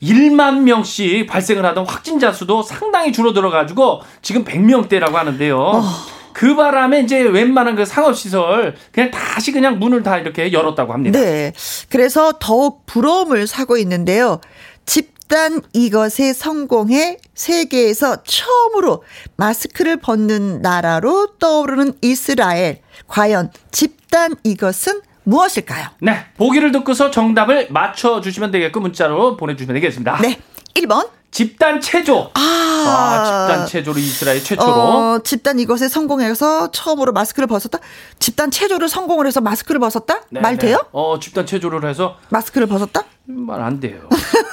[0.02, 5.60] 1만 명씩 발생을 하던 확진자 수도 상당히 줄어들어 가지고 지금 100명대라고 하는데요.
[5.60, 6.19] 어.
[6.34, 11.20] 그 바람에 이제 웬만한 그 상업시설 그냥 다시 그냥 문을 다 이렇게 열었다고 합니다.
[11.20, 11.54] 네.
[11.90, 14.40] 그래서 더욱 부러움을 사고 있는데요.
[14.86, 19.04] 집단 이것에 성공해 세계에서 처음으로
[19.38, 22.82] 마스크를 벗는 나라로 떠오르는 이스라엘.
[23.08, 25.90] 과연 집단 이것은 무엇일까요?
[26.02, 30.20] 네, 보기를 듣고서 정답을 맞춰주시면 되겠고 문자로 보내주시면 되겠습니다.
[30.22, 30.40] 네.
[30.74, 31.10] 1번.
[31.32, 32.32] 집단 체조.
[32.34, 34.72] 아, 아, 집단 체조로 이스라엘 최초로.
[34.72, 37.80] 어, 집단 이것에 성공해서 처음으로 마스크를 벗었다?
[38.18, 40.22] 집단 체조를 성공을 해서 마스크를 벗었다?
[40.30, 40.68] 네, 말 네.
[40.68, 40.80] 돼요?
[40.92, 43.04] 어, 집단 체조를 해서 마스크를 벗었다?
[43.26, 44.10] 말 안 돼요.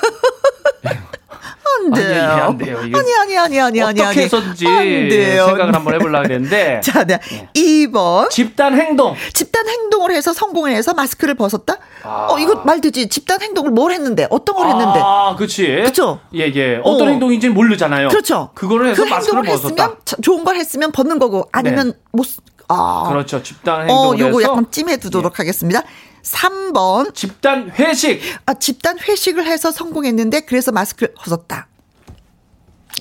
[1.76, 2.14] 안 아니, 돼요.
[2.14, 2.78] 이게 안 돼요.
[2.78, 4.00] 아니, 아니, 아니, 아니, 아니.
[4.24, 5.08] 어떻게 아니.
[5.08, 5.46] 돼요.
[5.46, 7.18] 생각을 한번 해보려고 그랬는데 자, 네.
[7.54, 8.30] 2번.
[8.30, 9.14] 집단 행동.
[9.32, 11.76] 집단 행동을 해서 성공을 해서 마스크를 벗었다?
[12.02, 12.28] 아.
[12.30, 13.08] 어, 이거 말 되지.
[13.08, 14.26] 집단 행동을 뭘 했는데?
[14.30, 15.00] 어떤 걸 했는데?
[15.02, 15.66] 아, 그치.
[15.84, 16.20] 그쵸?
[16.34, 16.80] 예, 예.
[16.82, 17.10] 어떤 어.
[17.10, 18.08] 행동인지는 모르잖아요.
[18.08, 18.50] 그렇죠.
[18.54, 19.96] 그거를 해서 그 마스크를 벗었다.
[20.22, 23.06] 좋은 걸 했으면 벗는 거고 아니면 못 쓰- 아.
[23.08, 23.42] 그렇죠.
[23.42, 24.44] 집단 어, 행동을 요거 해서 예.
[24.52, 25.82] 약간 찜해 두도록 하겠습니다.
[26.26, 27.14] 3번.
[27.14, 28.20] 집단 회식.
[28.46, 31.68] 아, 집단 회식을 해서 성공했는데 그래서 마스크를 벗었다.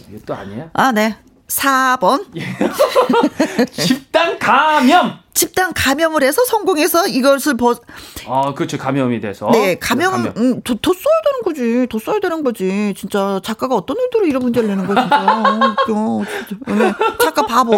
[0.08, 0.70] 이게 또 아니야?
[0.74, 1.18] 아, 네.
[1.48, 2.26] 4번.
[2.38, 2.44] 예.
[3.72, 5.20] 집단 감염.
[5.34, 7.82] 집단 감염을 해서 성공해서 이것을 벗,
[8.26, 8.78] 아, 그렇죠.
[8.78, 9.50] 감염이 돼서.
[9.52, 10.34] 네, 감염, 감염.
[10.38, 11.88] 음, 더, 더 써야 되는 거지.
[11.90, 12.94] 더 써야 되는 거지.
[12.98, 15.44] 진짜 작가가 어떤 의도로 이런 문제를 내는 거야, 진짜.
[15.90, 16.74] 어, 진짜.
[16.74, 17.76] 네, 작가 바보.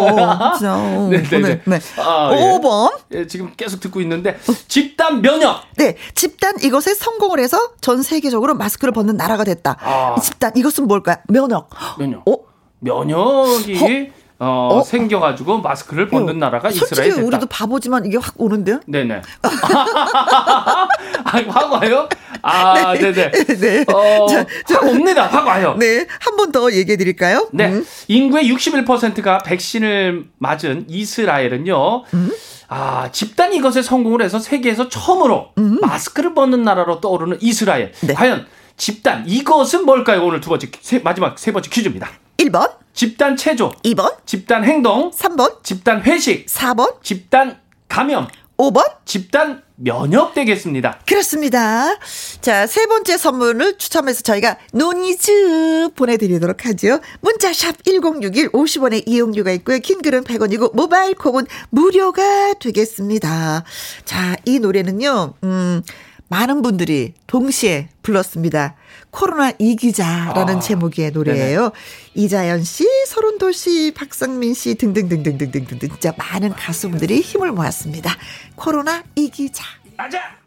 [0.56, 0.76] 진짜.
[0.76, 1.62] 어, 네, 네, 네.
[1.64, 1.80] 네.
[1.98, 2.36] 아, 예.
[2.40, 2.96] 5번.
[3.12, 5.62] 예, 지금 계속 듣고 있는데 집단 면역.
[5.76, 9.76] 네, 집단 이것에 성공을 해서 전 세계적으로 마스크를 벗는 나라가 됐다.
[9.80, 10.14] 아.
[10.16, 11.16] 이 집단 이것은 뭘까요?
[11.28, 11.70] 면역.
[11.98, 12.22] 면역.
[12.28, 12.36] 어?
[12.80, 14.82] 면역이 어, 어?
[14.82, 17.26] 생겨가지고 마스크를 벗는 나라가 이스라엘 됐다.
[17.26, 18.78] 우리도 바보지만 이게 확 오는데요?
[18.86, 19.20] 네네.
[19.42, 20.88] 아,
[21.48, 22.08] 확 와요?
[22.42, 23.30] 아, 네, 네.
[23.32, 23.84] 네.
[23.92, 25.26] 어, 자, 확 옵니다.
[25.26, 25.74] 확 와요.
[25.78, 27.48] 네, 한 번 더 얘기해 드릴까요?
[27.52, 27.66] 네.
[27.66, 27.84] 음.
[28.06, 32.04] 인구의 61%가 백신을 맞은 이스라엘은요.
[32.68, 35.48] 아, 집단 이것에 성공을 해서 세계에서 처음으로
[35.82, 37.92] 마스크를 벗는 나라로 떠오르는 이스라엘.
[38.02, 38.14] 네.
[38.14, 40.24] 과연 집단 이것은 뭘까요?
[40.24, 42.08] 오늘 두 번째 세, 마지막 세 번째 퀴즈입니다.
[42.38, 48.84] 1번, 집단 체조, 2번, 집단 행동, 3번, 집단 회식, 4번, 집단 감염, 5번.
[49.04, 51.00] 집단 면역 되겠습니다.
[51.06, 51.96] 그렇습니다.
[52.40, 56.98] 자, 세 번째 선물을 추첨해서 저희가 노니즈 보내드리도록 하죠.
[57.20, 59.78] 문자샵 1061 50원의 이용료가 있고요.
[59.78, 63.62] 긴 글은 100원이고 모바일 콩은 무료가 되겠습니다.
[64.04, 65.82] 자, 이 노래는요, 음,
[66.28, 68.74] 많은 분들이 동시에 불렀습니다.
[69.10, 71.72] 코로나 이기자라는 아, 제목의 노래예요.
[72.14, 78.16] 이자연 씨, 서른도 씨, 박상민 씨 등등등등등등등 진짜 많은 가수분들이 힘을 모았습니다.
[78.54, 79.64] 코로나 이기자.
[79.96, 80.37] 맞아.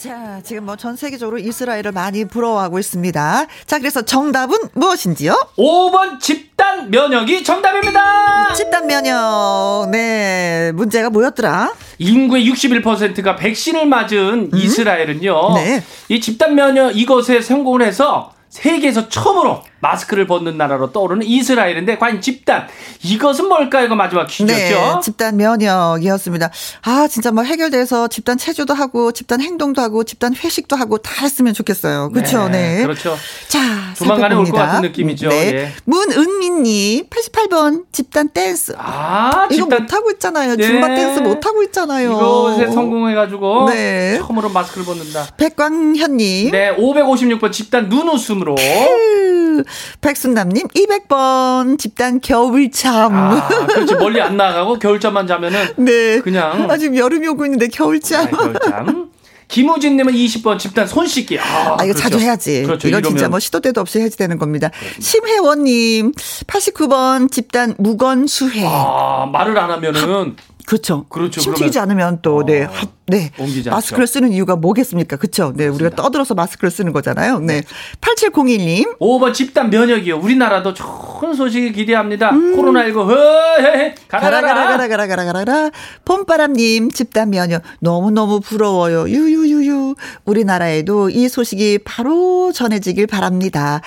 [0.00, 3.46] 자, 지금 뭐 전 세계적으로 이스라엘을 많이 부러워하고 있습니다.
[3.66, 5.34] 자, 그래서 정답은 무엇인지요?
[5.58, 8.54] 5번 집단 면역이 정답입니다.
[8.54, 9.88] 집단 면역.
[9.90, 11.74] 네, 문제가 뭐였더라?
[11.98, 15.54] 인구의 61%가 백신을 맞은 이스라엘은요.
[15.56, 15.84] 네.
[16.08, 22.66] 이 집단 면역 이것에 성공을 해서 세계에서 처음으로 마스크를 벗는 나라로 떠오르는 이스라엘인데 과연 집단
[23.02, 23.86] 이것은 뭘까요?
[23.86, 24.54] 이거 마지막 퀴즈였죠.
[24.54, 26.50] 네, 집단 면역이었습니다.
[26.82, 31.54] 아, 진짜 뭐 해결돼서 집단 체조도 하고, 집단 행동도 하고, 집단 회식도 하고 다 했으면
[31.54, 32.10] 좋겠어요.
[32.10, 32.82] 그렇죠, 네.
[32.82, 33.16] 그렇죠.
[33.48, 34.66] 자, 조만간에 올것 살펴봅니다.
[34.66, 35.28] 같은 느낌이죠.
[35.30, 35.36] 네.
[35.54, 35.72] 예.
[35.84, 38.74] 문은미님, 88번 집단 댄스.
[38.76, 40.56] 아, 이거 집단 못 하고 있잖아요.
[40.56, 40.66] 네.
[40.66, 42.12] 줌바 댄스 못 하고 있잖아요.
[42.12, 44.18] 이것에 성공해가지고 네.
[44.18, 45.26] 처음으로 마스크를 벗는다.
[45.38, 46.50] 백광현님.
[46.50, 48.54] 네, 556번 집단 눈웃음 으로.
[48.54, 49.64] 그,
[50.00, 53.14] 백순남님 200번 집단 겨울잠.
[53.14, 56.20] 아, 그렇지 멀리 안 나가고 겨울잠만 자면은 네.
[56.20, 58.26] 그냥 아, 지금 여름이 오고 있는데 겨울잠.
[58.26, 59.10] 아, 겨울잠.
[59.48, 61.38] 김우진님은 20번 집단 손 씻기.
[61.40, 61.98] 아, 아, 이거 그렇죠.
[61.98, 62.62] 자주 해야지.
[62.62, 62.86] 그렇죠.
[62.86, 64.70] 이러면 진짜 뭐 시도 때도 없이 해야지 되는 겁니다.
[65.00, 68.64] 심혜원님, 89번 집단 무건수해.
[68.66, 70.36] 아, 말을 안 하면은
[70.70, 71.04] 그렇죠.
[71.08, 71.40] 그렇죠.
[71.40, 72.62] 침 튀기지 않으면 또, 네.
[72.64, 72.68] 어.
[72.70, 73.32] 하- 네.
[73.38, 73.74] 옮기지 않죠.
[73.74, 75.16] 마스크를 쓰는 이유가 뭐겠습니까?
[75.16, 75.52] 그쵸?
[75.56, 75.66] 네.
[75.66, 77.40] 우리가 떠들어서 마스크를 쓰는 거잖아요.
[77.40, 77.62] 네.
[78.00, 78.98] 8701님.
[79.00, 80.16] 5번 집단 면역이요.
[80.18, 82.30] 우리나라도 좋은 소식을 기대합니다.
[82.30, 85.70] 코로나19 허헤헤 가라 가라, 가라 가라, 가라, 가라, 가라, 가라, 가라.
[86.04, 87.62] 봄바람님, 집단 면역.
[87.80, 89.08] 너무너무 부러워요.
[89.08, 89.96] 유유유유.
[90.24, 93.80] 우리나라에도 이 소식이 바로 전해지길 바랍니다.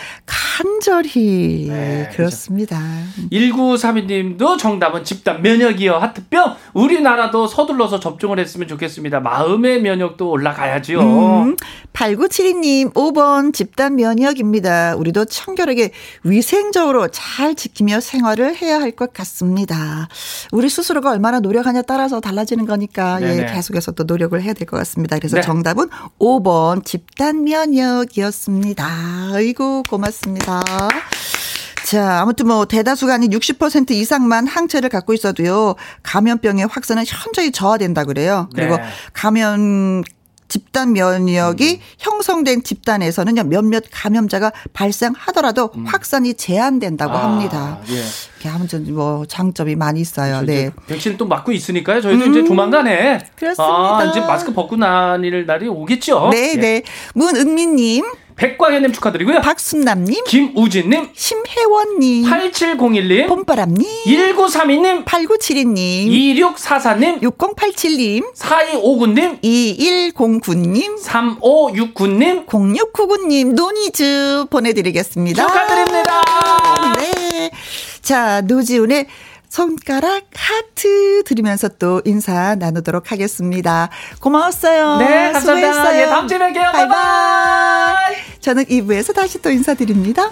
[0.88, 1.68] 간절히.
[1.70, 2.78] 네, 그렇습니다.
[3.32, 5.96] 1932님도 정답은 집단 면역이요.
[5.96, 6.56] 하트병.
[6.74, 9.22] 우리나라도 서둘러서 접종을 했으면 좋겠습니다.
[9.22, 11.00] 마음의 면역도 올라가야지요.
[11.00, 11.56] 음,
[11.94, 14.96] 8972님, 5번 집단 면역입니다.
[14.98, 15.92] 우리도 청결하게
[16.24, 20.08] 위생적으로 잘 지키며 생활을 해야 할 것 같습니다.
[20.52, 23.48] 우리 스스로가 얼마나 노력하냐 따라서 달라지는 거니까, 예.
[23.52, 25.18] 계속해서 또 노력을 해야 될 것 같습니다.
[25.18, 25.42] 그래서 네.
[25.42, 28.86] 정답은 5번 집단 면역이었습니다.
[29.34, 30.62] 아이고, 고맙습니다.
[31.86, 35.76] 자, 아무튼 뭐 대다수가 아닌 60% 이상만 항체를 갖고 있어도요.
[36.02, 38.50] 감염병의 확산은 현저히 저하된다 그래요.
[38.56, 38.84] 그리고 네.
[39.14, 40.04] 감염
[40.48, 47.80] 집단 면역이 형성된 집단에서는 요 몇몇 감염자가 발생하더라도 확산이 제한된다고 아, 합니다.
[47.90, 48.50] 예.
[48.50, 50.42] 아무튼 뭐 장점이 많이 있어요.
[50.42, 50.52] 그렇죠.
[50.52, 50.72] 네.
[50.88, 52.02] 백신 또 맞고 있으니까요.
[52.02, 53.64] 저희도 이제 조만간에 그렇습니다.
[53.64, 56.30] 아, 이제 마스크 벗고 다닐 날이 오겠죠.
[56.32, 56.60] 네, 예.
[56.60, 56.84] 네.
[57.16, 58.06] 문은미님,
[58.36, 59.42] 백광현님 축하드리고요.
[59.42, 75.48] 박순남님, 김우진님, 심혜원님, 8701님, 봄바람님, 1932님, 8972님, 2644님, 6087님, 4259님, 2109님, 3569님 0699님, 노니즈 보내드리겠습니다.
[75.48, 76.22] 축하드립니다.
[76.98, 77.52] 네.
[78.02, 79.08] 자, 노지훈의
[79.54, 83.92] 손가락 하트 드리면서 또 인사 나누도록 하겠습니다.
[84.20, 84.98] 고마웠어요.
[84.98, 85.74] 네, 감사합니다.
[85.74, 86.02] 수고했어요.
[86.02, 86.72] 예, 다음 주에 뵐게요.
[86.72, 86.88] 바이바이.
[86.88, 88.16] 바이바이.
[88.40, 90.32] 저는 2부에서 다시 또 인사드립니다.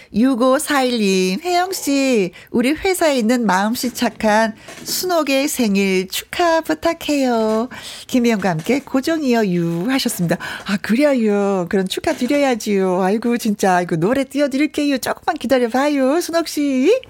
[0.13, 7.69] 6541님, 혜영씨, 우리 회사에 있는 마음씨 착한 순옥의 생일 축하 부탁해요.
[8.07, 10.37] 김혜영과 함께 고정이여 유 하셨습니다.
[10.65, 11.65] 아, 그래요.
[11.69, 13.01] 그런 축하 드려야지요.
[13.01, 14.97] 아이고, 진짜, 아이고, 노래 띄워드릴게요.
[14.97, 17.01] 조금만 기다려봐요, 순옥씨.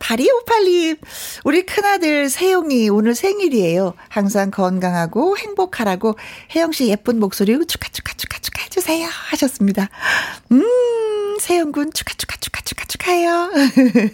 [0.00, 0.98] 8258님,
[1.44, 3.94] 우리 큰아들 세용이 오늘 생일이에요.
[4.08, 6.16] 항상 건강하고 행복하라고
[6.54, 8.39] 혜영씨 예쁜 목소리 축하, 축하, 축하
[8.70, 9.08] 해주세요.
[9.30, 9.88] 하셨습니다.
[10.52, 10.62] 음,
[11.40, 13.50] 세영군 축하, 축하, 축하, 축하, 축하해요.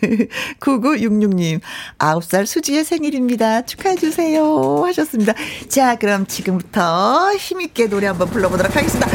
[0.60, 1.60] 9966님,
[1.98, 3.62] 9살 수지의 생일입니다.
[3.66, 4.84] 축하해주세요.
[4.86, 5.34] 하셨습니다.
[5.68, 9.06] 자, 그럼 지금부터 힘있게 노래 한번 불러보도록 하겠습니다.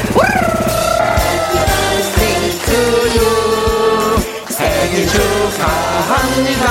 [4.49, 6.65] 생일 축하합니다.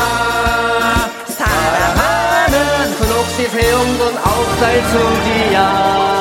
[1.26, 6.19] 사랑하는 큰옥시 세영군 아홉 살 승지야.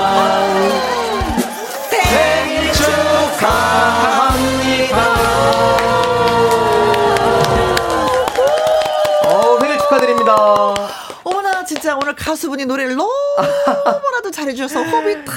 [11.90, 15.34] 진짜 오늘 가수분이 노래를 너무나도 잘해주셔서 호흡이 탁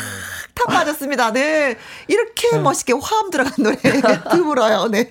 [0.67, 1.33] 탁 맞았습니다.
[1.33, 1.77] 네.
[2.09, 3.77] 이렇게 멋있게 화음 들어간 노래
[4.33, 4.89] 드물어요.
[4.89, 5.09] 네.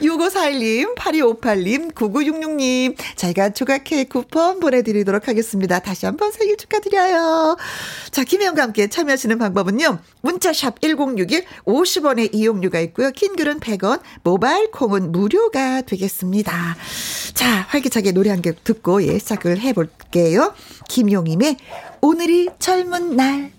[0.00, 5.78] 6541님, 8258님, 9966님, 저희가 조각 케이크 쿠폰 보내드리도록 하겠습니다.
[5.80, 7.56] 다시 한번 생일 축하드려요.
[8.10, 9.98] 자, 김혜영과 함께 참여하시는 방법은요.
[10.22, 13.10] 문자샵 1061, 50원의 이용료가 있고요.
[13.10, 16.76] 킹글은 100원, 모바일 콩은 무료가 되겠습니다.
[17.34, 20.52] 자, 활기차게 노래 한 곡 듣고 예, 시작을 해볼게요.
[20.88, 21.56] 김용임의
[22.02, 23.52] 오늘이 젊은 날.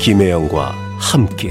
[0.00, 1.50] 김혜영과 함께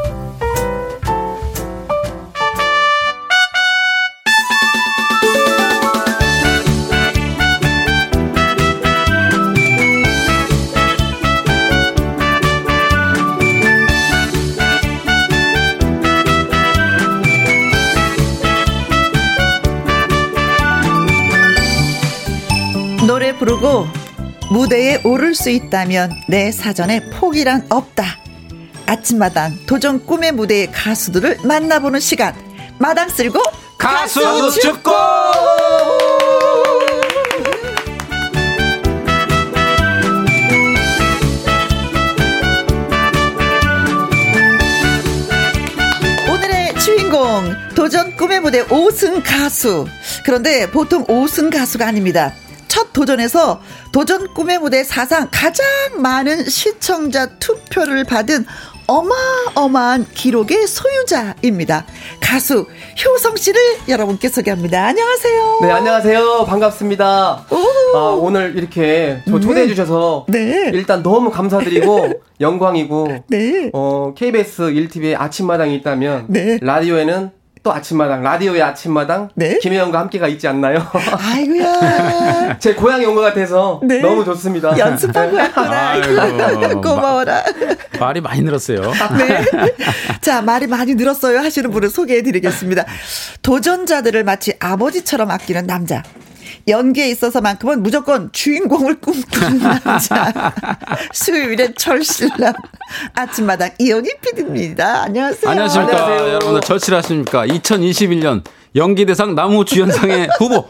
[23.21, 23.85] 노래 부르고
[24.51, 28.17] 무대에 오를 수 있다면 내 사전에 포기란 없다.
[28.87, 32.33] 아침마당 도전 꿈의 무대의 가수들을 만나보는 시간.
[32.79, 33.39] 마당 쓸고
[33.77, 34.89] 가수 축구!
[46.27, 49.85] 오늘의 주인공 도전 꿈의 무대 5승 가수.
[50.25, 52.33] 그런데 보통 5승 가수가 아닙니다.
[52.71, 53.59] 첫 도전에서
[53.91, 55.65] 도전 꿈의 무대 사상 가장
[55.97, 58.45] 많은 시청자 투표를 받은
[58.87, 61.85] 어마어마한 기록의 소유자입니다.
[62.21, 62.65] 가수
[63.05, 64.85] 효성 씨를 여러분께 소개합니다.
[64.85, 65.59] 안녕하세요.
[65.63, 66.45] 네, 안녕하세요.
[66.45, 67.45] 반갑습니다.
[67.93, 70.71] 아, 오늘 이렇게 저 초대해 주셔서 네.
[70.73, 73.69] 일단 너무 감사드리고 영광이고 네.
[73.73, 76.57] 어, KBS 1TV에 아침마당이 있다면 네.
[76.61, 77.31] 라디오에는
[77.63, 79.59] 또 아침마당, 라디오의 아침마당 네.
[79.59, 80.79] 김혜영과 함께가 있지 않나요?
[81.13, 82.57] 아이고야.
[82.59, 83.99] 제 고향이 온것 같아서 네.
[83.99, 84.75] 너무 좋습니다.
[84.77, 85.89] 연습하고 왔구나.
[85.91, 86.81] 아이고.
[86.81, 87.43] 고마워라.
[87.99, 88.81] 말이 많이 늘었어요.
[89.17, 89.45] 네.
[90.21, 92.85] 자, 말이 많이 늘었어요 하시는 분을 소개해 드리겠습니다.
[93.43, 96.01] 도전자들을 마치 아버지처럼 아끼는 남자.
[96.67, 100.53] 연기에 있어서만큼은 무조건 주인공을 꿈꾸는 남자.
[101.13, 102.53] 수요일엔 철실남.
[103.13, 105.03] 아침마당 이현희 PD입니다.
[105.03, 105.49] 안녕하세요.
[105.51, 106.03] 안녕하십니까.
[106.03, 106.33] 안녕하세요.
[106.33, 107.45] 여러분들 절실하십니까.
[107.47, 108.43] 2021년
[108.75, 110.67] 연기대상 나무 주연상의 후보.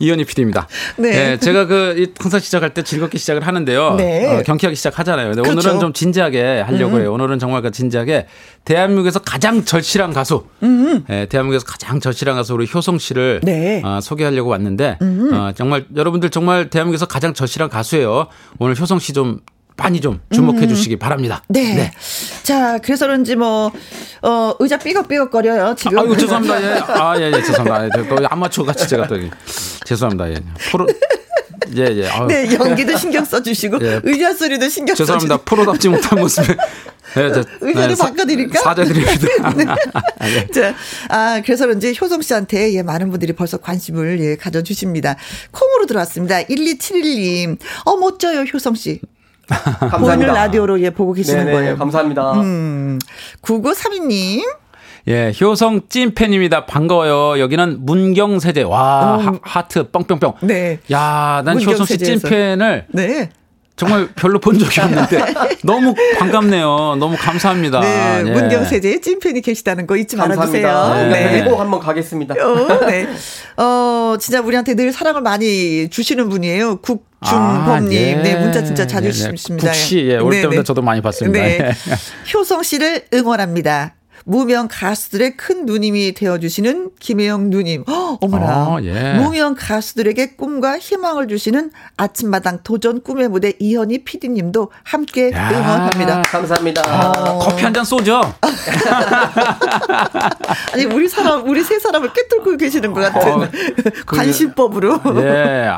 [0.00, 0.66] 이현희 PD입니다.
[0.96, 1.36] 네.
[1.38, 3.94] 제가 그, 이 항상 시작할 때 즐겁게 시작을 하는데요.
[3.96, 4.38] 네.
[4.38, 5.28] 어, 경쾌하게 시작하잖아요.
[5.28, 5.68] 근데 그렇죠.
[5.68, 7.12] 오늘은 좀 진지하게 하려고 해요.
[7.12, 8.26] 오늘은 정말 그 진지하게
[8.64, 10.44] 대한민국에서 가장 절실한 가수.
[11.10, 13.82] 예, 대한민국에서 가장 절실한 가수 우리 효성 씨를 네.
[13.84, 18.28] 어, 소개하려고 왔는데 어, 정말 여러분들 정말 대한민국에서 가장 절실한 가수예요.
[18.58, 19.40] 오늘 효성 씨좀
[19.82, 21.42] 많이 좀 주목해 주시기 바랍니다.
[21.48, 21.90] 네.
[22.42, 23.72] 자, 그래서 그런지 뭐,
[24.22, 25.98] 어, 의자 삐걱삐걱거려요, 지금.
[25.98, 26.62] 아이고 죄송합니다.
[26.62, 26.80] 예.
[26.88, 27.98] 아, 예, 예, 죄송합니다.
[27.98, 29.16] 예, 또 아마추어 같이 제가 또
[29.84, 30.30] 죄송합니다.
[30.30, 30.34] 예.
[30.70, 30.86] 프로
[31.76, 32.08] 예, 예.
[32.08, 34.00] 아유, 네, 연기도 신경 써주시고, 예.
[34.04, 35.36] 의자 소리도 신경 죄송합니다.
[35.36, 35.44] 써주시고.
[35.44, 36.56] 프로답지 못한 모습에
[37.16, 38.60] 예, 저, 의자를 사- 바꿔드릴까?
[38.60, 39.26] 사죄드립니다.
[39.56, 40.36] 네.
[40.36, 40.46] 예.
[40.52, 40.74] 자,
[41.08, 45.16] 아, 그래서 그런지 효성 씨한테 예, 많은 분들이 벌써 관심을 예, 가져주십니다.
[45.50, 46.42] 콩으로 들어왔습니다.
[46.42, 47.58] 1271님.
[47.84, 49.00] 어, 멋져요, 효성 씨.
[49.90, 50.32] 감사합니다.
[50.32, 51.76] 라디오로 예, 보고 계시는 네네, 거예요.
[51.76, 52.32] 감사합니다.
[52.40, 52.98] 음,
[53.42, 54.42] 9932님.
[55.08, 56.66] 예, 효성 찐팬입니다.
[56.66, 57.40] 반가워요.
[57.40, 58.62] 여기는 문경세제.
[58.62, 59.26] 와, 음.
[59.26, 60.34] 하, 하트 뻥뻥뻥.
[60.42, 60.78] 네.
[60.92, 61.98] 야, 난 효성 씨.
[61.98, 63.30] 찐팬을 네.
[63.76, 65.18] 정말 별로 본 적이 없는데
[65.64, 66.96] 너무 반갑네요.
[67.00, 67.80] 너무 감사합니다.
[67.80, 68.22] 네.
[68.26, 68.30] 예.
[68.30, 70.66] 문경세제의 찐팬이 계시다는 거 잊지 말아주세요.
[70.66, 71.18] 감사합니다.
[71.18, 71.40] 네.
[71.40, 71.48] 네.
[71.48, 72.34] 꼭 한번 가겠습니다.
[72.34, 73.08] 어, 네.
[73.56, 76.76] 어, 진짜 우리한테 늘 사랑을 많이 주시는 분이에요.
[76.82, 77.92] 국 준범님.
[77.92, 78.14] 예.
[78.16, 79.34] 네, 문자 진짜 자주 네, 네.
[79.36, 79.66] 주십니다.
[79.68, 80.64] 국시, 예, 올 네, 때마다 네.
[80.64, 81.38] 저도 많이 봤습니다.
[81.38, 81.58] 네.
[81.60, 81.72] 예.
[82.34, 83.94] 효성 씨를 응원합니다.
[84.26, 87.84] 무명 가수들의 큰 누님이 되어주시는 김혜영 누님.
[87.88, 88.66] 헉, 어머나.
[88.68, 89.14] 어, 예.
[89.14, 95.50] 무명 가수들에게 꿈과 희망을 주시는 아침마당 도전 꿈의 무대 이현희 PD님도 함께 야.
[95.50, 96.22] 응원합니다.
[96.22, 96.82] 감사합니다.
[97.32, 97.38] 어.
[97.38, 98.20] 커피 한 잔 쏘죠?
[100.74, 103.48] 아니 우리 사람 우리 세 사람을 꿰뚫고 계시는 것 같은 어,
[104.06, 105.70] 관심법으로 예.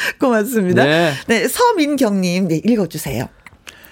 [0.18, 0.84] 고맙습니다.
[0.84, 1.12] 네.
[1.26, 3.28] 네, 서민경님 네 읽어주세요.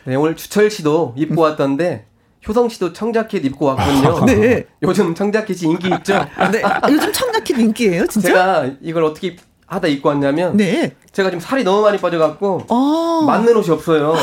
[0.04, 2.06] 네, 오늘 주철 씨도 입고 왔던데
[2.46, 4.24] 효성 씨도 청자켓 입고 왔거든요.
[4.26, 4.64] 네.
[4.82, 6.24] 요즘 청자켓이 인기 있죠?
[6.52, 8.28] 네, 요즘 청자켓 인기예요, 진짜?
[8.28, 9.36] 제가 이걸 어떻게
[9.68, 10.92] 하다 입고 왔냐면 네.
[11.12, 13.22] 제가 지금 살이 너무 많이 빠져갖고 어.
[13.26, 14.14] 맞는 옷이 없어요.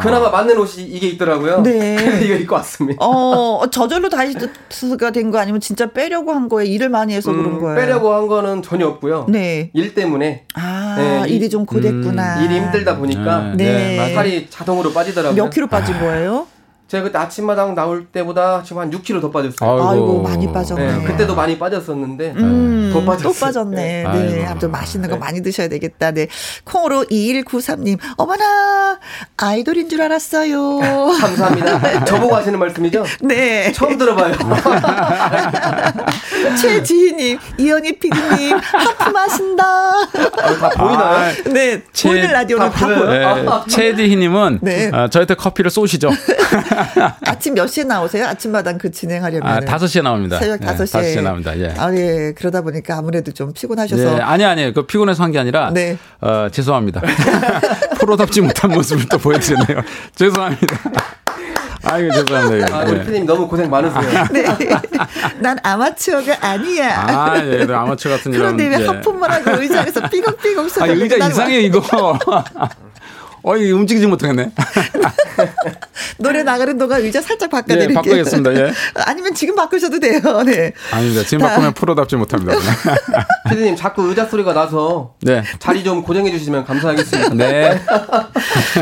[0.00, 1.62] 그나마 맞는 옷이 이게 있더라고요.
[1.62, 1.96] 네.
[1.98, 3.04] 그래서 이거 입고 왔습니다.
[3.04, 6.70] 어, 저절로 다이어트가 된 거 아니면 진짜 빼려고 한 거예요?
[6.70, 7.74] 일을 많이 해서 그런 음, 거예요?
[7.76, 9.26] 빼려고 한 거는 전혀 없고요.
[9.28, 9.70] 네.
[9.74, 12.44] 일 때문에 아, 네, 일이 이- 좀 고됐구나.
[12.44, 13.96] 일이 힘들다 보니까 네.
[13.96, 14.14] 맞아요.
[14.14, 15.42] 살이 자동으로 빠지더라고요.
[15.42, 16.46] 몇 킬로 빠진 거예요?
[16.88, 19.68] 제가 그때 아침마당 나올 때보다 지금 한 6kg 더 빠졌어요.
[19.70, 19.88] 아이고.
[19.88, 20.98] 아이고, 많이 빠졌네.
[20.98, 23.32] 네, 그때도 많이 빠졌었는데 음, 더 빠졌어요.
[23.32, 23.76] 또 빠졌네.
[23.76, 24.04] 네.
[24.06, 24.48] 아이고.
[24.50, 26.12] 아무튼 맛있는 거 많이 드셔야 되겠다.
[26.12, 26.28] 네.
[26.64, 27.98] 콩으로 2193님.
[28.16, 29.00] 어머나,
[29.36, 30.78] 아이돌인 줄 알았어요.
[31.20, 32.04] 감사합니다.
[32.04, 33.04] 저보고 하시는 말씀이죠?
[33.20, 33.72] 네.
[33.72, 34.34] 처음 들어봐요.
[36.60, 39.64] 최지희님, 이현희 PD님, 하품하신다.
[40.60, 41.32] 다 보이나요?
[41.52, 41.82] 네.
[41.92, 43.34] 최- 보이는 라디오는 다 다 보여요?
[43.66, 44.88] 네, 최디희님은 네.
[44.94, 46.10] 어, 저한테 커피를 쏘시죠.
[47.26, 48.26] 아침 몇 시에 나오세요?
[48.26, 49.46] 아침마당 그 진행하려면.
[49.46, 50.38] 아, 5시에 나옵니다.
[50.38, 51.16] 새벽 네, 5시에.
[51.16, 51.58] 5시에 나옵니다.
[51.58, 51.74] 예.
[51.78, 52.32] 아, 예.
[52.36, 54.16] 그러다 보니까 아무래도 좀 피곤하셔서.
[54.16, 55.96] 예, 아니 아니 그 피곤해서 한 게 아니라 네.
[56.20, 57.00] 어, 죄송합니다.
[58.00, 59.80] 프로답지 못한 모습을 또 보여드렸네요.
[60.14, 60.76] 죄송합니다.
[61.82, 62.76] 아이고 죄송합니다.
[62.76, 62.90] 아, 예.
[62.90, 64.26] 우리 피디님 너무 고생 많으세요.
[64.32, 64.44] 네.
[65.38, 67.00] 난 아마추어가 아니야.
[67.06, 68.56] 아, 예, 그 아마추어 같은 이런.
[68.56, 68.86] 그런데 왜 예.
[68.86, 71.80] 하품만 하고 의자에서 삐걱삐걱 소리 아, 의자 이상해 이거.
[73.46, 74.50] 어, 이 움직이지 못하겠네.
[76.18, 77.90] 노래 나가는 동안 의자 살짝 바꿔드릴게요.
[77.90, 78.54] 예, 바꾸겠습니다.
[78.56, 78.72] 예.
[79.06, 80.20] 아니면 지금 바꾸셔도 돼요.
[80.44, 80.72] 네.
[80.90, 81.22] 아닙니다.
[81.22, 82.52] 지금 다- 바꾸면 프로답지 못합니다.
[83.48, 85.44] 피디님 자꾸 의자 소리가 나서 네.
[85.60, 87.34] 자리 좀 고정해 주시면 감사하겠습니다.
[87.34, 87.80] 네.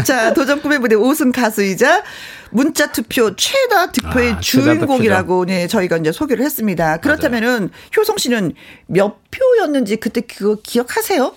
[0.03, 2.03] 자, 도전 꿈의 무대 5승 가수이자
[2.49, 6.97] 문자 투표 최다 득표의 아, 주인공이라고 네, 저희가 이제 소개를 했습니다.
[6.99, 8.55] 그렇다면은 효성 씨는
[8.87, 11.35] 몇 표였는지 그때 그거 기억하세요?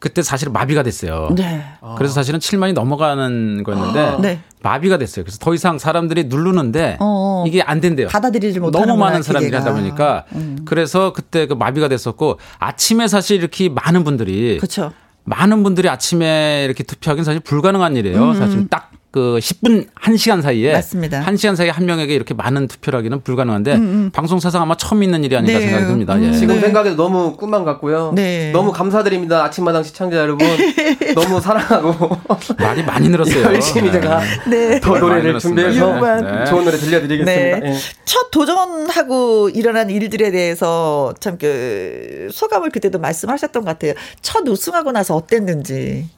[0.00, 1.30] 그때 사실 마비가 됐어요.
[1.34, 1.64] 네.
[1.96, 4.40] 그래서 사실은 7만이 넘어가는 거였는데 네.
[4.62, 5.24] 마비가 됐어요.
[5.24, 7.44] 그래서 더 이상 사람들이 누르는데 어.
[7.46, 8.08] 이게 안 된대요.
[8.08, 10.58] 받아들이지 못하는 너무 많은 사람들이 하다 보니까 음.
[10.64, 14.92] 그래서 그때 그 마비가 됐었고 아침에 사실 이렇게 많은 분들이 그렇죠.
[15.24, 18.34] 많은 분들이 아침에 이렇게 투표하기는 사실 불가능한 일이에요.
[18.34, 20.74] 사실 딱 그 10분 1시간 사이에 음.
[20.74, 21.24] 맞습니다.
[21.24, 25.34] 1시간 사이에 한 명에게 이렇게 많은 투표를 하기는 불가능한데 방송 사상 아마 처음 있는 일이
[25.34, 25.66] 아닌가 음, 네.
[25.66, 26.14] 생각이 듭니다.
[26.16, 26.24] 음.
[26.24, 26.32] 예.
[26.32, 26.60] 지금 네.
[26.60, 28.12] 생각해도 너무 꿈만 같고요.
[28.14, 28.50] 네.
[28.52, 29.42] 너무 감사드립니다.
[29.44, 30.46] 아침마당 시청자 여러분.
[31.16, 32.14] 너무 사랑하고
[32.58, 33.44] 말이 많이 늘었어요.
[33.44, 34.80] 열심히 제가 네.
[34.80, 36.20] 더 노래를 많이 준비해서.
[36.20, 36.44] 네.
[36.44, 37.58] 좋은 노래 들려드리겠습니다.
[37.60, 37.72] 네.
[37.72, 37.74] 예.
[38.04, 43.92] 첫 도전하고 일어난 일들에 대해서 참 그 소감을 그때도 말씀하셨던 것 같아요.
[44.20, 46.08] 첫 우승하고 나서 어땠는지.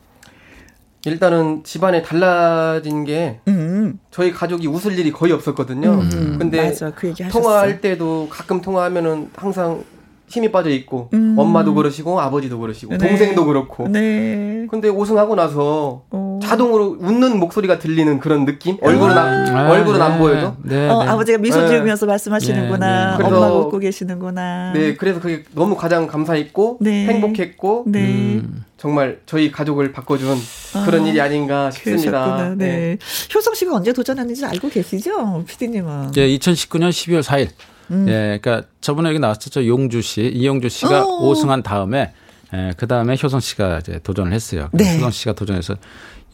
[1.06, 3.98] 일단은 집안에 달라진 게 음.
[4.10, 5.92] 저희 가족이 웃을 일이 거의 없었거든요.
[5.92, 6.90] 음, 근데 맞아.
[6.90, 7.14] 그.
[7.30, 9.84] 통화할 때도 가끔 통화하면은 항상
[10.28, 11.34] 힘이 빠져 있고 음.
[11.38, 13.08] 엄마도 그러시고 아버지도 그러시고 네.
[13.08, 13.88] 동생도 그렇고.
[13.88, 14.66] 네.
[14.70, 16.38] 근데 우승하고 나서 어.
[16.42, 18.76] 자동으로 웃는 목소리가 들리는 그런 느낌?
[18.80, 20.18] 얼굴은 안, 아, 얼굴은 안 네.
[20.18, 20.56] 보여도.
[20.62, 21.08] 네, 어, 네.
[21.10, 21.68] 아버지가 미소 네.
[21.68, 23.16] 지으면서 말씀하시는구나.
[23.16, 23.24] 네, 네.
[23.24, 24.72] 엄마가 그래서- 웃고 계시는구나.
[24.74, 27.06] 네, 그래서 그게 너무 가장 감사했고 네.
[27.06, 28.00] 행복했고 네.
[28.02, 28.64] 음.
[28.76, 30.36] 정말 저희 가족을 바꿔준
[30.84, 32.10] 그런 일이 아닌가 싶습니다.
[32.10, 32.54] 그러셨구나.
[32.56, 32.66] 네.
[32.66, 32.98] 네.
[33.34, 35.44] 효성 씨가 언제 도전했는지 알고 계시죠?
[35.48, 36.12] 피디님은.
[36.16, 37.48] 예, 2019년 12월 4일.
[37.90, 38.06] 음.
[38.08, 39.66] 예, 그러니까 저번에 여기 나왔었죠.
[39.66, 41.06] 용주 씨, 이용주 씨가 어.
[41.22, 42.12] 오 5승한 다음에
[42.54, 44.68] 예, 그 다음에 효성 씨가 이제 도전을 했어요.
[44.72, 44.96] 네.
[44.96, 45.76] 효성 씨가 도전해서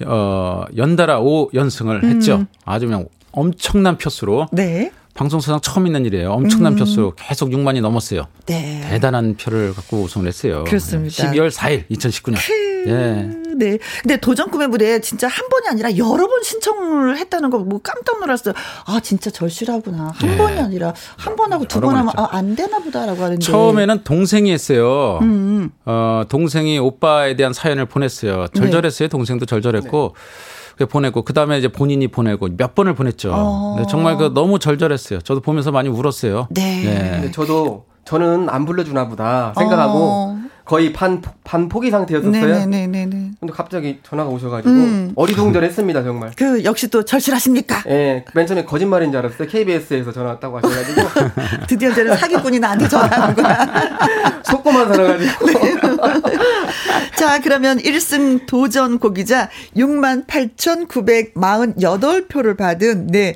[0.07, 2.11] 어, 연달아 5연승을 음.
[2.11, 2.47] 했죠.
[2.65, 4.93] 아주 그냥 엄청난 표수로 네.
[5.15, 6.33] 방송사상 처음 있는 일이에요.
[6.33, 6.77] 엄청난 음.
[6.79, 8.27] 표수로 계속 6만이 넘었어요.
[8.47, 8.85] 네.
[8.91, 10.65] 대단한 표를 갖고 우승을 했어요.
[10.67, 11.31] 그렇습니다.
[11.31, 12.37] 12월 4일 2019년.
[12.89, 13.45] 예.
[13.57, 13.79] 네.
[14.03, 18.19] 근데 도전 꿈의 무대 진짜 한 번이 아니라 여러 번 신청을 했다는 거 뭐 깜짝
[18.19, 18.53] 놀랐어요.
[18.87, 20.11] 아, 진짜 절실하구나.
[20.15, 20.37] 한 네.
[20.37, 22.13] 번이 아니라 한 번 하고 두번번 하면.
[22.17, 23.39] 아, 안 되나 보다라고 하는데.
[23.45, 25.21] 처음에는 동생이 했어요.
[25.23, 25.71] 음.
[25.85, 28.47] 어, 동생이 오빠에 대한 사연을 보냈어요.
[28.53, 28.61] 네.
[28.61, 29.09] 절절했어요.
[29.09, 30.15] 동생도 절절했고.
[30.15, 30.19] 그
[30.89, 33.33] 보내고 그다음에 이제 본인이 보내고 몇 번을 보냈죠.
[33.33, 33.75] 어.
[33.77, 35.21] 근데 정말 그 너무 절절했어요.
[35.21, 36.49] 저도 보면서 많이 울었어요.
[36.51, 37.11] 네.
[37.13, 40.39] 근데 저도 저는 안 불러주나 보다 생각하고 어.
[40.65, 42.47] 거의 반, 반 포기 상태였었어요.
[42.67, 43.33] 네네네네.
[43.39, 45.13] 근데 갑자기 전화가 오셔가지고 음.
[45.15, 46.31] 어리둥절했습니다 정말.
[46.37, 47.83] 그 역시 또 절실하십니까?
[47.89, 49.47] 예, 맨 처음에 거짓말인 줄 알았어요.
[49.47, 51.03] KBS에서 전화 왔다고 하셔가지고
[51.69, 53.99] 드디어 이제는 사기꾼이 나한테 전화하는구나.
[54.45, 55.47] 속고만 살아가지고
[57.17, 63.35] 자, 그러면 1승 도전 곡이자 68,948표를 받은, 네,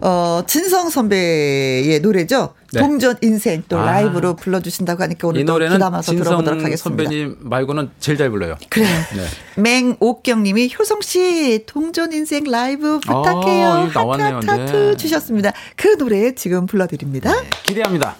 [0.00, 2.54] 어, 진성 선배의 노래죠.
[2.72, 2.80] 네.
[2.80, 3.86] 동전 인생 또 아.
[3.86, 7.04] 라이브로 불러주신다고 하니까 오늘 이또 귀담아서 들어보도록 하겠습니다.
[7.04, 8.56] 선배님 말고는 제일 잘 불러요.
[8.68, 8.88] 그래요.
[9.14, 9.60] 네.
[9.62, 13.68] 맹옥경님이 효성 씨 동전 인생 라이브 부탁해요.
[13.68, 14.36] 아, 이거 나왔네요.
[14.36, 14.96] 하트 하트 네.
[14.96, 15.52] 주셨습니다.
[15.76, 17.32] 그 노래 지금 불러드립니다.
[17.62, 18.16] 기대합니다.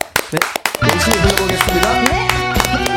[0.83, 2.96] 열심히 불러보겠습니다.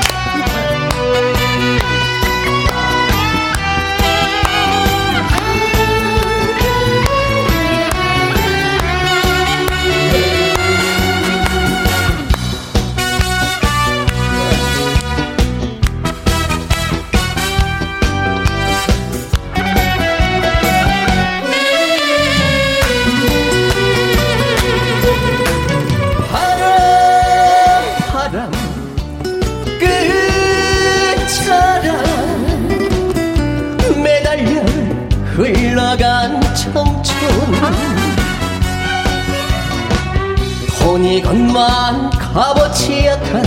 [41.00, 43.41] 돈이 건만 값어치 약한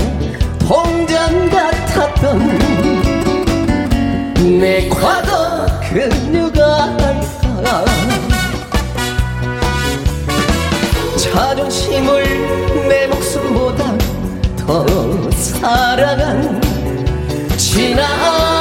[0.58, 2.38] 동전 같았던
[4.58, 7.84] 내 과거 그 누가 알까?
[11.18, 13.98] 자존심을 내 목숨보다
[14.56, 14.86] 더
[15.32, 16.58] 사랑한
[17.58, 18.51] 지난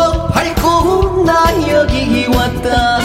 [0.00, 3.00] 추억 밟고 나 여기 왔다.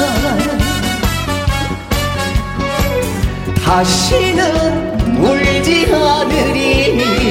[3.65, 7.24] 다시는 울지 않으리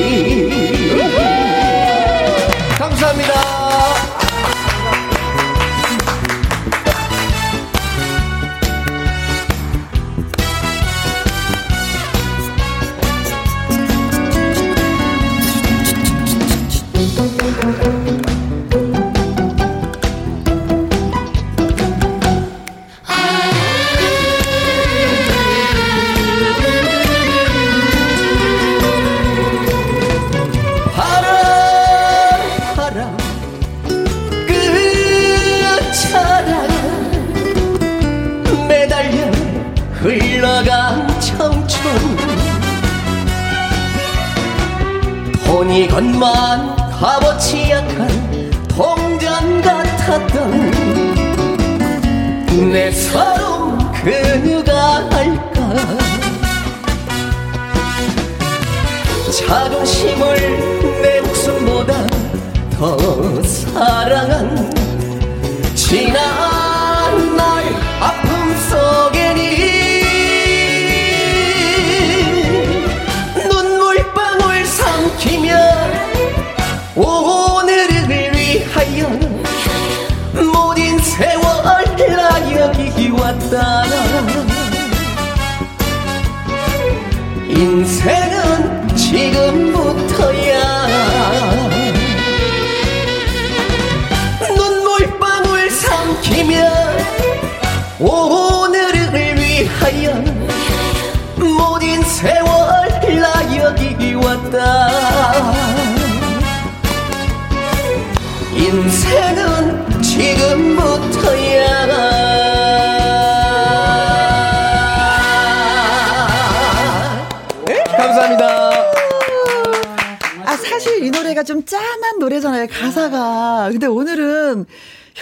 [121.44, 123.68] 좀 짠한 노래잖아요, 가사가.
[123.70, 124.66] 근데 오늘은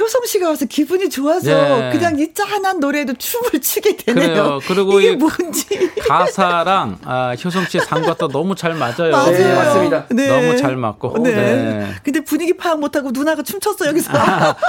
[0.03, 1.91] 효성 씨가 와서 기분이 좋아서 예.
[1.93, 4.27] 그냥 이 짠한 노래에도 춤을 추게 되네요.
[4.27, 4.61] 그래요.
[4.67, 5.91] 그리고 이게 이 뭔지.
[6.09, 9.13] 가사랑 아, 효성 씨의 상과도 너무 잘 맞아요.
[9.13, 9.31] 맞아요.
[9.31, 10.07] 네, 맞습니다.
[10.09, 11.23] 너무 잘 맞고.
[11.23, 11.33] 네.
[11.35, 11.89] 네.
[12.03, 14.13] 근데 분위기 파악 못하고 누나가 춤췄어, 여기서.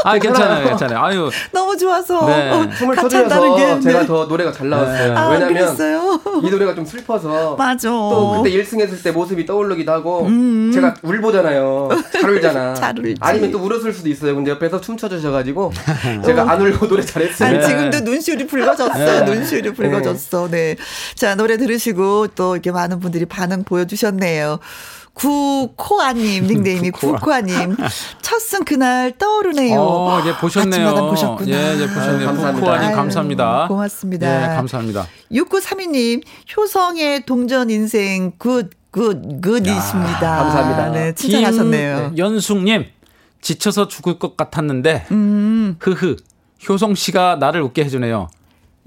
[0.03, 0.99] 아, 괜찮아요, 괜찮아요.
[1.03, 2.25] 아유, 너무 좋아서.
[2.27, 2.51] 네.
[2.51, 3.79] 어, 춤을 춰드려서 게.
[3.79, 4.05] 제가 네.
[4.05, 5.17] 더 노래가 잘 나왔어요.
[5.17, 6.21] 아, 왜냐면 그랬어요?
[6.43, 7.89] 이 노래가 좀 슬퍼서 맞아.
[7.89, 10.27] 또 그때 1승 했을 때 모습이 떠오르기도 하고
[10.73, 11.89] 제가 울보잖아요.
[12.11, 12.69] 잘 울잖아.
[12.71, 12.75] 음.
[12.83, 13.15] 잘 울지.
[13.19, 14.35] 아니면 또 울었을 수도 있어요.
[14.35, 15.73] 근데 옆에서 춤춰 주 셔가지고
[16.25, 17.49] 제가 안 울고 노래 잘했어요.
[17.49, 17.65] 아니, 네.
[17.67, 18.93] 지금도 눈시울이 붉어졌어.
[18.97, 19.21] 네.
[19.25, 20.49] 눈시울이 붉어졌어.
[20.51, 20.75] 네.
[21.15, 24.59] 자, 노래 들으시고 또 이렇게 많은 분들이 반응 보여주셨네요.
[25.15, 27.19] 구코아님, 닉네임이 구코아.
[27.19, 27.75] 구코아님.
[28.21, 29.79] 첫승 그날 떠오르네요.
[29.79, 30.87] 어, 예, 보셨네요.
[30.87, 31.49] 아침마다 보셨구나.
[31.51, 32.25] 예, 예, 보셨네요.
[32.27, 32.71] 감사합니다.
[32.73, 33.67] 아유, 감사합니다.
[33.67, 34.43] 고맙습니다.
[34.43, 35.07] 예, 감사합니다.
[35.31, 36.23] 6932님,
[36.57, 40.19] 효성의 동전 인생 good, good, good이십니다.
[40.19, 40.89] 감사합니다.
[40.91, 42.13] 네, 칭찬하셨네요.
[42.17, 42.85] 연숙님,
[43.43, 45.75] 지쳐서 죽을 것 같았는데, 음.
[45.79, 46.15] 흐흐,
[46.67, 48.29] 효성 씨가 나를 웃게 해주네요.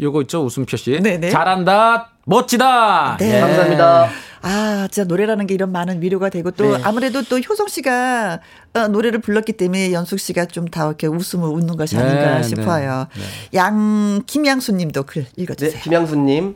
[0.00, 0.98] 요거 있죠, 웃음 표시.
[1.00, 1.30] 네네.
[1.30, 3.16] 잘한다, 멋지다.
[3.18, 3.36] 네.
[3.36, 3.40] 예.
[3.40, 4.09] 감사합니다.
[4.42, 6.82] 아, 진짜 노래라는 게 이런 많은 위로가 되고 또 네.
[6.84, 8.40] 아무래도 또 효성 씨가
[8.74, 13.07] 어, 노래를 불렀기 때문에 연숙 씨가 좀 다 이렇게 웃음을 웃는 것이 아닌가 네, 싶어요.
[13.54, 15.80] 양 김양수 님도 글 네, 읽어 주세요.
[15.82, 16.54] 김양수님.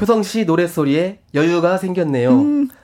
[0.00, 2.32] 효성 씨 노랫소리에 여유가 생겼네요.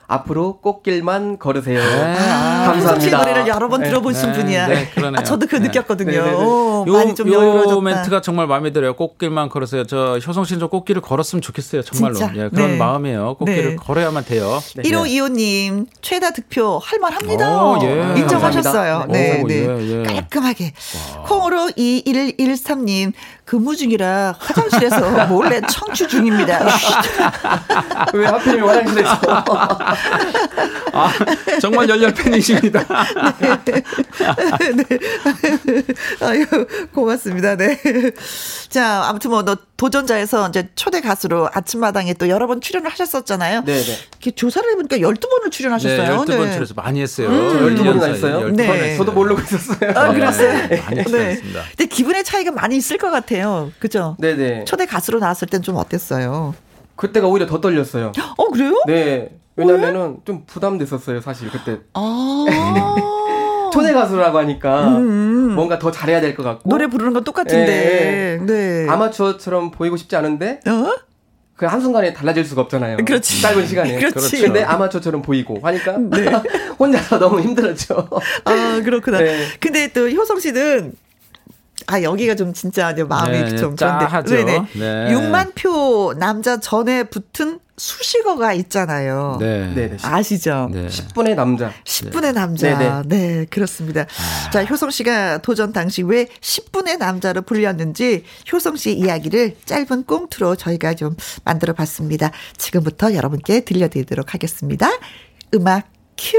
[0.09, 1.79] 앞으로 꽃길만 걸으세요.
[1.79, 3.17] 아, 효성 씨 감사합니다.
[3.19, 3.89] 노래를 여러 번 네.
[3.89, 4.67] 들어보신 네, 분이야.
[4.67, 5.19] 네, 그러네요.
[5.19, 5.67] 아, 저도 그 네.
[5.67, 6.11] 느꼈거든요.
[6.11, 6.35] 네, 네, 네.
[6.35, 7.81] 오, 요, 많이 좀요 여유로워졌다.
[7.81, 8.95] 멘트가 정말 마음에 들어요.
[8.95, 9.85] 꽃길만 걸으세요.
[9.85, 11.83] 저 효성 씨는 좀 꽃길을 걸었으면 좋겠어요.
[11.83, 12.15] 정말로.
[12.15, 12.33] 진짜?
[12.35, 12.77] 예, 그런 네.
[12.77, 13.35] 마음이에요.
[13.35, 13.75] 꽃길을 네.
[13.75, 14.59] 걸어야만 돼요.
[14.75, 14.81] 네.
[14.81, 17.63] 1525님, 최다 득표 할만합니다.
[17.63, 18.19] 오, 예.
[18.19, 19.05] 인정하셨어요.
[19.05, 19.13] 감사합니다.
[19.13, 19.67] 네, 오, 네.
[19.67, 20.03] 예, 예.
[20.03, 20.73] 깔끔하게.
[21.27, 23.13] 콩으로 2113님,
[23.49, 26.59] 근무 중이라 화장실에서 몰래 청취 중입니다.
[28.13, 29.43] 왜 하필이면 화장실에서.
[30.93, 31.09] 아,
[31.59, 32.85] 정말 열렬 팬이십니다.
[33.39, 33.83] 네.
[36.21, 36.45] 아유,
[36.93, 37.55] 고맙습니다.
[37.55, 37.75] 네.
[38.69, 43.63] 자, 아무튼 뭐, 너 도전자에서 이제 초대 가수로 아침마당에 또 여러 번 출연을 하셨었잖아요.
[43.63, 43.81] 네네.
[44.11, 46.17] 이렇게 조사를 해보니까 12번을 네, 출연하셨어요.
[46.19, 47.29] 12번 출연해서 많이 했어요.
[47.29, 47.33] 음,
[47.77, 48.39] 12번이나 12번 했어요?
[48.41, 48.67] 사이에 네.
[48.67, 48.97] 12번 했어요.
[48.97, 49.91] 저도 모르고 있었어요.
[49.95, 50.67] 아, 그랬어요?
[50.67, 51.03] 네, 많이 네.
[51.05, 51.61] 출연했습니다.
[51.69, 53.71] 근데 기분의 차이가 많이 있을 것 같아요.
[53.79, 54.17] 그죠?
[54.19, 54.65] 네네.
[54.65, 56.53] 초대 가수로 나왔을 땐 좀 어땠어요?
[56.97, 58.11] 그때가 오히려 더 떨렸어요.
[58.37, 58.83] 어, 그래요?
[58.85, 59.29] 네.
[59.55, 61.79] 왜냐면은 좀 부담됐었어요, 사실 그때.
[61.93, 62.45] 아.
[63.71, 65.53] 초대 가수라고 하니까 음.
[65.55, 66.69] 뭔가 더 잘해야 될 것 같고.
[66.69, 68.39] 노래 부르는 건 똑같은데.
[68.45, 68.87] 네.
[68.89, 70.95] 아마추어처럼 보이고 싶지 않은데 어?
[71.55, 72.97] 그 한순간에 달라질 수가 없잖아요.
[73.05, 73.41] 그렇지.
[73.41, 73.97] 짧은 시간에.
[73.99, 74.37] 그렇지.
[74.37, 74.41] 네.
[74.43, 75.97] 근데 아마추어처럼 보이고 하니까
[76.79, 78.07] 혼자서 너무 힘들었죠.
[78.45, 79.17] 아, 그렇구나.
[79.19, 79.45] 네.
[79.59, 80.93] 근데 또 효성 씨는
[81.87, 84.35] 아 여기가 좀 진짜 마음이 네, 좀 짜하죠.
[84.35, 84.59] 네네.
[84.75, 85.07] 네.
[85.13, 89.37] 6만 표 남자 전에 붙은 수식어가 있잖아요.
[89.39, 89.73] 네.
[89.73, 89.97] 네 네.
[90.01, 90.69] 아시죠?
[90.71, 90.87] 네.
[90.87, 91.71] 10분의 남자.
[91.85, 92.77] 10분의 남자.
[92.77, 93.01] 네네.
[93.07, 94.01] 네, 그렇습니다.
[94.01, 94.49] 아.
[94.51, 100.93] 자, 효성 씨가 도전 당시 왜 10분의 남자로 불렸는지 효성 씨 이야기를 짧은 꽁트로 저희가
[100.93, 101.15] 좀
[101.45, 102.31] 만들어 봤습니다.
[102.57, 104.89] 지금부터 여러분께 들려드리도록 하겠습니다.
[105.53, 106.37] 음악 큐.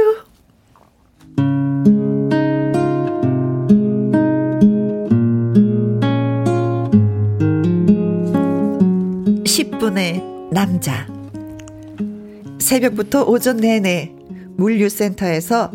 [9.44, 11.19] 10분의 남자.
[12.70, 14.12] 새벽부터 오전 내내
[14.56, 15.72] 물류센터에서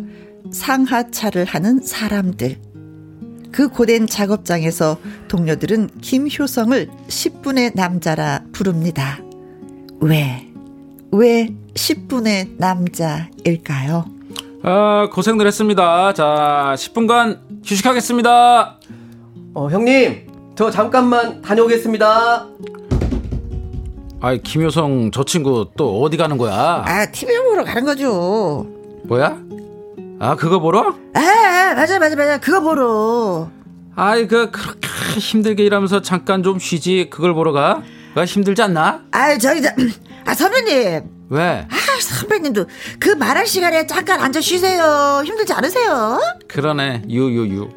[0.49, 2.55] 상하차를 하는 사람들.
[3.51, 9.19] 그 고된 작업장에서 동료들은 김효성을 10분의 남자라 부릅니다.
[9.99, 10.47] 왜?
[11.11, 14.05] 왜 10분의 남자일까요?
[14.63, 16.13] 아, 고생들 했습니다.
[16.13, 18.79] 자, 10분간 휴식하겠습니다.
[19.53, 22.47] 어, 형님, 저 잠깐만 다녀오겠습니다.
[24.25, 26.81] 아이, 김효성 저 친구 또 어디 가는 거야?
[26.83, 28.65] 아, TV 보러 가는 거죠.
[29.03, 29.37] 뭐야?
[30.19, 30.95] 아, 그거 보러?
[31.13, 32.39] 아, 맞아, 맞아, 맞아.
[32.39, 33.51] 그거 보러.
[33.95, 34.87] 아이, 그, 그렇게
[35.19, 37.07] 힘들게 일하면서 잠깐 좀 쉬지.
[37.11, 37.83] 그걸 보러 가?
[38.15, 39.01] 그거 힘들지 않나?
[39.11, 39.69] 아, 저기, 저,
[40.25, 41.03] 아, 선배님.
[41.29, 41.67] 왜?
[41.69, 42.65] 아, 선배님도
[42.99, 45.21] 그 말할 시간에 잠깐 앉아 쉬세요.
[45.23, 46.19] 힘들지 않으세요?
[46.47, 47.03] 그러네.
[47.07, 47.69] 유유유.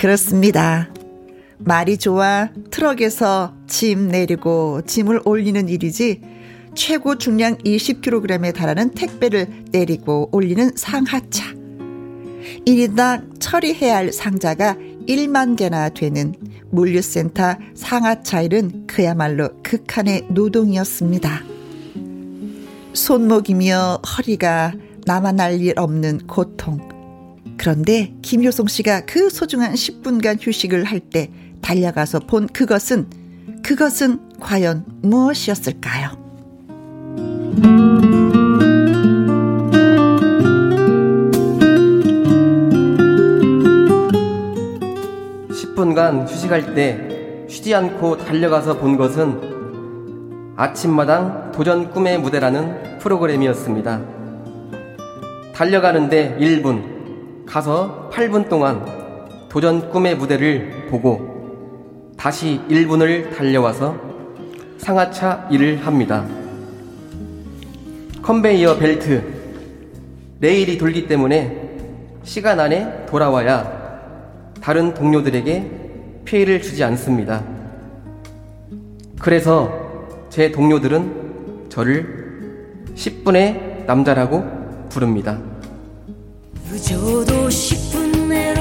[0.00, 0.88] 그렇습니다.
[1.58, 6.20] 말이 좋아 트럭에서 짐 내리고 짐을 올리는 일이지
[6.74, 11.52] 최고 중량 20kg에 달하는 택배를 내리고 올리는 상하차.
[12.64, 14.76] 1인당 처리해야 할 상자가
[15.08, 16.32] 1만 개나 되는
[16.70, 21.42] 물류센터 상하차 일은 그야말로 극한의 노동이었습니다.
[22.92, 24.74] 손목이며 허리가
[25.06, 26.97] 남아날 일 없는 고통.
[27.58, 31.30] 그런데 김효성 씨가 그 소중한 10분간 휴식을 할 때
[31.60, 33.06] 달려가서 본 그것은
[33.62, 36.16] 그것은 과연 무엇이었을까요?
[45.50, 54.00] 10분간 휴식할 때 쉬지 않고 달려가서 본 것은 아침마당 도전 꿈의 무대라는 프로그램이었습니다.
[55.54, 56.97] 달려가는데 1분,
[57.48, 58.84] 가서 8분 동안
[59.48, 63.96] 도전 꿈의 무대를 보고 다시 1분을 달려와서
[64.76, 66.26] 상하차 일을 합니다.
[68.22, 69.24] 컨베이어 벨트,
[70.40, 71.68] 레일이 돌기 때문에
[72.22, 73.78] 시간 안에 돌아와야
[74.60, 77.42] 다른 동료들에게 피해를 주지 않습니다.
[79.18, 84.44] 그래서 제 동료들은 저를 10분의 남자라고
[84.90, 85.38] 부릅니다.
[87.48, 88.60] 늦어도 10분 내로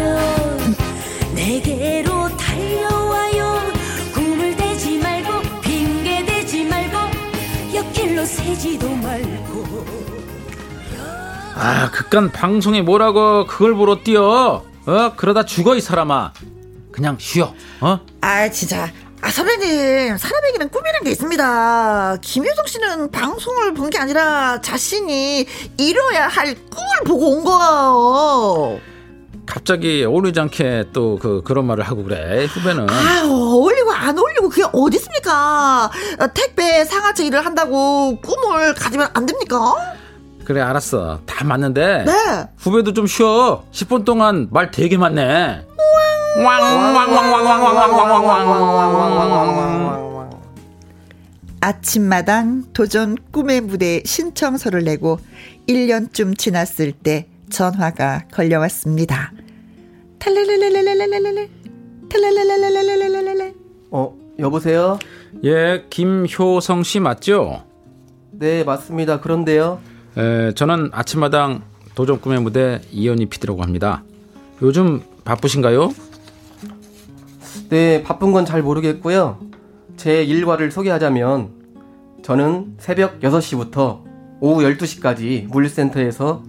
[1.36, 3.72] 내게로 달려와요
[4.14, 6.98] 꿈을 대지 말고 핑계 대지 말고
[7.76, 9.86] 옆길로 새지도 말고
[11.60, 14.64] 아, 그깟 방송에 뭐라고 그걸 보러 뛰어?
[14.86, 15.14] 어?
[15.16, 16.32] 그러다 죽어 이 사람아.
[16.92, 17.54] 그냥 쉬어.
[17.82, 18.00] 어?
[18.22, 18.92] 아 진짜
[19.28, 22.18] 아, 선배님, 사람에게는 꿈이라는 게 있습니다.
[22.22, 25.46] 김효정 씨는 방송을 본 게 아니라 자신이
[25.78, 28.80] 이뤄야 할 꿈을 보고 온 거예요.
[29.46, 34.64] 갑자기 어울리지 않게 또 그 그런 말을 하고 그래 후배는 아, 어울리고 안 어울리고 그게
[34.74, 35.90] 어디 있습니까?
[36.20, 39.76] 어, 택배 상하차 일을 한다고 꿈을 가지면 안 됩니까?
[40.46, 42.14] 그래 알았어 다 맞는데 네.
[42.58, 45.66] 후배도 좀 쉬어 10분 동안 말 되게 많네
[51.60, 55.20] 아침마당 도전 꿈의 무대 신청서를 내고
[55.68, 59.32] 1년쯤 지났을 때 전화가 걸려왔습니다.
[60.20, 61.50] 탈레레레레레레레레
[62.10, 63.54] 탈레레레레레레레레
[63.92, 65.00] 어, 여보세요?
[65.44, 67.64] 예 김효성 씨 맞죠?
[68.32, 69.20] 네, 맞습니다.
[69.20, 69.80] 그런데요.
[70.18, 71.64] 에, 저는 아침마당
[71.96, 74.04] 도전 꿈의 무대 이현희 PD라고 합니다
[74.62, 75.92] 요즘 바쁘신가요?
[77.70, 79.40] 네, 바쁜 건 잘 모르겠고요.
[79.98, 81.50] 제 일과를 소개하자면
[82.24, 84.02] 저는 새벽 6시부터
[84.40, 86.44] 오후 12시까지 물류센터에서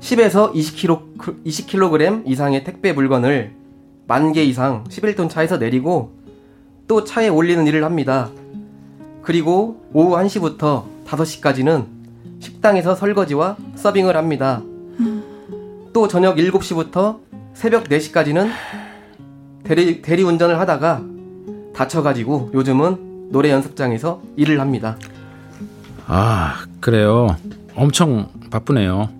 [0.00, 3.52] 10에서 20kg, 20kg 이상의 택배 물건을
[4.06, 6.12] 만 개 이상 11톤 차에서 내리고
[6.86, 8.30] 또 차에 올리는 일을 합니다.
[9.22, 11.86] 그리고 오후 1시부터 5시까지는
[12.40, 14.62] 식당에서 설거지와 서빙을 합니다.
[15.92, 17.18] 또 저녁 7시부터
[17.52, 18.48] 새벽 4시까지는
[19.68, 21.02] 대리, 대리 운전을 하다가
[21.74, 24.96] 다쳐가지고 요즘은 노래 연습장에서 일을 합니다.
[26.06, 27.36] 아 그래요
[27.74, 29.10] 엄청 바쁘네요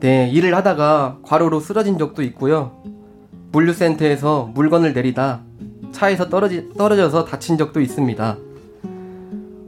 [0.00, 2.82] 네, 일을 하다가 과로로 쓰러진 적도 있고요.
[3.50, 5.40] 물류센터에서 물건을 내리다
[5.90, 8.36] 차에서 떨어지, 떨어져서 다친 적도 있습니다.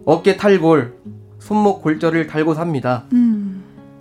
[0.05, 0.99] 어깨 탈골,
[1.39, 3.07] 손목 골절을 달고 삽니다.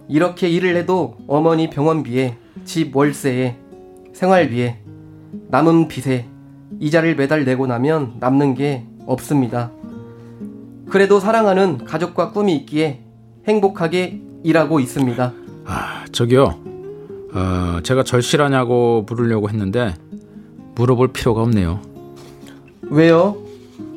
[0.10, 3.56] 이렇게 일을 해도 어머니 병원비에, 집 월세에,
[4.14, 4.80] 생활비에,
[5.50, 6.26] 남은 빚에
[6.80, 9.72] 이자를 매달 내고 나면 남는 게 없습니다.
[10.90, 13.02] 그래도 사랑하는 가족과 꿈이 있기에
[13.48, 15.34] 행복하게 일하고 있습니다.
[15.66, 16.60] 아 저기요
[17.34, 19.94] 어, 제가 절실하냐고 물으려고 했는데
[20.76, 21.80] 물어볼 필요가 없네요
[22.90, 23.38] 왜요?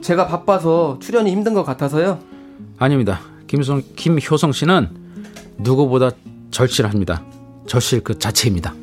[0.03, 2.19] 제가 바빠서 출연이 힘든 것 같아서요.
[2.79, 4.89] 아닙니다 김성, 김효성 씨는
[5.59, 6.11] 누구보다
[6.51, 7.23] 절실합니다
[7.67, 8.75] 절실 그 자체입니다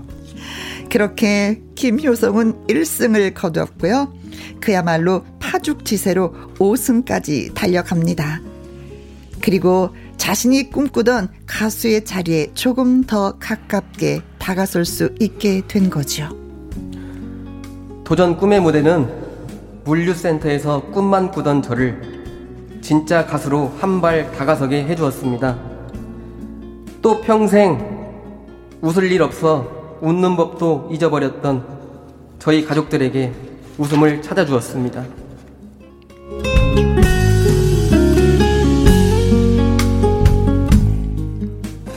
[0.90, 4.14] 그렇게 김효성은 1승을 거두었고요.
[4.62, 8.42] 그야말로 파죽지세로 5승까지 달려갑니다.
[9.42, 16.30] 그리고 자신이 꿈꾸던 가수의 자리에 조금 더 가깝게 다가설 수 있게 된 거죠.
[18.04, 19.08] 도전 꿈의 무대는
[19.86, 22.02] 물류센터에서 꿈만 꾸던 저를
[22.82, 25.58] 진짜 가수로 한 발 다가서게 해주었습니다.
[27.02, 27.80] 또 평생
[28.82, 31.66] 웃을 일 없어 웃는 법도 잊어버렸던
[32.40, 33.34] 저희 가족들에게
[33.78, 35.06] 웃음을 찾아주었습니다.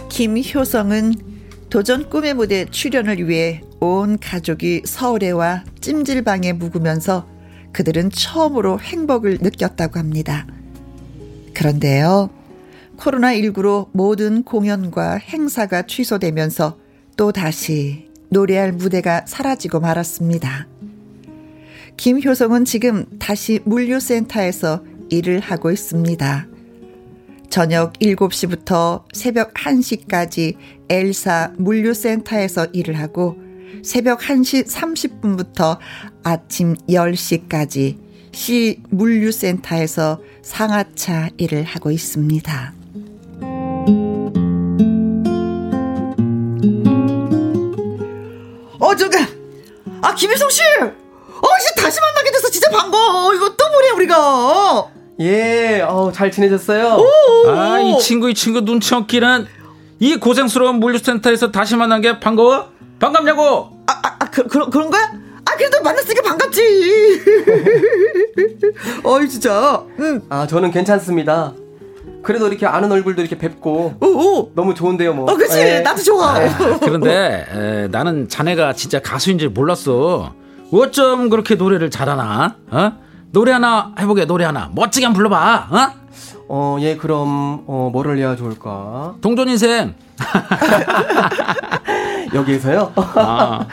[0.08, 1.14] 김효성은
[1.70, 7.26] 도전 꿈의 무대 출연을 위해 온 가족이 서울에 와 찜질방에 묵으면서
[7.72, 10.46] 그들은 처음으로 행복을 느꼈다고 합니다.
[11.54, 12.28] 그런데요,
[12.98, 16.79] 코로나19로 모든 공연과 행사가 취소되면서
[17.20, 20.66] 또 다시 노래할 무대가 사라지고 말았습니다.
[21.98, 26.46] 김효성은 지금 다시 물류센터에서 일을 하고 있습니다.
[27.50, 30.56] 저녁 7시부터 새벽 1시까지
[30.88, 33.36] 엘사 물류센터에서 일을 하고
[33.82, 35.76] 새벽 1시 30분부터
[36.22, 37.98] 아침 10시까지
[38.32, 42.79] 시 물류센터에서 상하차 일을 하고 있습니다.
[49.00, 49.16] 저기,
[50.02, 50.60] 아, 김혜성 씨!
[50.60, 53.32] 어, 씨 다시 만나게 돼서 진짜 반가워.
[53.34, 54.88] 이거 또 뭐래 우리가.
[55.20, 56.98] 예, 어, 잘 지내셨어요?
[57.48, 59.46] 아, 이 친구, 이 친구 눈치 없기는
[60.00, 62.68] 이 고생스러운 물류센터에서 다시 만난 게 반가워?
[62.98, 63.70] 반갑냐고?
[63.86, 65.10] 아, 아, 아 그, 그, 그런 거야?
[65.46, 67.22] 아, 그래도 만났으니까 반갑지.
[69.02, 69.82] 어이, 진짜.
[69.98, 70.20] 응.
[70.28, 71.54] 아, 저는 괜찮습니다.
[72.22, 74.52] 그래도 이렇게 아는 얼굴도 이렇게 뵙고 오, 오.
[74.54, 75.30] 너무 좋은데요, 뭐.
[75.30, 75.58] 어, 그치.
[75.58, 75.80] 예.
[75.80, 76.34] 나도 좋아.
[76.80, 80.34] 그런데 에, 나는 자네가 진짜 가수인 줄 몰랐어.
[80.72, 82.56] 어쩜 그렇게 노래를 잘하나?
[82.70, 82.92] 어?
[83.32, 85.68] 노래 하나 해보게 노래 하나 멋지게 한번 불러봐.
[85.70, 86.00] 어?
[86.48, 89.14] 어, 예, 그럼 어, 뭐를 해야 좋을까?
[89.20, 89.94] 동전 인생.
[92.34, 92.92] 여기에서요?
[92.96, 93.66] 아,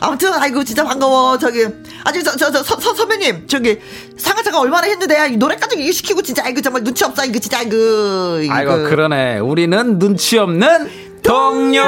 [0.00, 1.66] 아무튼 아이고 진짜 반가워 저기
[2.04, 3.78] 아주 저저저 선배님 저기
[4.16, 7.76] 상하차가 얼마나 했는데 노래까지 일 시키고 진짜 아이고 정말 눈치 없어 이거 진짜 아이고
[8.42, 8.54] 이거.
[8.54, 10.88] 아이고 그러네 우리는 눈치 없는
[11.22, 11.82] 동료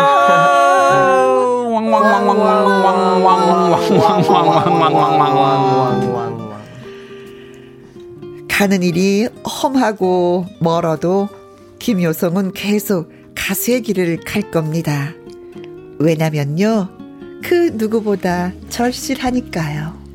[8.48, 11.28] 가는 일이 험하고 멀어도
[11.78, 15.12] 김효성은 계속 가수의 길을 갈 겁니다.
[16.00, 16.97] 왜냐면요.
[17.42, 20.08] 그 누구보다 절실하니까요.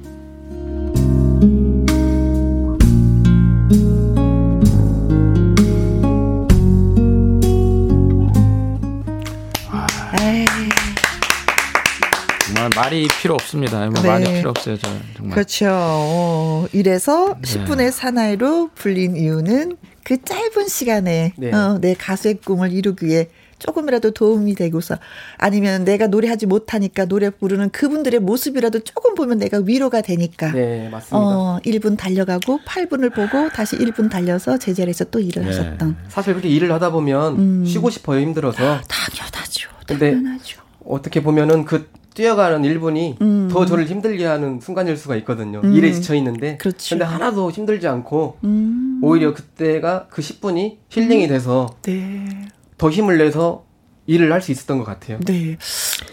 [12.76, 13.80] 말이 필요 없습니다.
[13.90, 14.08] 뭐 네.
[14.08, 14.78] 말이 필요 없어요.
[14.78, 15.36] 저 정말.
[15.36, 15.68] 그렇죠.
[15.72, 17.66] 어, 이래서 네.
[17.66, 21.54] 10분의 사나이로 불린 이유는 그 짧은 시간에 네.
[21.54, 23.30] 어, 내 가수의 꿈을 이루기 위해
[23.64, 24.98] 조금이라도 도움이 되고서
[25.38, 31.18] 아니면 내가 노래하지 못하니까 노래 부르는 그분들의 모습이라도 조금 보면 내가 위로가 되니까 네, 맞습니다.
[31.18, 35.48] 어, 1분 달려가고 8분을 보고 다시 1분 달려서 제 자리에서 또 일을 네.
[35.50, 37.66] 하셨던 사실 그렇게 일을 하다 보면 음.
[37.66, 38.82] 쉬고 싶어요, 힘들어서.
[38.88, 39.70] 당연하죠.
[39.88, 40.62] 근데 당연하죠.
[40.86, 43.48] 어떻게 보면은 그 뛰어가는 1분이 음.
[43.50, 45.62] 더 저를 힘들게 하는 순간일 수가 있거든요.
[45.64, 46.58] 일에 지쳐 있는데.
[46.58, 46.90] 그렇죠.
[46.90, 52.50] 근데 하나도 힘들지 않고 음, 오히려 그때가 그 10분이 힐링이 돼서 네.
[52.78, 53.64] 더 힘을 내서
[54.06, 55.20] 일을 할 수 있었던 것 같아요.
[55.26, 55.58] 네.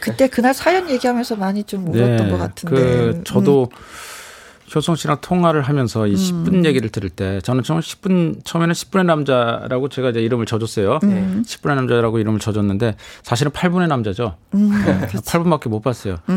[0.01, 2.77] 그때 그날 사연 얘기하면서 많이 좀 울었던 것 같은데.
[2.77, 3.25] 그 음.
[3.25, 3.69] 저도
[4.73, 9.89] 효성 씨랑 통화를 하면서 이 10분 얘기를 들을 때 저는 처음 10분 처음에는 10분의 남자라고
[9.89, 11.01] 제가 이제 이름을 져줬어요.
[11.03, 11.43] 음.
[11.45, 12.95] 10분의 남자라고 이름을 져줬는데
[13.25, 14.37] 사실은 8분의 남자죠.
[14.55, 16.19] 음, 네, 8분밖에 못 봤어요.
[16.27, 16.33] 그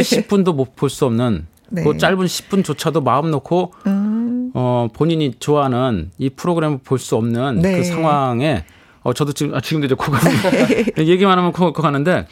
[0.00, 1.84] 10분도 못 볼 수 없는 네.
[1.84, 4.50] 그 짧은 10분조차도 마음 놓고 음.
[4.54, 7.76] 어 본인이 좋아하는 이 프로그램을 볼 수 없는 네.
[7.76, 8.64] 그 상황에
[9.06, 10.18] 어 저도 지금 아 지금도 이제 코가
[10.98, 12.26] 얘기만 하면 코가 가는데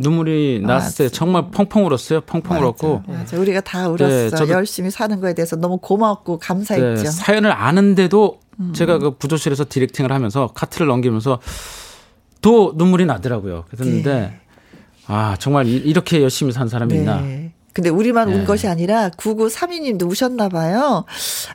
[0.00, 1.08] 눈물이 났어요.
[1.10, 2.22] 정말 펑펑 울었어요.
[2.22, 3.38] 펑펑 울었고 맞아.
[3.38, 4.08] 우리가 다 울었어.
[4.08, 7.02] 네, 저도- 열심히 사는 거에 대해서 너무 고맙고 감사했죠.
[7.04, 8.72] 네, 사연을 아는데도 음.
[8.72, 11.38] 제가 그 부조실에서 디렉팅을 하면서 카트를 넘기면서
[12.42, 13.66] 또 눈물이 나더라고요.
[13.70, 14.40] 그랬는데
[15.06, 17.20] 아 정말 이- 이렇게 열심히 산 사람이 있나?
[17.20, 17.52] 네.
[17.72, 18.44] 근데 우리만 운 네.
[18.44, 21.04] 것이 아니라 9932님도 우셨나 봐요.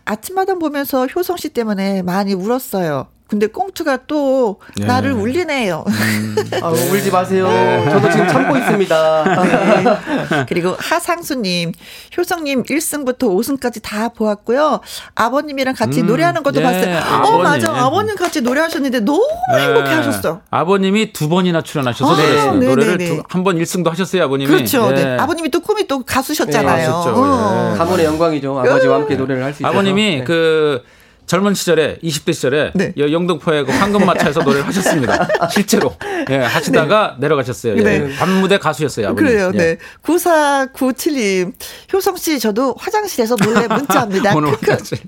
[0.06, 3.08] 아침마당 보면서 효성 씨 때문에 많이 울었어요.
[3.28, 4.86] 근데 꽁투가 또 네.
[4.86, 5.84] 나를 울리네요.
[6.62, 7.48] 아, 울지 마세요.
[7.48, 7.90] 네.
[7.90, 10.46] 저도 지금 참고 있습니다.
[10.48, 11.72] 그리고 하상수님,
[12.16, 14.80] 효성님 1승부터 5승까지 다 보았고요.
[15.16, 16.96] 아버님이랑 같이 음, 노래하는 것도 예, 봤어요.
[16.98, 17.44] 어, 아버님.
[17.44, 17.74] 맞아.
[17.76, 19.26] 아버님 같이 노래하셨는데 너무
[19.58, 19.96] 행복해 네.
[19.96, 20.42] 하셨어.
[20.52, 22.18] 아버님이 두 번이나 출연하셔서 아.
[22.18, 23.22] 네, 노래를 네, 네.
[23.28, 24.52] 한번 1승도 하셨어요, 아버님이.
[24.52, 24.90] 그렇죠.
[24.92, 25.04] 예.
[25.04, 25.18] 네.
[25.18, 26.78] 아버님이 또 꿈이 또 가수셨잖아요.
[26.78, 27.14] 네, 가수죠.
[27.16, 27.72] 어.
[27.74, 27.78] 예.
[27.78, 28.60] 가문의 영광이죠.
[28.60, 29.74] 아버지와 함께 노래를 할 수 있어서.
[29.74, 30.24] 아버님이 네.
[30.26, 30.84] 그
[31.28, 32.94] 젊은 시절에 20대 시절에 네.
[32.98, 35.28] 여- 영등포의 그 황금마차에서 노래를 하셨습니다.
[35.52, 35.96] 실제로
[36.30, 37.78] 예, 하시다가 내려가셨어요.
[37.78, 37.82] 예.
[37.82, 38.16] 네.
[38.16, 39.08] 밤무대 가수였어요.
[39.10, 39.26] 아버님.
[39.26, 39.58] 그래요, 예.
[39.58, 39.78] 네.
[40.04, 41.54] 9497님.
[41.94, 44.34] 효성 씨, 저도 화장실에서 몰래 문자합니다.
[44.38, 44.54] 오늘.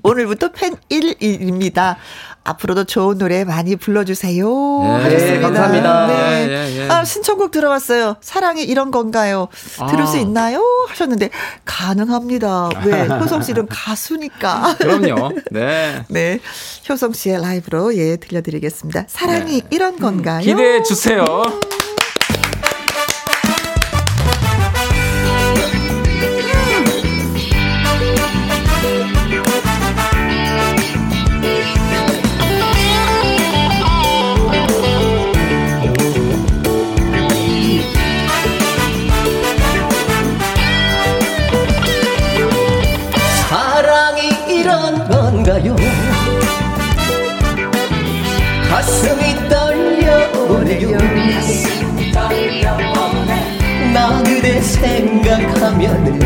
[0.02, 1.96] 오늘부터 팬 1일입니다.
[2.48, 5.00] 앞으로도 좋은 노래 많이 불러주세요.
[5.04, 5.16] 예.
[5.16, 6.06] 네, 감사합니다.
[6.06, 6.48] 네.
[6.48, 6.88] 예, 예, 예.
[6.88, 8.16] 아, 신청곡 들어왔어요.
[8.20, 9.48] 사랑이 이런 건가요?
[9.90, 10.06] 들을 아.
[10.06, 10.62] 수 있나요?
[10.88, 11.30] 하셨는데,
[11.64, 12.70] 가능합니다.
[12.84, 13.06] 왜?
[13.06, 14.76] 효성 씨는 가수니까.
[14.80, 15.32] 그럼요.
[15.50, 16.04] 네.
[16.08, 16.40] 네.
[16.88, 19.04] 효성 씨의 라이브로, 예, 들려드리겠습니다.
[19.08, 20.38] 사랑이 이런 건가요?
[20.40, 20.46] 네.
[20.46, 21.24] 기대해 주세요.
[54.24, 56.18] 그대 생각하면은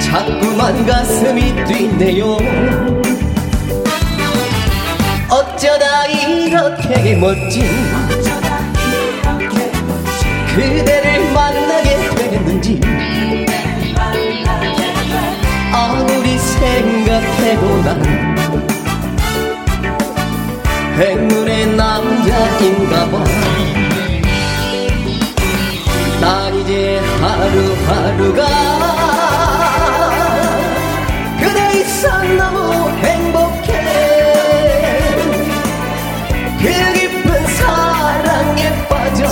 [0.00, 2.36] 자꾸만 가슴이 뛰네요.
[5.28, 7.64] 어쩌다 이렇게 멋진
[10.54, 12.80] 그대를 만나게 되는지
[15.72, 18.34] 아무리 생각해도 난
[20.96, 23.53] 행운의 남자인가 봐.
[27.34, 28.46] 하루하루가
[31.36, 33.68] 그대 있어 너무 행복해.
[36.60, 39.24] 그 깊은 사랑에 빠져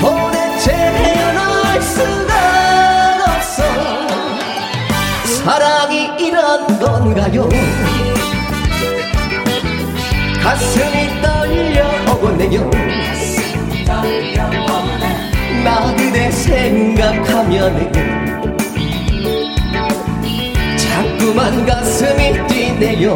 [0.00, 2.32] 도대체 헤어날 수가
[3.34, 3.62] 없어.
[5.42, 7.48] 사랑이 이런 건가요?
[10.42, 12.70] 가슴이 떨려오네요
[15.64, 17.92] 나 그대 생각하면
[20.76, 23.14] 자꾸만 가슴이 뛰네요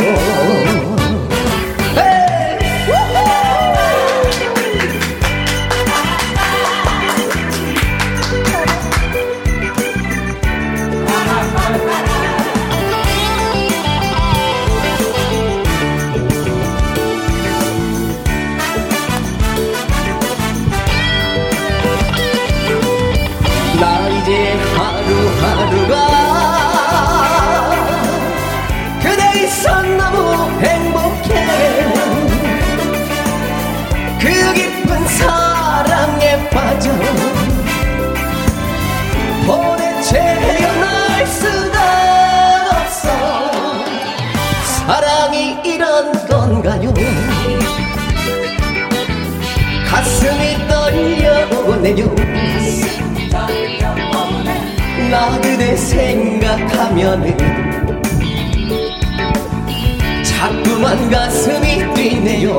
[51.84, 52.86] 떨려오네요.
[55.10, 57.36] 나 그대 생각하면은
[60.24, 62.58] 자꾸만 가슴이 뛰네요.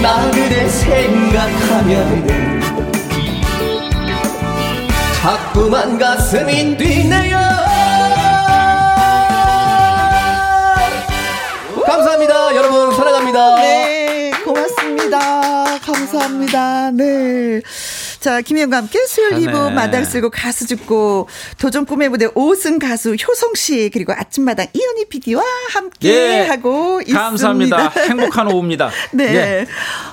[0.00, 2.60] 나 그대 생각하면은
[5.20, 7.29] 자꾸만 가슴이 뛰네요
[16.50, 16.90] 감사합니다.
[16.92, 17.62] 네.
[18.20, 19.74] 자, 김혜영과 함께 수요일 아, 2부 네.
[19.74, 21.28] 마달 쓰고 가수 죽고
[21.58, 27.20] 도전 꿈의 무대 5승 가수 효성 씨 그리고 아침마당 이은희 PD와 함께 예, 하고 있습니다.
[27.20, 27.88] 감사합니다.
[27.88, 28.90] 행복한 오후입니다.
[29.12, 29.34] 네.
[29.34, 29.66] 예.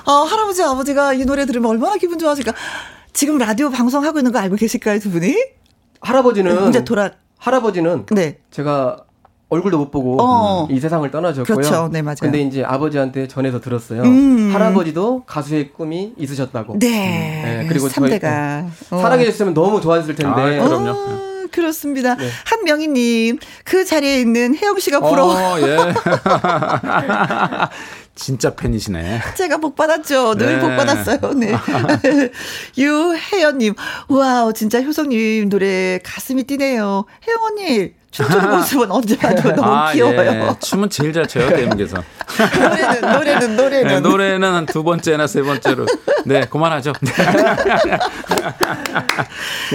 [0.04, 2.52] 어, 할아버지 아버지가 이 노래 들으면 얼마나 기분 좋아질까.
[3.12, 5.36] 지금 라디오 방송하고 있는 거 알고 계실까요, 두 분이?
[6.00, 8.38] 할아버지는 이제 돌아 할아버지는 네.
[8.50, 9.04] 제가
[9.50, 10.68] 얼굴도 못 보고 어.
[10.70, 11.56] 이 세상을 떠나셨고요.
[11.56, 11.88] 그렇죠.
[11.90, 12.16] 네, 맞아요.
[12.20, 14.02] 근데 이제 아버지한테 전해서 들었어요.
[14.02, 14.50] 음.
[14.52, 16.78] 할아버지도 가수의 꿈이 있으셨다고.
[16.78, 16.88] 네.
[17.62, 18.66] 네, 그리고 저희- 3대가.
[18.90, 19.00] 어.
[19.00, 20.58] 사랑해 주셨으면 너무 좋았을 텐데.
[20.60, 20.90] 아, 그럼요.
[20.90, 22.14] 어, 그렇습니다.
[22.16, 22.28] 네.
[22.44, 25.34] 한명희님, 그 자리에 있는 혜영 씨가 부러워.
[25.34, 25.76] 어, 예.
[28.14, 29.20] 진짜 팬이시네.
[29.36, 30.34] 제가 복 받았죠.
[30.34, 30.58] 늘 네.
[30.60, 31.32] 복 받았어요.
[31.34, 31.52] 네.
[32.76, 33.74] 유혜연님,
[34.08, 37.04] wow, 진짜 효성님 노래 가슴이 뛰네요.
[37.26, 40.30] 혜영 언니, 춤추는 모습은 언제 봐도 너무 아, 귀여워요.
[40.30, 40.54] 예.
[40.60, 42.02] 춤은 제일 잘 춰요, 대한민국에서.
[42.58, 43.86] 노래는, 노래는, 노래는.
[43.88, 45.86] 네, 노래는 한 두 번째나 세 번째로.
[46.24, 46.92] 네, 그만하죠.
[47.00, 47.10] 네.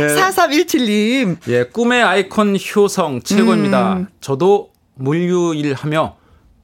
[0.15, 3.93] 4317님, 예, 꿈의 아이콘 효성 최고입니다.
[3.93, 4.07] 음.
[4.22, 6.15] 저도 물류일 하며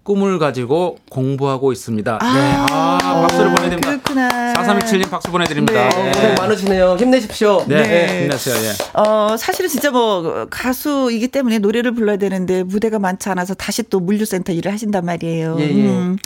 [0.10, 2.18] 꿈을 가지고 공부하고 있습니다.
[2.20, 2.28] 네,
[2.72, 3.90] 아, 박수를 보내드립니다.
[3.90, 4.54] 그렇구나.
[4.56, 5.88] 4317님 박수 보내드립니다.
[5.88, 6.10] 네.
[6.10, 6.98] 어, 고생 많으시네요.
[6.98, 7.64] 힘내십시오.
[7.68, 8.22] 네, 네.
[8.24, 8.56] 힘내세요.
[8.56, 9.00] 예.
[9.00, 14.52] 어, 사실은 진짜 뭐, 가수이기 때문에 노래를 불러야 되는데 무대가 많지 않아서 다시 또 물류센터
[14.52, 15.58] 일을 하신단 말이에요.
[15.60, 15.88] 예, 예.
[15.90, 16.18] 음,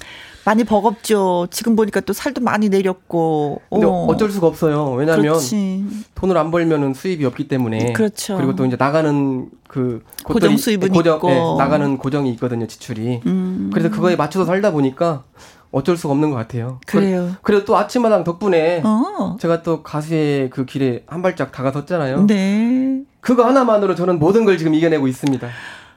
[0.45, 1.48] 많이 버겁죠.
[1.52, 3.61] 지금 보니까 또 살도 많이 내렸고.
[3.70, 4.06] 근데 어.
[4.07, 4.18] 어.
[4.18, 4.91] 쩔 수가 없어요.
[4.91, 5.86] 왜냐하면 그렇지.
[6.15, 7.94] 돈을 안 벌면은 수입이 없기 때문에.
[7.94, 8.40] 그렇죠.
[8.40, 11.30] 리고 또 이제 나가는 그 고정 곳들이- 수입은 고정, 있고.
[11.32, 13.22] 예, 나가는 고정이 있거든요, 지출이.
[13.26, 13.70] 음.
[13.74, 15.24] 그래서 그거에 맞춰서 살다 보니까
[15.72, 16.80] 어쩔 수가 없는 것 같아요.
[16.86, 17.32] 그래요.
[17.41, 19.38] 그래 도 또 아침마당 덕분에 어.
[19.40, 22.28] 제가 또 가수의 그 길에 한 발짝 다가섰잖아요.
[22.28, 23.02] 네.
[23.22, 25.48] 그거 하나만으로 저는 모든 걸 지금 이겨내고 있습니다.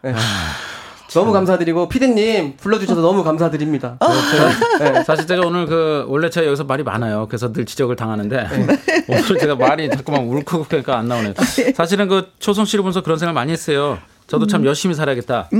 [0.02, 0.14] 네.
[1.12, 3.98] 너무 감사드리고 피디님 불러주셔서 너무 감사드립니다.
[3.98, 5.04] 제가, 네.
[5.04, 7.26] 사실 제가 오늘 그 원래 제가 여기서 말이 많아요.
[7.28, 8.46] 그래서 늘 지적을 당하는데
[9.08, 11.34] 오늘 제가 말이 자꾸만 울컥울컥하니까 안 나오네요.
[11.74, 13.98] 사실은 그 초성 씨를 보면서 그런 생각 많이 했어요.
[14.26, 15.50] 저도 참 열심히 살아야겠다.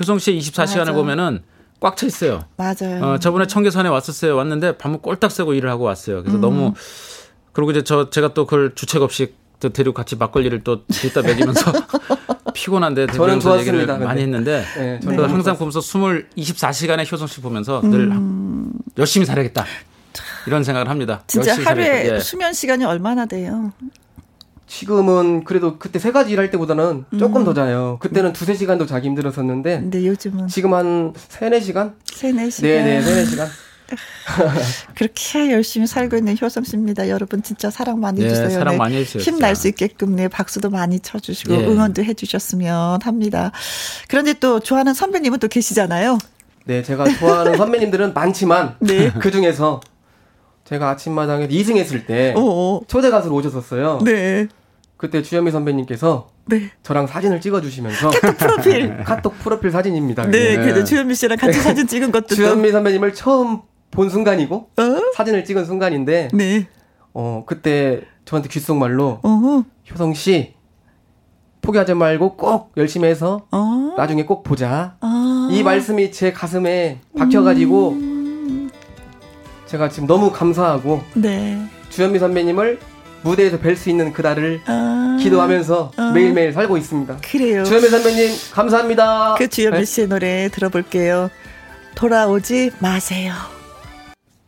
[0.00, 0.92] 효성 씨의 24시간을 맞아.
[0.92, 1.42] 보면은
[1.80, 2.44] 꽉 차 있어요.
[2.56, 3.02] 맞아요.
[3.04, 4.34] 어, 저번에 청계산에 왔었어요.
[4.34, 6.18] 왔는데 밤을 꼴딱 새고 일을 하고 왔어요.
[6.18, 6.22] 음.
[6.22, 6.72] 그래서 너무
[7.52, 11.72] 그리고 이제 저 제가 또 그걸 주책 없이 또 데리고 같이 막걸리를 또 뒤따 먹이면서
[12.56, 14.06] 피곤한데 저는 좋았습니다, 근데.
[14.06, 18.10] 많이 했는데 네, 저는 또 너무 항상 보면서 20, 24시간의 효성 씨 보면서 늘
[18.96, 19.64] 열심히 살아야겠다.
[20.46, 21.20] 이런 생각을 합니다.
[21.22, 21.26] 음.
[21.26, 22.14] 진짜 하루에.
[22.14, 22.20] 예.
[22.20, 23.72] 수면 시간이 얼마나 돼요?
[24.66, 27.98] 지금은 그래도 그때 세 가지 일할 때보다는 조금 더 자요.
[28.00, 31.94] 그때는 두세 시간도 자기 힘들었었는데 근데 요즘은 지금 한 세네 시간?
[32.06, 32.70] 세네 시간.
[32.70, 33.48] 네네 세네 시간.
[34.94, 37.08] 그렇게 열심히 살고 있는 효성 씨입니다.
[37.08, 38.50] 여러분 진짜 사랑 많이 네, 해주세요.
[38.50, 39.54] 사랑 많이 해주세요, 힘날.
[39.56, 41.66] 수 있게끔 네 박수도 많이 쳐주시고 예.
[41.66, 43.52] 응원도 해주셨으면 합니다.
[44.08, 46.18] 그런데 또 좋아하는 선배님은 또 계시잖아요.
[46.64, 49.10] 네, 제가 좋아하는 선배님들은 많지만 네.
[49.20, 49.80] 그 중에서
[50.64, 54.00] 제가 아침마당에 2승 했을 때 오, 초대 가수로 오셨었어요.
[54.04, 54.48] 네,
[54.96, 56.70] 그때 주현미 선배님께서 네.
[56.82, 59.04] 저랑 사진을 찍어주시면서 카톡 프로필.
[59.04, 60.24] 카톡 프로필 사진입니다.
[60.26, 60.56] 네, 그게.
[60.56, 62.34] 그래도 주현미 씨랑 같이 사진 찍은 것도 또.
[62.34, 63.60] 주현미 선배님을 처음
[63.96, 64.82] 본 순간이고 어?
[65.14, 66.68] 사진을 찍은 순간인데 네.
[67.14, 70.54] 어 그때 저한테 귓속말로 어, 효성 씨
[71.62, 73.94] 포기하지 말고 꼭 열심히 해서 어.
[73.96, 74.96] 나중에 꼭 보자.
[75.00, 75.48] 아.
[75.50, 78.70] 이 말씀이 제 가슴에 박혀가지고 음.
[79.64, 81.58] 제가 지금 너무 감사하고 네.
[81.88, 82.78] 주현미 선배님을
[83.22, 85.16] 무대에서 뵐 수 있는 그날을 아.
[85.20, 86.12] 기도하면서 아.
[86.14, 87.16] 매일매일 살고 있습니다.
[87.22, 87.64] 그래요.
[87.64, 89.36] 주현미 선배님 감사합니다.
[89.38, 89.84] 그 주현미 네.
[89.86, 91.30] 씨의 노래 들어볼게요.
[91.94, 93.55] 돌아오지 마세요.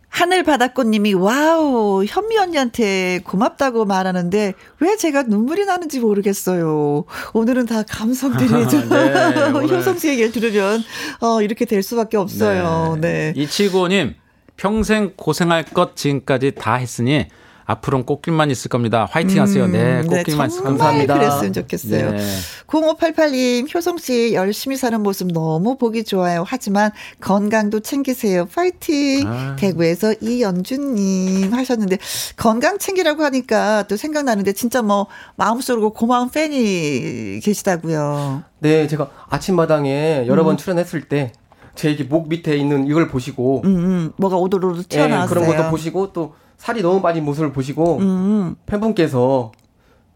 [0.09, 7.05] 하늘바닷꽃님이 wow 현미 언니한테 고맙다고 말하는데 왜 제가 눈물이 나는지 모르겠어요.
[7.35, 8.89] 오늘은 다 감성들이죠.
[8.89, 10.83] 네, 오늘- 효성 씨 얘기를 들으면
[11.21, 12.97] 어, 이렇게 될 수밖에 없어요.
[13.01, 13.33] 네.
[13.37, 14.15] 이치고님
[14.57, 17.27] 평생 고생할 것 지금까지 다 했으니
[17.69, 19.07] 앞으로는 꽃길만 있을 겁니다.
[19.11, 19.67] 화이팅 하세요.
[19.67, 20.85] 네, 음, 꽃길만 있을 정말 겁니다.
[20.85, 21.15] 감사합니다.
[21.19, 22.11] 그랬으면 좋겠어요.
[22.13, 22.37] 네.
[22.67, 26.45] 0588님, 효성 씨 열심히 사는 모습 너무 보기 좋아요.
[26.47, 26.91] 하지만
[27.21, 28.47] 건강도 챙기세요.
[28.47, 29.27] 파이팅!
[29.27, 29.57] 아.
[29.59, 31.99] 대구에서 이연주님 하셨는데,
[32.37, 38.45] 건강 챙기라고 하니까 또 생각나는데, 진짜 뭐, 마음속으로 고마운 팬이 계시다고요.
[38.61, 41.33] 네, 제가 아침마당에 여러 번 출연했을 때
[41.75, 45.29] 제 목 밑에 있는 이걸 보시고 음, 음, 뭐가 오도로도 예, 튀어나왔어요.
[45.29, 49.53] 그런 것도 보시고 또 살이 너무 빠진 모습을 보시고 음, 팬분께서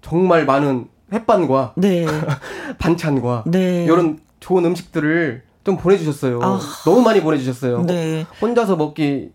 [0.02, 2.04] 정말 많은 햇반과 네.
[2.78, 3.84] 반찬과 네.
[3.84, 6.40] 이런 좋은 음식들을 좀 보내주셨어요.
[6.42, 6.60] 아.
[6.84, 7.84] 너무 많이 보내주셨어요.
[7.84, 8.26] 네.
[8.40, 9.30] 혼자서 먹기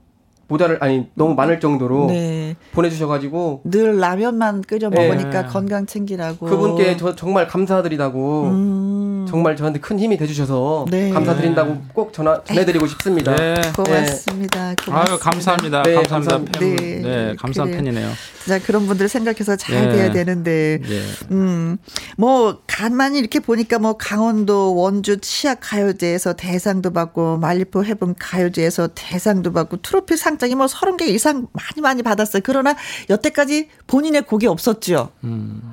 [0.49, 2.55] 모자를 아니 너무 많을 정도로 네.
[2.73, 5.07] 보내주셔가지고 늘 라면만 끓여 네.
[5.07, 6.45] 먹으니까 건강 챙기라고.
[6.45, 9.16] 그분께 저 정말 감사드리다고 음.
[9.27, 11.09] 정말 저한테 큰 힘이 돼주셔서 네.
[11.11, 13.35] 감사드린다고 꼭 전화 전해드리고 싶습니다.
[13.35, 13.55] 네.
[13.75, 14.73] 고맙습니다.
[14.85, 14.93] 고맙습니다.
[14.93, 15.83] 아유 감사합니다.
[15.83, 16.37] 네, 감사합니다.
[16.37, 16.59] 감사합니다.
[16.59, 16.75] 팬.
[16.77, 17.83] 네, 네, 감사한 그래요.
[17.83, 18.11] 팬이네요.
[18.43, 19.93] 진짜 그런 분들 생각해서 잘 네.
[19.93, 21.01] 돼야 되는데, 예.
[21.31, 21.77] 음,
[22.17, 29.51] 뭐, 간만히 이렇게 보니까 뭐, 강원도 원주 치악 가요제에서 대상도 받고, 말리포 해븐 가요제에서 대상도
[29.51, 32.41] 받고, 트로피 상장이 뭐 30개 이상 많이 많이 받았어요.
[32.45, 32.75] 그러나
[33.09, 35.09] 여태까지 본인의 곡이 없었죠.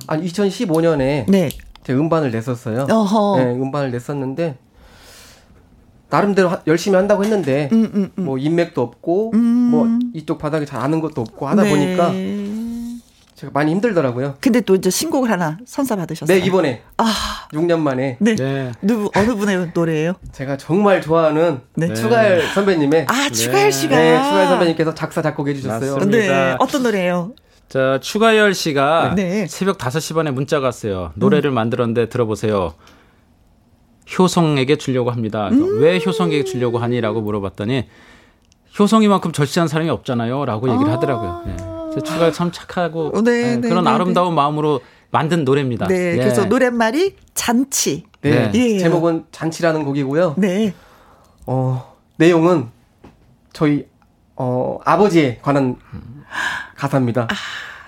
[0.09, 1.51] 아니 2015년에 네.
[1.85, 2.87] 제가 음반을 냈었어요.
[2.91, 3.37] 어허.
[3.39, 4.57] 네, 음반을 냈었는데
[6.11, 8.25] 나름대로 하- 열심히 한다고 했는데 음, 음, 음.
[8.25, 9.39] 뭐 인맥도 없고 음.
[9.41, 11.71] 뭐 이쪽 바닥에 잘 아는 것도 없고 하다 네.
[11.71, 12.13] 보니까
[13.35, 14.37] 제가 많이 힘들더라고요.
[14.41, 16.39] 근데 또 이제 신곡을 하나 선사 받으셨어요.
[16.39, 17.05] 네 이번에 아,
[17.53, 18.37] 6년 만에 네.
[18.37, 18.71] 네.
[18.81, 20.15] 누구, 어느 분의 노래예요?
[20.31, 21.93] 제가 정말 좋아하는 네.
[21.93, 23.97] 추가열 선배님의 아, 추가열 씨가.
[23.97, 25.95] 네, 추가열 선배님께서 작사 작곡해 주셨어요.
[25.95, 26.17] 맞습니다.
[26.17, 26.57] 네.
[26.61, 27.33] 어떤 노래예요?
[27.75, 29.49] 자, 추가열 씨가 네.
[29.49, 31.11] 새벽 5시 반에 문자가 왔어요.
[31.17, 32.75] 노래를 만들었는데 들어보세요.
[34.17, 35.49] 효성에게 주려고 합니다.
[35.49, 35.81] 음.
[35.81, 37.89] 왜 효성에게 주려고 하니라고 물어봤더니
[38.79, 40.45] 효성이만큼 절실한 사람이 없잖아요.
[40.45, 41.43] 라고 얘기를 하더라고요.
[41.47, 42.01] 네.
[42.01, 44.81] 추가열 참 착하고 어, 네, 네, 네, 그런 네, 아름다운 마음으로
[45.11, 45.89] 만든 노래입니다.
[45.89, 46.13] 네.
[46.13, 46.17] 예.
[46.17, 48.05] 그래서 노랫말이 잔치.
[48.21, 48.79] 네, 예.
[48.79, 50.37] 제목은 잔치라는 곡이고요.
[50.39, 50.73] 네.
[51.47, 52.69] 어, 내용은
[53.53, 53.87] 저희
[54.37, 55.77] 어, 아버지에 관한
[56.77, 57.29] 가사입니다.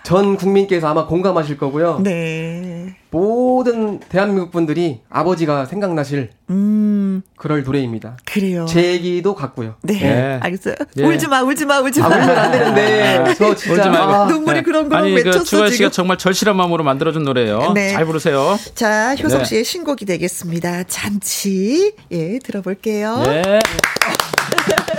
[0.02, 1.98] 전 국민께서 아마 공감하실 거고요.
[2.01, 2.94] 네.
[3.10, 8.16] 모든 대한민국 분들이 아버지가 생각나실 음, 그럴 노래입니다.
[8.24, 8.66] 그래요.
[8.68, 9.74] 제 얘기도 같고요.
[9.82, 9.94] 네.
[9.98, 10.39] 네.
[10.40, 10.77] 알겠어요.
[10.98, 11.02] 예.
[11.05, 12.16] 울지 마, 울지 마, 울지 아, 마.
[12.18, 13.98] 울면 안 되는데 저 진짜 울지.
[13.98, 15.70] 아, 눈물이 그런 거로 맺혔어, 그 지금.
[15.70, 17.73] 씨가 정말 절실한 마음으로 만들어준 노래예요.
[17.74, 17.90] 네.
[17.90, 18.56] 잘 부르세요.
[18.77, 19.44] 자, 효성 네.
[19.44, 20.85] 씨의 신곡이 되겠습니다.
[20.85, 21.94] 잔치.
[22.12, 23.23] 예, 들어볼게요.
[23.24, 23.59] 네.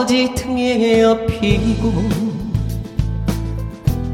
[0.00, 1.92] 아버지 등에 업히고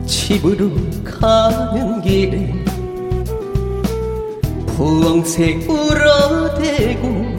[0.04, 0.68] 집으로
[1.04, 2.52] 가는 길에
[4.66, 7.36] 부엉새 울어대고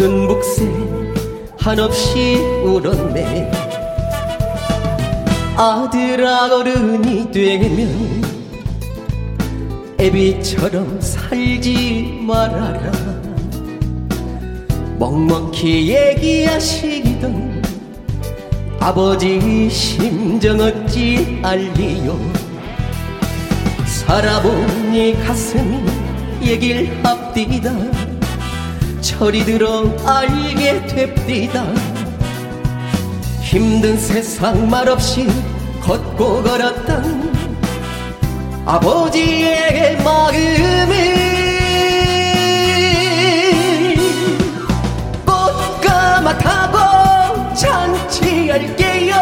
[0.00, 0.68] 은복새
[1.56, 2.34] 한없이
[2.64, 3.52] 울었네.
[5.56, 8.24] 아들아 어른이 되면
[10.00, 13.19] 애비처럼 살지 말아라
[15.00, 17.62] 멍멍히 얘기하시던
[18.78, 22.20] 아버지 심정 어찌 알리요?
[23.86, 25.86] 살아보니 가슴이
[26.42, 27.72] 얘길 합디다.
[29.00, 31.64] 철이 들어 알게 됩디다.
[33.40, 35.26] 힘든 세상 말없이
[35.80, 37.32] 걷고 걸었던
[38.66, 41.39] 아버지의 마음을
[48.50, 49.14] 잔치할게요.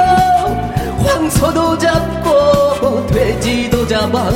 [1.05, 4.30] 황소도 잡고 돼지도 잡아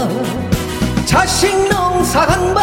[1.07, 2.63] 자식 농사 한번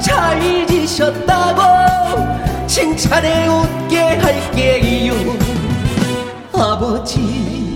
[0.00, 5.14] 잘 지셨다고 칭찬해 웃게 할게요
[6.52, 7.74] 아버지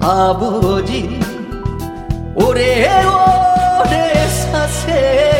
[0.00, 1.20] 아버지
[2.34, 5.35] 오래오래 사세요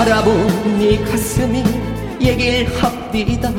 [0.00, 1.62] 살아보니 가슴이
[2.22, 3.52] 얘길 합디다.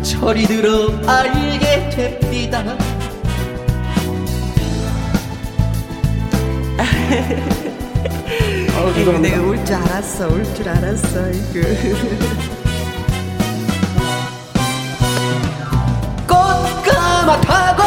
[0.00, 2.62] 철이 들어 알게 됩디다.
[9.02, 11.60] 이거 내가 올 줄 알았어, 올 줄 알았어, 이거.
[16.28, 17.82] 꽃가마 타고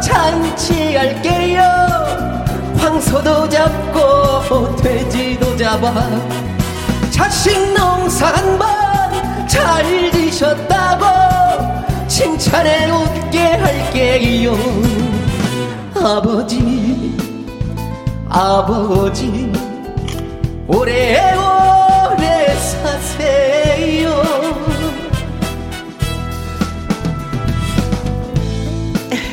[0.00, 1.62] 잔치할게요.
[2.78, 5.92] 황소도 잡고 돼지도 잡아
[7.20, 8.66] 자식 농사 한번
[9.46, 11.04] 잘 지셨다고
[12.08, 14.56] 칭찬해 웃게 할게요.
[15.94, 17.14] 아버지
[18.26, 19.52] 아버지
[20.66, 24.22] 오래오래 사세요.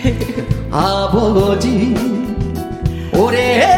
[0.72, 1.96] 아버지
[3.14, 3.77] 오래오래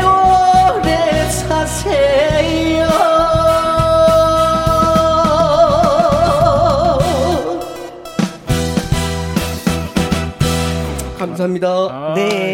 [11.44, 12.14] 감사합니다.
[12.16, 12.54] 네.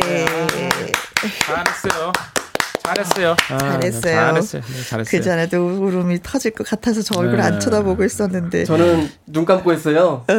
[1.45, 2.11] 잘했어요.
[2.83, 3.35] 잘했어요.
[3.49, 4.01] 아, 잘했어요.
[4.01, 4.61] 잘했어요.
[4.61, 5.03] 네, 잘했어요.
[5.09, 7.43] 그 전에도 울음이 터질 것 같아서 저 얼굴 네.
[7.43, 8.65] 안 쳐다보고 있었는데.
[8.65, 10.23] 저는 눈 감고 했어요.
[10.29, 10.33] 어,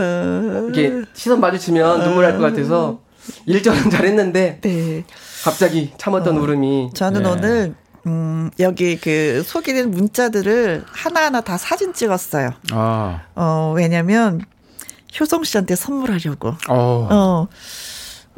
[0.72, 3.00] 이렇게 시선 마주치면 눈물 날 것 같아서
[3.46, 5.04] 일절은 잘했는데 네.
[5.42, 7.28] 갑자기 참았던 울음이 저는 네.
[7.28, 7.74] 오늘
[8.06, 12.50] 음, 여기 그 소개된 문자들을 하나하나 다 사진 찍었어요.
[12.70, 14.40] 아, 어, 왜냐면
[15.18, 16.50] 효성 씨한테 선물하려고.
[16.68, 17.48] 어, 어.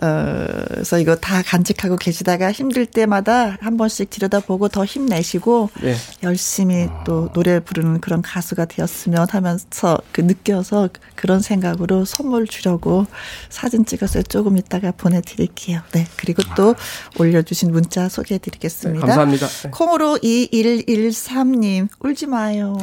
[0.01, 5.95] 어, 그래서 이거 다 간직하고 계시다가 힘들 때마다 한 번씩 들여다보고 더 힘내시고 네.
[6.23, 13.07] 열심히 또 노래 부르는 그런 가수가 되었으면 하면서 그 느껴서 그런 생각으로 선물 주려고
[13.49, 15.81] 사진 찍어서 조금 이따가 보내드릴게요.
[15.93, 16.07] 네.
[16.17, 16.77] 그리고 또
[17.19, 19.05] 올려주신 문자 소개해드리겠습니다.
[19.05, 19.49] 감사합니다.
[19.73, 22.79] 콩으로 2113님, 울지 마요.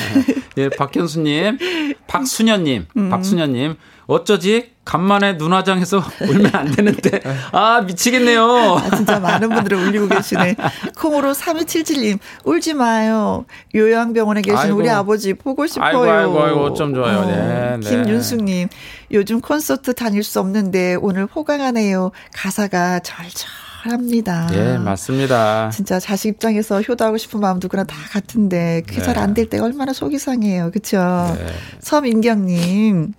[0.56, 1.58] 예, 박현수님,
[2.06, 3.10] 박순현님, 음.
[3.10, 3.76] 박순현님,
[4.06, 4.72] 어쩌지?
[4.84, 7.20] 간만에 눈화장해서 울면 안 되는데,
[7.52, 8.44] 아, 미치겠네요.
[8.76, 10.56] 아, 진짜 많은 분들이 울리고 계시네.
[10.98, 13.46] 콩으로 3277님, 울지 마요.
[13.74, 14.76] 요양병원에 계신 아이고.
[14.76, 15.86] 우리 아버지 보고 싶어요.
[15.86, 17.24] 아이고, 아이고, 아이고, 어쩜 좋아요.
[17.24, 17.90] 네, 네.
[17.90, 18.68] 김윤숙님,
[19.12, 22.10] 요즘 콘서트 다닐 수 없는데 오늘 호강하네요.
[22.34, 23.48] 가사가 절절
[23.84, 24.48] 합니다.
[24.54, 25.70] 예, 맞습니다.
[25.70, 29.04] 진짜 자식 입장에서 효도하고 싶은 마음 누구나 다 같은데 그게 네.
[29.04, 30.70] 잘안 될 때가 얼마나 속이 상해요.
[30.72, 30.98] 그쵸?
[31.38, 31.46] 네.
[31.80, 33.12] 서민경님,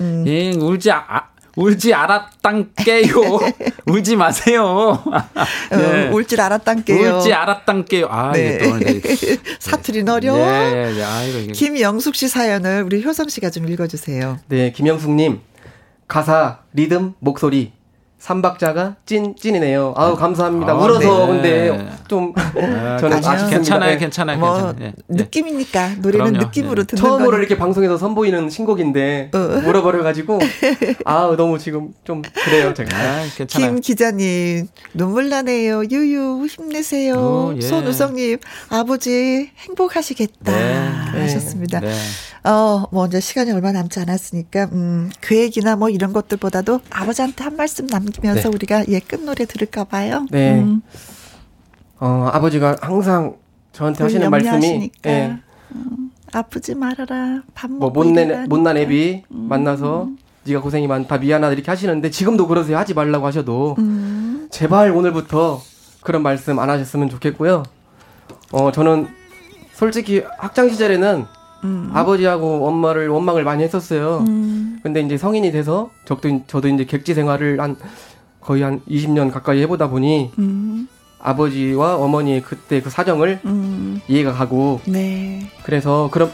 [0.00, 0.24] 음.
[0.26, 3.14] 예, 울지, 아, 울지 알았단께요.
[3.86, 5.02] 울지 마세요.
[5.70, 6.08] 네.
[6.08, 7.16] 어, 울줄 알았단게요.
[7.18, 8.06] 울지 알았단께요.
[8.08, 8.58] 아, 네.
[8.60, 10.38] 이게 또 이제 사투리는 어려워.
[10.38, 10.42] 예,
[10.94, 11.02] 예, 예.
[11.02, 11.52] 아이고, 이게.
[11.52, 14.38] 김영숙 씨 사연을 우리 효성 씨가 좀 읽어주세요.
[14.48, 15.40] 네, 김영숙님
[16.06, 17.72] 가사, 리듬, 목소리
[18.20, 19.94] 삼박자가 찐 찐이네요.
[19.96, 20.72] 아우 감사합니다.
[20.72, 21.26] 아, 울어서 네.
[21.26, 23.16] 근데 좀 아, 저는.
[23.16, 23.48] 아쉽습니다.
[23.48, 23.98] 괜찮아요, 네.
[23.98, 24.76] 괜찮아요, 뭐 괜찮아요.
[24.82, 24.92] 예, 예.
[25.08, 26.38] 느낌이니까 노래는 그럼요.
[26.46, 26.86] 느낌으로 예.
[26.86, 27.38] 듣는 처음으로 거니까.
[27.38, 29.38] 이렇게 방송에서 선보이는 신곡인데 어.
[29.66, 30.38] 울어버려가지고
[31.06, 32.94] 아우 너무 지금 좀 그래요 제가.
[32.94, 33.70] 아, 괜찮아요.
[33.72, 35.84] 김 기자님 눈물 나네요.
[35.90, 37.14] 유유 힘내세요.
[37.14, 37.60] 오, 예.
[37.62, 38.38] 손우성님
[38.68, 40.74] 아버지 행복하시겠다 네.
[41.22, 41.80] 하셨습니다.
[41.80, 41.90] 네.
[42.44, 47.86] 어, 뭐 이제 시간이 얼마 남지 않았으니까 음, 계획이나 뭐 이런 것들보다도 아버지한테 한 말씀
[47.86, 48.54] 남 기면서 네.
[48.54, 50.26] 우리가 예 끝노래 들을까 봐요.
[50.30, 50.60] 네.
[50.60, 50.82] 음,
[51.98, 53.36] 어 아버지가 항상
[53.72, 54.90] 저한테 하시는 말씀이.
[55.06, 55.36] 예,
[55.74, 57.42] 음, 아프지 말아라.
[57.54, 58.48] 밥뭐 먹고 못난.
[58.48, 60.08] 못난 애비 만나서
[60.44, 64.48] 네가 고생이 많다 미안하다 이렇게 하시는데 지금도 그러세요 하지 말라고 하셔도 음.
[64.50, 65.60] 제발 오늘부터
[66.00, 67.62] 그런 말씀 안 하셨으면 좋겠고요.
[68.52, 69.08] 어 저는
[69.74, 71.24] 솔직히 학창 시절에는
[71.64, 71.90] 음.
[71.92, 74.24] 아버지하고 엄마를 원망을 많이 했었어요.
[74.28, 74.78] 음.
[74.82, 77.76] 근데 이제 성인이 돼서 저도 저도 이제 객지 생활을 한
[78.40, 80.88] 거의 한 20년 가까이 해보다 보니 음.
[81.20, 84.00] 아버지와 어머니의 그때 그 사정을 음.
[84.08, 85.50] 이해가 가고 네.
[85.62, 86.30] 그래서 그럼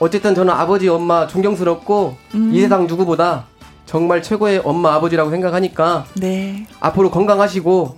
[0.00, 2.50] 어쨌든 저는 아버지 엄마 존경스럽고 음.
[2.54, 3.46] 이 세상 누구보다
[3.84, 6.66] 정말 최고의 엄마 아버지라고 생각하니까 네.
[6.80, 7.96] 앞으로 건강하시고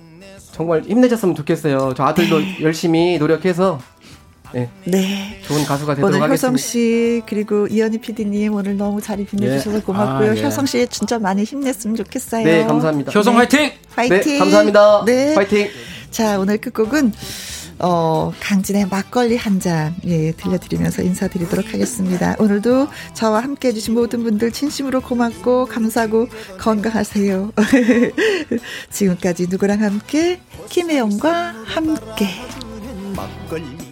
[0.51, 1.93] 정말 힘내셨으면 좋겠어요.
[1.95, 3.79] 저 아들도 열심히 노력해서
[4.53, 5.39] 네, 네.
[5.45, 6.57] 좋은 가수가 되도록 오늘 효성 하겠습니다.
[6.57, 9.81] 씨 그리고 이현희 PD님 오늘 너무 잘 빛내주셔서 예.
[9.81, 10.31] 고맙고요.
[10.31, 10.43] 아, 예.
[10.43, 12.43] 효성 씨 진짜 많이 힘냈으면 좋겠어요.
[12.43, 13.11] 네, 감사합니다.
[13.11, 13.71] 효성 화이팅!
[13.95, 14.19] 파이팅.
[14.19, 15.03] 네, 감사합니다.
[15.05, 15.35] 네.
[15.35, 15.69] 파이팅.
[16.11, 17.13] 자, 오늘 끝곡은
[17.83, 22.35] 어, 강진의 막걸리 한 잔, 예, 들려드리면서 인사드리도록 하겠습니다.
[22.37, 26.27] 오늘도 저와 함께 해주신 모든 분들 진심으로 고맙고 감사하고
[26.59, 27.51] 건강하세요.
[28.91, 32.27] 지금까지 누구랑 함께, 김혜영과 함께.
[33.15, 33.90] 막걸리